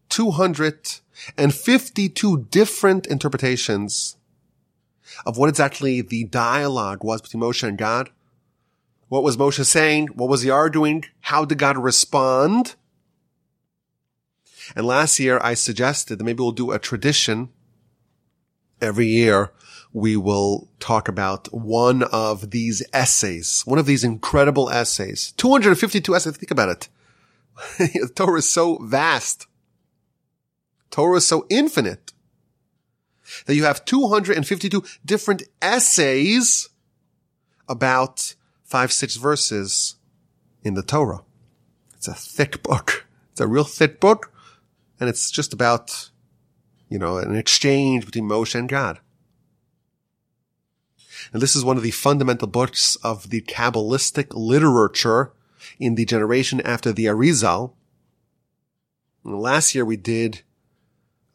252 0.10 2.48
different 2.50 3.08
interpretations 3.08 4.18
of 5.26 5.38
what 5.38 5.50
exactly 5.50 6.02
the 6.02 6.24
dialogue 6.26 7.04
was 7.04 7.22
between 7.22 7.44
Moshe 7.44 7.68
and 7.68 7.78
God. 7.78 8.10
What 9.10 9.24
was 9.24 9.38
Moshe 9.38 9.66
saying? 9.66 10.08
What 10.16 10.30
was 10.30 10.42
he 10.42 10.50
arguing? 10.50 11.06
How 11.22 11.46
did 11.46 11.58
God 11.58 11.78
respond? 11.78 12.76
And 14.76 14.86
last 14.86 15.20
year 15.20 15.40
I 15.44 15.54
suggested 15.54 16.18
that 16.18 16.24
maybe 16.24 16.42
we'll 16.42 16.54
do 16.54 16.72
a 16.72 16.80
tradition 16.80 17.50
every 18.82 19.08
year 19.08 19.52
we 19.94 20.16
will 20.16 20.70
talk 20.80 21.08
about 21.08 21.54
one 21.54 22.04
of 22.04 22.52
these 22.52 22.84
essays, 22.94 23.62
one 23.66 23.80
of 23.80 23.86
these 23.86 24.04
incredible 24.04 24.70
essays. 24.70 25.34
252 25.38 26.16
essays. 26.16 26.38
Think 26.38 26.52
about 26.52 26.70
it. 26.70 26.88
Torah 28.16 28.40
is 28.40 28.50
so 28.50 28.78
vast. 28.78 29.48
Torah 30.90 31.18
is 31.18 31.28
so 31.28 31.46
infinite 31.50 32.14
that 33.46 33.56
you 33.56 33.64
have 33.64 33.86
252 33.86 34.84
different 35.06 35.44
essays 35.62 36.70
about 37.68 38.36
five, 38.64 38.92
six 38.92 39.16
verses 39.16 39.96
in 40.64 40.74
the 40.74 40.84
Torah. 40.84 41.22
It's 41.96 42.08
a 42.08 42.14
thick 42.14 42.64
book. 42.64 43.06
It's 43.32 43.42
a 43.42 43.48
real 43.48 43.64
thick 43.64 44.00
book. 44.00 44.34
And 45.00 45.10
it's 45.10 45.32
just 45.32 45.54
about, 45.54 46.10
you 46.90 47.00
know, 47.00 47.18
an 47.18 47.36
exchange 47.36 48.06
between 48.06 48.28
Moshe 48.28 48.56
and 48.56 48.70
God. 48.70 49.00
And 51.32 51.42
this 51.42 51.56
is 51.56 51.64
one 51.64 51.78
of 51.78 51.84
the 51.84 51.92
fundamental 51.92 52.48
books 52.48 52.96
of 52.98 53.30
the 53.30 53.42
Kabbalistic 53.42 54.28
literature 54.34 55.34
in 55.80 55.96
the 55.96 56.06
generation 56.06 56.62
after 56.62 56.92
the 56.92 57.06
Arizal. 57.06 57.74
Last 59.24 59.76
year 59.76 59.86
we 59.86 59.98
did 59.98 60.42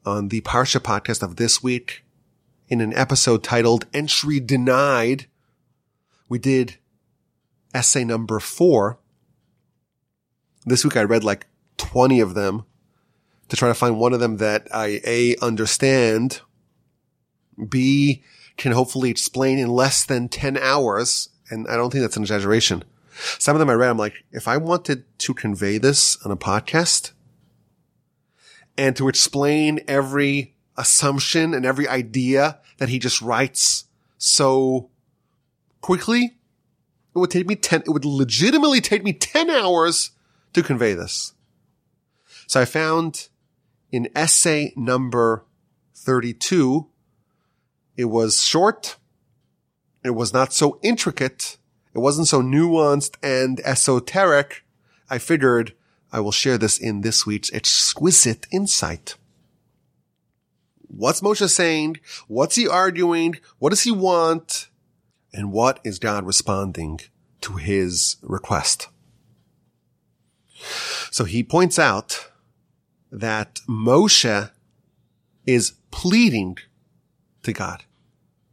on 0.04 0.28
the 0.28 0.40
Parsha 0.42 0.80
podcast 0.80 1.22
of 1.22 1.36
this 1.36 1.62
week 1.62 2.04
in 2.68 2.80
an 2.80 2.94
episode 2.94 3.42
titled 3.42 3.86
Entry 3.92 4.40
Denied. 4.40 5.26
We 6.28 6.38
did 6.38 6.78
essay 7.74 8.04
number 8.04 8.40
four. 8.40 8.98
This 10.64 10.84
week 10.84 10.96
I 10.96 11.02
read 11.02 11.22
like 11.22 11.46
20 11.76 12.20
of 12.20 12.34
them 12.34 12.64
to 13.48 13.56
try 13.56 13.68
to 13.68 13.74
find 13.74 13.98
one 13.98 14.12
of 14.12 14.20
them 14.20 14.38
that 14.38 14.66
I 14.72 15.00
A 15.04 15.36
understand, 15.40 16.40
B 17.68 18.22
can 18.56 18.72
hopefully 18.72 19.10
explain 19.10 19.58
in 19.58 19.68
less 19.68 20.04
than 20.04 20.28
10 20.28 20.56
hours. 20.56 21.28
And 21.50 21.68
I 21.68 21.76
don't 21.76 21.90
think 21.90 22.02
that's 22.02 22.16
an 22.16 22.22
exaggeration. 22.22 22.84
Some 23.38 23.56
of 23.56 23.60
them 23.60 23.70
I 23.70 23.74
read, 23.74 23.90
I'm 23.90 23.98
like, 23.98 24.24
if 24.30 24.46
I 24.46 24.56
wanted 24.56 25.04
to 25.18 25.34
convey 25.34 25.78
this 25.78 26.18
on 26.24 26.30
a 26.30 26.36
podcast 26.36 27.12
and 28.76 28.94
to 28.96 29.08
explain 29.08 29.80
every 29.88 30.54
assumption 30.76 31.54
and 31.54 31.64
every 31.64 31.88
idea 31.88 32.60
that 32.78 32.88
he 32.88 32.98
just 32.98 33.22
writes 33.22 33.84
so 34.18 34.90
quickly, 35.80 36.36
it 37.14 37.18
would 37.18 37.30
take 37.30 37.46
me 37.46 37.56
10, 37.56 37.82
it 37.86 37.90
would 37.90 38.04
legitimately 38.04 38.80
take 38.80 39.02
me 39.02 39.12
10 39.12 39.48
hours 39.48 40.10
to 40.52 40.62
convey 40.62 40.92
this. 40.92 41.32
So 42.46 42.60
I 42.60 42.64
found 42.64 43.28
in 43.90 44.08
essay 44.14 44.72
number 44.76 45.44
32, 45.94 46.86
it 47.96 48.04
was 48.04 48.42
short. 48.42 48.96
It 50.04 50.10
was 50.10 50.32
not 50.32 50.52
so 50.52 50.78
intricate. 50.82 51.56
It 51.96 52.00
wasn't 52.00 52.28
so 52.28 52.42
nuanced 52.42 53.16
and 53.22 53.58
esoteric. 53.60 54.66
I 55.08 55.16
figured 55.16 55.72
I 56.12 56.20
will 56.20 56.30
share 56.30 56.58
this 56.58 56.76
in 56.76 57.00
this 57.00 57.24
week's 57.24 57.50
exquisite 57.54 58.46
insight. 58.50 59.16
What's 60.88 61.22
Moshe 61.22 61.48
saying? 61.48 62.00
What's 62.28 62.56
he 62.56 62.68
arguing? 62.68 63.36
What 63.58 63.70
does 63.70 63.84
he 63.84 63.90
want? 63.90 64.68
And 65.32 65.52
what 65.52 65.80
is 65.84 65.98
God 65.98 66.26
responding 66.26 67.00
to 67.40 67.54
his 67.54 68.16
request? 68.20 68.88
So 71.10 71.24
he 71.24 71.42
points 71.42 71.78
out 71.78 72.30
that 73.10 73.60
Moshe 73.66 74.50
is 75.46 75.72
pleading 75.90 76.58
to 77.42 77.54
God. 77.54 77.84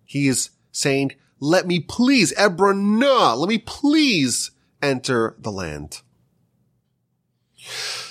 He 0.05 0.29
is 0.29 0.51
saying, 0.71 1.11
let 1.43 1.67
me 1.67 1.77
please, 1.77 2.33
Ebrona, 2.35 3.37
let 3.37 3.49
me 3.49 3.57
please 3.57 4.51
enter 4.81 5.35
the 5.37 5.51
land. 5.51 6.01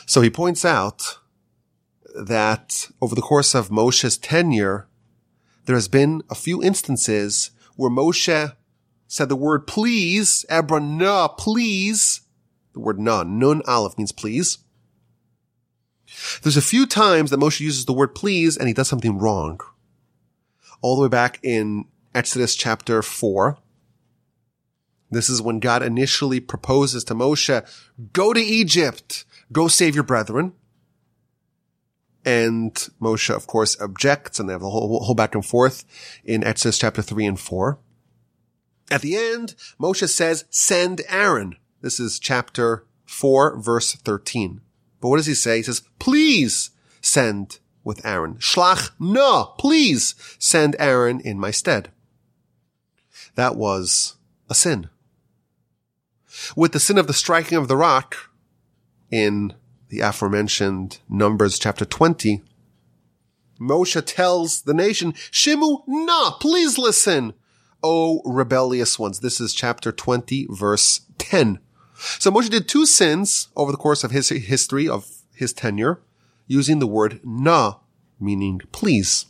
So 0.05 0.20
he 0.20 0.28
points 0.28 0.66
out 0.66 1.18
that 2.14 2.91
over 3.01 3.14
the 3.14 3.22
course 3.22 3.55
of 3.55 3.70
Moshe's 3.70 4.18
tenure, 4.18 4.87
there 5.64 5.76
has 5.76 5.89
been 5.89 6.22
a 6.28 6.35
few 6.35 6.62
instances 6.62 7.53
where 7.76 7.91
Moshe 7.91 8.55
said 9.07 9.30
the 9.30 9.37
word 9.37 9.66
please, 9.66 10.45
Ebrona, 10.51 11.35
please. 11.39 12.20
The 12.74 12.80
word 12.80 12.99
na, 12.99 13.22
nun 13.22 13.62
aleph 13.66 13.97
means 13.97 14.12
please. 14.12 14.59
There's 16.43 16.59
a 16.59 16.62
few 16.62 16.85
times 16.85 17.30
that 17.30 17.41
Moshe 17.41 17.61
uses 17.61 17.87
the 17.87 17.95
word 17.95 18.14
please 18.14 18.59
and 18.59 18.68
he 18.68 18.74
does 18.74 18.89
something 18.89 19.16
wrong. 19.16 19.59
All 20.83 20.97
the 20.97 21.03
way 21.03 21.09
back 21.09 21.41
in 21.43 21.87
Exodus 22.15 22.55
chapter 22.55 23.03
4. 23.03 23.57
This 25.11 25.29
is 25.29 25.43
when 25.43 25.61
God 25.61 25.83
initially 25.83 26.41
proposes 26.41 27.05
to 27.05 27.15
Moshe, 27.15 27.67
go 28.13 28.33
to 28.33 28.41
Egypt, 28.41 29.25
go 29.53 29.69
save 29.69 29.95
your 29.95 30.05
brethren. 30.05 30.53
And 32.25 32.75
Moshe, 33.01 33.35
of 33.35 33.47
course, 33.47 33.81
objects 33.81 34.39
and 34.39 34.49
they 34.49 34.53
have 34.53 34.63
a 34.63 34.71
whole, 34.71 35.01
whole 35.05 35.15
back 35.15 35.35
and 35.35 35.45
forth 35.45 35.85
in 36.25 36.45
Exodus 36.45 36.79
chapter 36.79 37.03
3 37.03 37.27
and 37.27 37.41
4. 37.41 37.79
At 38.91 39.03
the 39.03 39.17
end, 39.17 39.55
Moshe 39.81 40.09
says, 40.09 40.45
send 40.51 41.03
Aaron. 41.09 41.57
This 41.81 41.99
is 41.99 42.19
chapter 42.19 42.85
4, 43.07 43.59
verse 43.59 43.95
13. 43.95 44.61
But 45.01 45.09
what 45.09 45.17
does 45.17 45.27
he 45.27 45.35
say? 45.35 45.57
He 45.57 45.63
says, 45.63 45.83
please 45.99 46.71
send 47.01 47.59
with 47.85 48.05
Aaron. 48.05 48.35
Shlach 48.35 48.91
no, 49.01 49.55
please 49.59 50.15
send 50.39 50.77
Aaron 50.79 51.21
in 51.21 51.39
my 51.39 51.51
stead. 51.51 51.91
That 53.35 53.57
was 53.57 54.16
a 54.49 54.55
sin. 54.55 54.89
With 56.57 56.72
the 56.72 56.80
sin 56.80 56.99
of 56.99 57.07
the 57.07 57.12
striking 57.12 57.59
of 57.59 57.68
the 57.68 57.76
rock 57.76 58.30
in 59.11 59.55
the 59.89 60.01
aforementioned 60.01 60.99
Numbers 61.09 61.59
chapter 61.59 61.85
20, 61.85 62.43
Moshe 63.61 64.03
tells 64.07 64.62
the 64.62 64.74
nation, 64.74 65.12
Shimu, 65.12 65.83
na, 65.87 66.33
please 66.33 66.78
listen. 66.78 67.35
O 67.83 68.22
rebellious 68.24 68.99
ones. 68.99 69.20
This 69.20 69.41
is 69.41 69.53
chapter 69.53 69.91
20, 69.93 70.47
verse 70.51 71.01
10. 71.18 71.59
So 72.18 72.30
Moshe 72.30 72.49
did 72.49 72.68
two 72.68 72.87
sins 72.87 73.49
over 73.57 73.72
the 73.72 73.78
course 73.78 74.05
of 74.05 74.11
his 74.11 74.28
history 74.28 74.89
of 74.89 75.09
his 75.35 75.53
tenure 75.53 76.01
using 76.47 76.78
the 76.78 76.87
word 76.87 77.20
na, 77.24 77.74
meaning 78.20 78.61
please. 78.70 79.26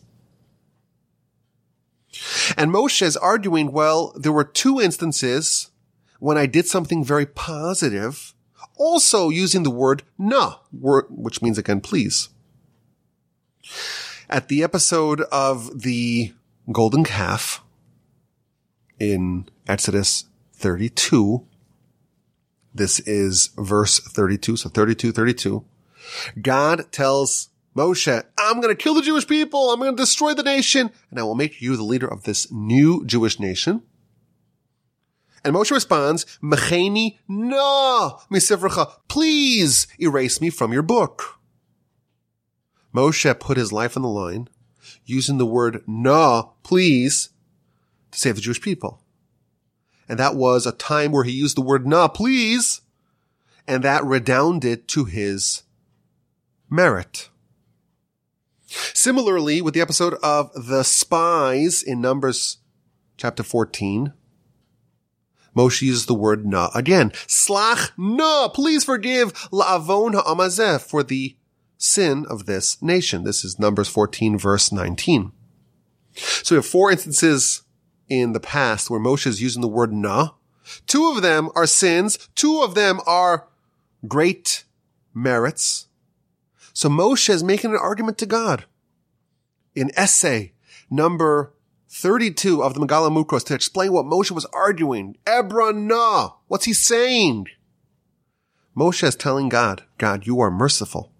And 2.57 2.71
Moshe 2.71 3.03
is 3.03 3.17
arguing, 3.17 3.73
well, 3.73 4.13
there 4.17 4.33
were 4.33 4.45
two 4.45 4.81
instances 4.81 5.71
when 6.19 6.39
I 6.39 6.47
did 6.47 6.67
something 6.67 7.05
very 7.05 7.27
positive, 7.27 8.35
also 8.77 9.29
using 9.29 9.63
the 9.63 9.71
word 9.71 10.03
na, 10.19 10.57
which 10.71 11.43
means 11.43 11.59
again, 11.59 11.81
please. 11.81 12.29
At 14.31 14.49
the 14.49 14.63
episode 14.63 15.23
of 15.33 15.83
the 15.83 16.33
golden 16.71 17.05
calf 17.05 17.63
in 18.99 19.49
Exodus 19.67 20.25
32, 20.55 21.45
this 22.75 23.01
is 23.01 23.51
verse 23.59 23.99
32, 24.01 24.57
so 24.57 24.69
32, 24.69 25.13
32. 25.13 25.65
God 26.41 26.91
tells 26.93 27.49
Moshe, 27.77 28.23
I'm 28.39 28.61
going 28.61 28.75
to 28.75 28.83
kill 28.83 28.95
the 28.95 29.03
Jewish 29.03 29.27
people. 29.27 29.71
I'm 29.71 29.81
going 29.81 29.97
to 29.97 30.03
destroy 30.03 30.35
the 30.35 30.43
nation 30.43 30.91
and 31.11 31.19
I 31.19 31.23
will 31.23 31.35
make 31.35 31.63
you 31.63 31.77
the 31.77 31.83
leader 31.83 32.07
of 32.07 32.25
this 32.25 32.51
new 32.53 33.05
Jewish 33.07 33.41
nation. 33.41 33.83
And 35.45 35.55
Moshe 35.55 35.71
responds, 35.71 36.25
Mecheni 36.43 37.19
no, 37.27 38.21
misivracha, 38.31 38.93
please 39.09 39.87
erase 40.01 40.41
me 40.41 40.51
from 40.51 40.73
your 40.73 40.83
book. 40.83 41.39
Moshe 42.95 43.39
put 43.41 43.57
his 43.57 43.73
life 43.73 43.97
on 43.97 44.03
the 44.03 44.09
line 44.09 44.49
using 45.05 45.39
the 45.39 45.47
word 45.47 45.83
no, 45.87 46.55
please, 46.63 47.31
to 48.11 48.19
save 48.19 48.37
the 48.37 48.41
Jewish 48.41 48.61
people. 48.61 49.03
And 50.09 50.19
that 50.19 50.37
was 50.37 50.67
a 50.67 50.73
time 50.73 51.11
where 51.11 51.25
he 51.25 51.33
used 51.33 51.57
the 51.57 51.63
word 51.63 51.87
no, 51.87 52.09
please, 52.09 52.83
and 53.67 53.83
that 53.83 54.05
redounded 54.05 54.87
to 54.89 55.07
his 55.07 55.63
merit. 56.69 57.31
Similarly, 58.95 59.61
with 59.61 59.75
the 59.75 59.81
episode 59.81 60.15
of 60.23 60.51
the 60.55 60.83
spies 60.83 61.83
in 61.83 62.01
Numbers 62.01 62.59
chapter 63.17 63.43
14, 63.43 64.13
Moshe 65.57 65.83
uses 65.83 66.07
the 66.07 66.15
word 66.15 66.47
na 66.47 66.71
again. 66.75 67.11
Slach 67.27 67.91
na, 67.99 68.49
please 68.49 68.85
forgive 68.85 69.33
la'avon 69.51 70.15
ha'amazeh 70.15 70.81
for 70.81 71.03
the 71.03 71.37
sin 71.77 72.25
of 72.31 72.47
this 72.47 72.81
nation. 72.81 73.25
This 73.25 73.45
is 73.45 73.59
Numbers 73.59 73.89
14 73.89 74.39
verse 74.39 74.73
19. 74.73 75.33
So 76.15 76.55
we 76.55 76.59
have 76.59 76.67
four 76.67 76.91
instances 76.91 77.63
in 78.09 78.33
the 78.33 78.41
past 78.41 78.89
where 78.89 79.01
Moshe 79.01 79.27
is 79.27 79.43
using 79.43 79.63
the 79.63 79.69
word 79.69 79.93
na. 79.93 80.31
Two 80.87 81.11
of 81.11 81.23
them 81.23 81.51
are 81.55 81.67
sins. 81.67 82.19
Two 82.35 82.63
of 82.63 82.75
them 82.75 83.01
are 83.07 83.49
great 84.07 84.65
merits. 85.13 85.89
So 86.73 86.89
Moshe 86.89 87.29
is 87.29 87.43
making 87.43 87.71
an 87.71 87.77
argument 87.77 88.19
to 88.19 88.27
God. 88.27 88.65
In 89.75 89.91
essay 89.97 90.53
number 90.91 91.55
32 91.89 92.63
of 92.63 92.75
the 92.75 92.81
Megaleh 92.81 93.11
Amukos 93.11 93.45
to 93.47 93.55
explain 93.55 93.93
what 93.93 94.07
Moshe 94.07 94.31
was 94.31 94.47
arguing. 94.47 95.17
Ebrana. 95.27 96.35
What's 96.49 96.65
he 96.65 96.73
saying? 96.73 97.47
Moshe 98.77 99.03
is 99.03 99.17
telling 99.17 99.49
God, 99.49 99.85
God, 99.99 100.27
you 100.27 100.41
are 100.41 100.51
merciful. 100.51 101.13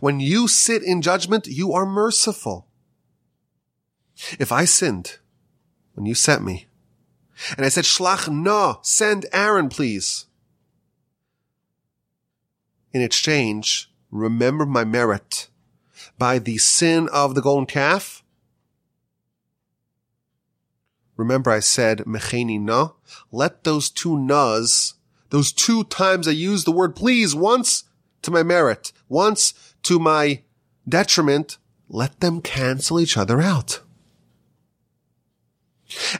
When 0.00 0.18
you 0.20 0.48
sit 0.48 0.82
in 0.82 1.02
judgment, 1.02 1.46
you 1.46 1.72
are 1.72 1.86
merciful. 1.86 2.66
If 4.38 4.50
I 4.50 4.64
sinned 4.64 5.18
when 5.94 6.06
you 6.06 6.14
sent 6.14 6.42
me 6.42 6.66
and 7.56 7.64
I 7.64 7.68
said, 7.68 7.84
Shlach 7.84 8.28
na, 8.28 8.76
send 8.82 9.26
Aaron, 9.32 9.68
please. 9.68 10.26
in 12.92 13.02
exchange, 13.02 13.89
remember 14.10 14.66
my 14.66 14.84
merit 14.84 15.48
by 16.18 16.38
the 16.38 16.58
sin 16.58 17.08
of 17.12 17.34
the 17.34 17.42
golden 17.42 17.66
calf. 17.66 18.22
Remember 21.16 21.50
I 21.50 21.60
said 21.60 21.98
mecheni 22.00 22.60
na? 22.60 22.90
Let 23.30 23.64
those 23.64 23.90
two 23.90 24.18
nas, 24.18 24.94
those 25.30 25.52
two 25.52 25.84
times 25.84 26.26
I 26.26 26.32
used 26.32 26.66
the 26.66 26.72
word 26.72 26.96
please, 26.96 27.34
once 27.34 27.84
to 28.22 28.30
my 28.30 28.42
merit, 28.42 28.92
once 29.08 29.74
to 29.82 29.98
my 29.98 30.42
detriment, 30.88 31.58
let 31.88 32.20
them 32.20 32.40
cancel 32.40 33.00
each 33.00 33.16
other 33.16 33.40
out. 33.40 33.80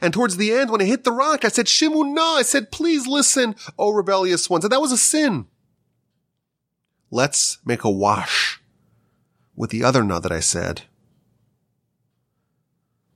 And 0.01 0.13
towards 0.13 0.37
the 0.37 0.51
end, 0.51 0.69
when 0.69 0.81
I 0.81 0.85
hit 0.85 1.03
the 1.03 1.11
rock, 1.11 1.45
I 1.45 1.47
said, 1.47 1.65
Shimu 1.65 2.13
na. 2.13 2.35
I 2.35 2.41
said, 2.41 2.71
please 2.71 3.07
listen, 3.07 3.55
O 3.79 3.91
rebellious 3.91 4.49
ones. 4.49 4.65
And 4.65 4.71
that 4.71 4.81
was 4.81 4.91
a 4.91 4.97
sin. 4.97 5.47
Let's 7.11 7.57
make 7.65 7.83
a 7.83 7.91
wash 7.91 8.61
with 9.55 9.69
the 9.69 9.83
other 9.83 10.01
na 10.03 10.19
that 10.19 10.31
I 10.31 10.39
said. 10.39 10.83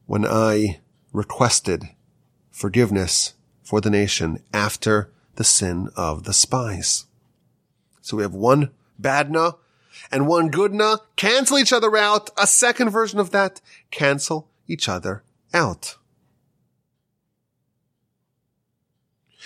When 0.05 0.25
I 0.25 0.81
requested 1.13 1.89
forgiveness 2.51 3.33
for 3.63 3.79
the 3.79 3.89
nation 3.89 4.43
after 4.53 5.09
the 5.35 5.45
sin 5.45 5.89
of 5.95 6.25
the 6.25 6.33
spies. 6.33 7.05
So 8.01 8.17
we 8.17 8.23
have 8.23 8.33
one 8.33 8.71
bad 8.99 9.31
na 9.31 9.53
and 10.11 10.27
one 10.27 10.49
good 10.49 10.73
na 10.73 10.97
cancel 11.15 11.57
each 11.57 11.73
other 11.73 11.95
out. 11.95 12.29
A 12.37 12.45
second 12.45 12.89
version 12.89 13.19
of 13.19 13.31
that 13.31 13.61
cancel 13.91 14.49
each 14.67 14.89
other 14.89 15.23
out. 15.53 15.95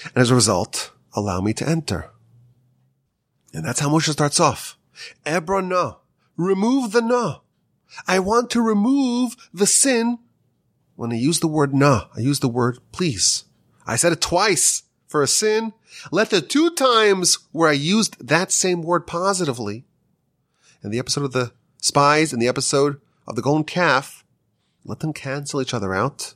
And 0.03 0.17
as 0.17 0.31
a 0.31 0.35
result, 0.35 0.91
allow 1.13 1.39
me 1.39 1.53
to 1.53 1.67
enter. 1.67 2.09
And 3.53 3.65
that's 3.65 3.79
how 3.79 3.89
Moshe 3.89 4.09
starts 4.09 4.39
off. 4.39 4.77
Ebra 5.25 5.65
na. 5.65 5.95
Remove 6.37 6.91
the 6.91 7.01
na. 7.01 7.39
I 8.07 8.19
want 8.19 8.49
to 8.51 8.61
remove 8.61 9.35
the 9.53 9.67
sin. 9.67 10.19
When 10.95 11.11
I 11.11 11.15
use 11.15 11.39
the 11.39 11.47
word 11.47 11.73
na, 11.73 12.05
I 12.15 12.19
use 12.19 12.39
the 12.39 12.49
word 12.49 12.79
please. 12.91 13.45
I 13.87 13.95
said 13.95 14.11
it 14.11 14.21
twice 14.21 14.83
for 15.07 15.23
a 15.23 15.27
sin. 15.27 15.73
Let 16.11 16.29
the 16.29 16.41
two 16.41 16.69
times 16.71 17.39
where 17.51 17.69
I 17.69 17.73
used 17.73 18.27
that 18.27 18.51
same 18.51 18.83
word 18.83 19.07
positively 19.07 19.85
in 20.83 20.91
the 20.91 20.99
episode 20.99 21.23
of 21.23 21.31
the 21.31 21.51
spies 21.81 22.31
and 22.31 22.41
the 22.41 22.47
episode 22.47 23.01
of 23.27 23.35
the 23.35 23.41
golden 23.41 23.63
calf, 23.63 24.23
let 24.85 24.99
them 24.99 25.13
cancel 25.13 25.61
each 25.61 25.73
other 25.73 25.93
out. 25.93 26.35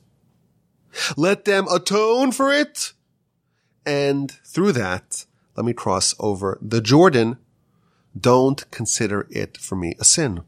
Let 1.16 1.44
them 1.44 1.66
atone 1.68 2.32
for 2.32 2.52
it 2.52 2.92
and 3.84 4.30
through 4.44 4.72
that, 4.72 5.26
let 5.56 5.64
me 5.66 5.72
cross 5.72 6.14
over 6.18 6.58
the 6.60 6.80
Jordan. 6.80 7.38
Don't 8.18 8.70
consider 8.70 9.26
it 9.30 9.56
for 9.56 9.76
me 9.76 9.94
a 9.98 10.04
sin. 10.04 10.42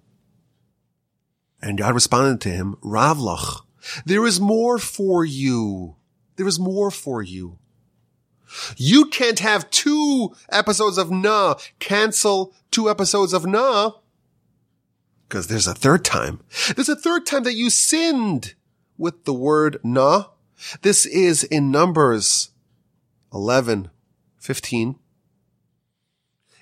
And 1.60 1.78
God 1.78 1.94
responded 1.94 2.40
to 2.42 2.50
him, 2.50 2.76
Ravlach, 2.82 3.62
there 4.04 4.26
is 4.26 4.40
more 4.40 4.78
for 4.78 5.24
you. 5.24 5.96
There 6.36 6.46
is 6.46 6.58
more 6.58 6.90
for 6.90 7.22
you. 7.22 7.58
You 8.76 9.06
can't 9.06 9.40
have 9.40 9.70
two 9.70 10.34
episodes 10.50 10.98
of 10.98 11.10
Na 11.10 11.54
cancel 11.78 12.54
two 12.70 12.88
episodes 12.88 13.32
of 13.32 13.46
Na. 13.46 13.92
Because 15.28 15.48
there's 15.48 15.66
a 15.66 15.74
third 15.74 16.04
time. 16.04 16.40
There's 16.74 16.88
a 16.88 16.96
third 16.96 17.26
time 17.26 17.42
that 17.44 17.54
you 17.54 17.70
sinned 17.70 18.54
with 18.96 19.24
the 19.24 19.34
word 19.34 19.78
Na. 19.82 20.26
This 20.82 21.04
is 21.04 21.42
in 21.44 21.70
Numbers 21.70 22.50
11, 23.32 23.90
15. 24.46 24.96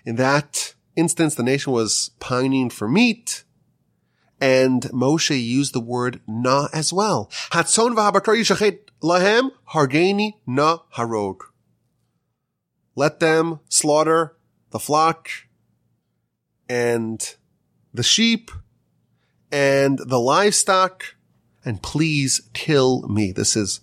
In 0.06 0.16
that 0.16 0.74
instance, 0.96 1.34
the 1.34 1.42
nation 1.42 1.72
was 1.72 2.10
pining 2.18 2.70
for 2.70 2.88
meat, 2.88 3.44
and 4.40 4.82
Moshe 4.84 5.40
used 5.42 5.74
the 5.74 5.80
word 5.80 6.20
na 6.26 6.68
as 6.72 6.92
well. 6.92 7.30
Lahem 7.52 9.50
hargeni 9.72 10.32
na 10.46 10.78
harog. 10.96 11.42
Let 12.96 13.20
them 13.20 13.60
slaughter 13.68 14.36
the 14.70 14.78
flock 14.78 15.28
and 16.68 17.36
the 17.92 18.02
sheep 18.02 18.50
and 19.52 19.98
the 19.98 20.18
livestock 20.18 21.16
and 21.64 21.82
please 21.82 22.48
kill 22.52 23.06
me. 23.08 23.32
This 23.32 23.56
is 23.56 23.80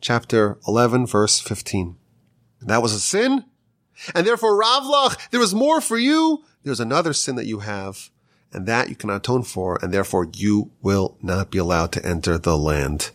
chapter 0.00 0.58
11 0.66 1.06
verse 1.06 1.40
15. 1.40 1.96
That 2.60 2.82
was 2.82 2.92
a 2.92 3.00
sin. 3.00 3.44
And 4.14 4.26
therefore, 4.26 4.60
Ravlach, 4.60 5.30
there 5.30 5.40
is 5.40 5.54
more 5.54 5.80
for 5.80 5.98
you. 5.98 6.44
There's 6.62 6.80
another 6.80 7.12
sin 7.12 7.36
that 7.36 7.46
you 7.46 7.60
have, 7.60 8.10
and 8.52 8.66
that 8.66 8.88
you 8.88 8.96
cannot 8.96 9.18
atone 9.18 9.42
for, 9.42 9.78
and 9.82 9.92
therefore 9.92 10.28
you 10.34 10.70
will 10.82 11.16
not 11.22 11.50
be 11.50 11.58
allowed 11.58 11.92
to 11.92 12.04
enter 12.04 12.36
the 12.38 12.56
land. 12.56 13.10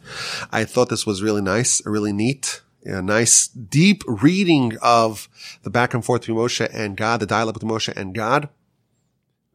I 0.52 0.64
thought 0.66 0.90
this 0.90 1.06
was 1.06 1.22
really 1.22 1.42
nice, 1.42 1.86
really 1.86 2.14
neat, 2.14 2.62
a 2.84 3.02
nice 3.02 3.48
deep 3.48 4.04
reading 4.08 4.78
of 4.82 5.28
the 5.64 5.70
back 5.70 5.94
and 5.94 6.04
forth 6.04 6.22
between 6.22 6.38
Moshe 6.38 6.68
and 6.74 6.98
God, 6.98 7.20
the 7.20 7.26
dialogue 7.26 7.56
between 7.56 7.72
Moshe 7.72 7.96
and 7.96 8.14
God. 8.14 8.50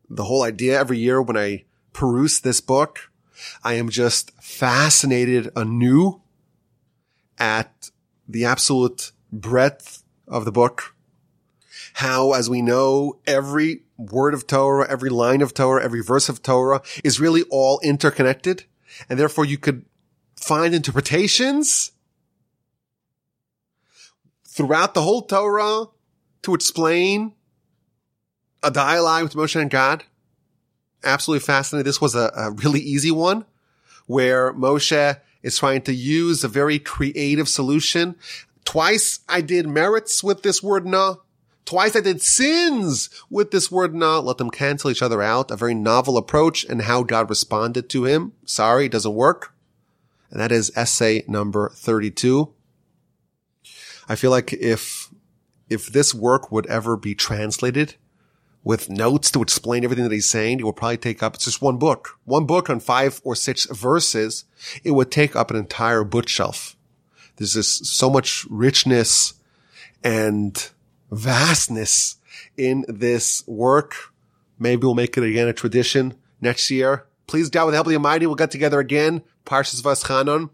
The 0.08 0.24
whole 0.24 0.42
idea 0.42 0.78
every 0.78 0.98
year 0.98 1.22
when 1.22 1.36
I 1.36 1.64
peruse 1.92 2.40
this 2.40 2.60
book, 2.60 3.10
I 3.62 3.74
am 3.74 3.88
just 3.88 4.32
fascinated 4.42 5.50
anew 5.56 6.20
at 7.38 7.90
the 8.28 8.44
absolute 8.44 9.12
breadth 9.32 10.02
of 10.28 10.44
the 10.44 10.52
book. 10.52 10.94
How, 11.94 12.32
as 12.32 12.48
we 12.48 12.62
know, 12.62 13.20
every 13.26 13.82
word 13.96 14.34
of 14.34 14.46
Torah, 14.46 14.90
every 14.90 15.10
line 15.10 15.42
of 15.42 15.54
Torah, 15.54 15.84
every 15.84 16.02
verse 16.02 16.28
of 16.28 16.42
Torah 16.42 16.82
is 17.04 17.20
really 17.20 17.42
all 17.50 17.80
interconnected. 17.82 18.64
And 19.08 19.18
therefore 19.18 19.44
you 19.44 19.58
could 19.58 19.84
find 20.36 20.74
interpretations 20.74 21.92
throughout 24.46 24.94
the 24.94 25.02
whole 25.02 25.22
Torah 25.22 25.86
to 26.42 26.54
explain 26.54 27.32
a 28.62 28.70
dialogue 28.70 29.24
with 29.24 29.34
Moshe 29.34 29.60
and 29.60 29.70
God. 29.70 30.04
Absolutely 31.02 31.44
fascinating. 31.44 31.84
This 31.84 32.00
was 32.00 32.14
a, 32.14 32.32
a 32.36 32.50
really 32.50 32.80
easy 32.80 33.10
one 33.10 33.44
where 34.06 34.52
Moshe 34.52 35.20
is 35.42 35.58
trying 35.58 35.82
to 35.82 35.94
use 35.94 36.44
a 36.44 36.48
very 36.48 36.78
creative 36.78 37.48
solution 37.48 38.16
Twice 38.70 39.18
I 39.28 39.40
did 39.40 39.66
merits 39.66 40.22
with 40.22 40.44
this 40.44 40.62
word 40.62 40.86
na. 40.86 41.16
Twice 41.64 41.96
I 41.96 42.00
did 42.00 42.22
sins 42.22 43.10
with 43.28 43.50
this 43.50 43.68
word 43.68 43.96
na. 43.96 44.20
Let 44.20 44.38
them 44.38 44.48
cancel 44.48 44.92
each 44.92 45.02
other 45.02 45.20
out. 45.20 45.50
A 45.50 45.56
very 45.56 45.74
novel 45.74 46.16
approach 46.16 46.62
and 46.62 46.82
how 46.82 47.02
God 47.02 47.28
responded 47.28 47.90
to 47.90 48.04
him. 48.04 48.32
Sorry, 48.44 48.86
it 48.86 48.92
doesn't 48.92 49.12
work. 49.12 49.52
And 50.30 50.40
that 50.40 50.52
is 50.52 50.70
essay 50.76 51.24
number 51.26 51.72
32. 51.74 52.54
I 54.08 54.14
feel 54.14 54.30
like 54.30 54.52
if, 54.52 55.10
if 55.68 55.88
this 55.88 56.14
work 56.14 56.52
would 56.52 56.66
ever 56.66 56.96
be 56.96 57.16
translated 57.16 57.96
with 58.62 58.88
notes 58.88 59.32
to 59.32 59.42
explain 59.42 59.82
everything 59.82 60.04
that 60.04 60.12
he's 60.12 60.30
saying, 60.30 60.60
it 60.60 60.64
would 60.64 60.76
probably 60.76 60.96
take 60.96 61.24
up, 61.24 61.34
it's 61.34 61.46
just 61.46 61.60
one 61.60 61.78
book, 61.78 62.20
one 62.22 62.46
book 62.46 62.70
on 62.70 62.78
five 62.78 63.20
or 63.24 63.34
six 63.34 63.64
verses. 63.64 64.44
It 64.84 64.92
would 64.92 65.10
take 65.10 65.34
up 65.34 65.50
an 65.50 65.56
entire 65.56 66.04
bookshelf. 66.04 66.76
There's 67.40 67.54
just 67.54 67.86
so 67.86 68.10
much 68.10 68.46
richness 68.50 69.32
and 70.04 70.70
vastness 71.10 72.16
in 72.58 72.84
this 72.86 73.42
work. 73.46 74.12
Maybe 74.58 74.82
we'll 74.82 74.94
make 74.94 75.16
it 75.16 75.24
again 75.24 75.48
a 75.48 75.54
tradition 75.54 76.12
next 76.42 76.70
year. 76.70 77.06
Please 77.26 77.48
God, 77.48 77.64
with 77.64 77.72
the 77.72 77.76
help 77.78 77.86
of 77.86 77.92
the 77.92 77.96
Almighty, 77.96 78.26
we'll 78.26 78.34
get 78.34 78.50
together 78.50 78.78
again, 78.78 79.22
Parshas 79.46 79.80
Vaschanon, 79.80 80.50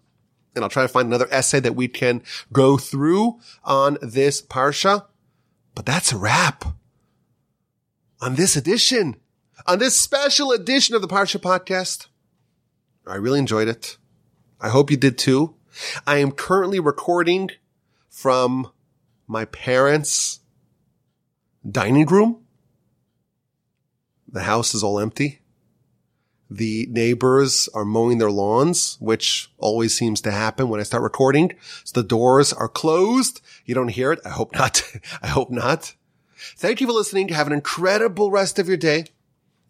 and 0.54 0.62
I'll 0.62 0.70
try 0.70 0.82
to 0.82 0.88
find 0.88 1.08
another 1.08 1.26
essay 1.32 1.58
that 1.58 1.74
we 1.74 1.88
can 1.88 2.22
go 2.52 2.78
through 2.78 3.40
on 3.64 3.98
this 4.00 4.40
Parsha. 4.40 5.06
But 5.74 5.86
that's 5.86 6.12
a 6.12 6.16
wrap 6.16 6.66
on 8.20 8.36
this 8.36 8.54
edition, 8.54 9.16
on 9.66 9.80
this 9.80 9.98
special 9.98 10.52
edition 10.52 10.94
of 10.94 11.02
the 11.02 11.08
Parsha 11.08 11.40
podcast. 11.40 12.06
I 13.08 13.16
really 13.16 13.40
enjoyed 13.40 13.66
it. 13.66 13.96
I 14.60 14.68
hope 14.68 14.88
you 14.92 14.96
did 14.96 15.18
too. 15.18 15.56
I 16.06 16.18
am 16.18 16.32
currently 16.32 16.80
recording 16.80 17.50
from 18.08 18.70
my 19.26 19.44
parents' 19.44 20.40
dining 21.68 22.06
room. 22.06 22.44
The 24.28 24.42
house 24.42 24.74
is 24.74 24.82
all 24.82 24.98
empty. 24.98 25.40
The 26.48 26.86
neighbors 26.90 27.68
are 27.74 27.84
mowing 27.84 28.18
their 28.18 28.30
lawns, 28.30 28.96
which 29.00 29.50
always 29.58 29.96
seems 29.96 30.20
to 30.22 30.30
happen 30.30 30.68
when 30.68 30.78
I 30.78 30.84
start 30.84 31.02
recording. 31.02 31.52
So 31.84 32.00
the 32.00 32.06
doors 32.06 32.52
are 32.52 32.68
closed. 32.68 33.40
You 33.64 33.74
don't 33.74 33.88
hear 33.88 34.12
it. 34.12 34.20
I 34.24 34.28
hope 34.30 34.54
not. 34.54 34.82
I 35.22 35.26
hope 35.28 35.50
not. 35.50 35.94
Thank 36.56 36.80
you 36.80 36.86
for 36.86 36.92
listening. 36.92 37.28
Have 37.28 37.48
an 37.48 37.52
incredible 37.52 38.30
rest 38.30 38.58
of 38.58 38.68
your 38.68 38.76
day. 38.76 39.06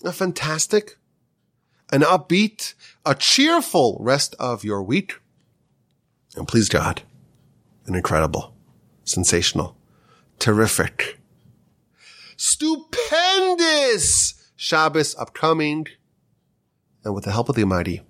A 0.04 0.12
fantastic, 0.12 0.98
an 1.90 2.02
upbeat, 2.02 2.74
a 3.06 3.14
cheerful 3.14 3.96
rest 4.00 4.34
of 4.38 4.62
your 4.62 4.82
week. 4.82 5.20
And 6.36 6.46
please 6.46 6.68
God, 6.68 7.02
an 7.86 7.94
incredible, 7.94 8.54
sensational, 9.04 9.76
terrific, 10.38 11.18
stupendous 12.36 14.34
Shabbos 14.54 15.16
upcoming. 15.16 15.86
And 17.04 17.14
with 17.14 17.24
the 17.24 17.32
help 17.32 17.48
of 17.48 17.56
the 17.56 17.62
Almighty, 17.62 18.02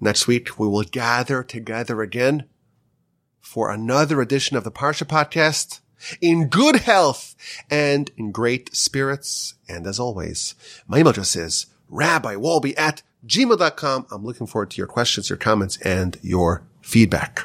next 0.00 0.26
week 0.26 0.58
we 0.58 0.68
will 0.68 0.84
gather 0.84 1.42
together 1.42 2.00
again 2.00 2.44
for 3.40 3.70
another 3.70 4.20
edition 4.20 4.56
of 4.56 4.64
the 4.64 4.70
Parsha 4.70 5.04
podcast 5.04 5.80
in 6.20 6.48
good 6.48 6.76
health 6.76 7.34
and 7.70 8.10
in 8.16 8.30
great 8.30 8.74
spirits. 8.76 9.54
And 9.68 9.86
as 9.86 9.98
always, 9.98 10.54
my 10.86 10.98
email 10.98 11.10
address 11.10 11.34
is 11.34 11.66
rabbiwolbe 11.90 12.74
at 12.76 13.02
gmail.com. 13.26 14.06
I'm 14.10 14.24
looking 14.24 14.46
forward 14.46 14.70
to 14.70 14.78
your 14.78 14.86
questions, 14.86 15.30
your 15.30 15.36
comments, 15.36 15.78
and 15.78 16.18
your 16.22 16.62
feedback. 16.80 17.44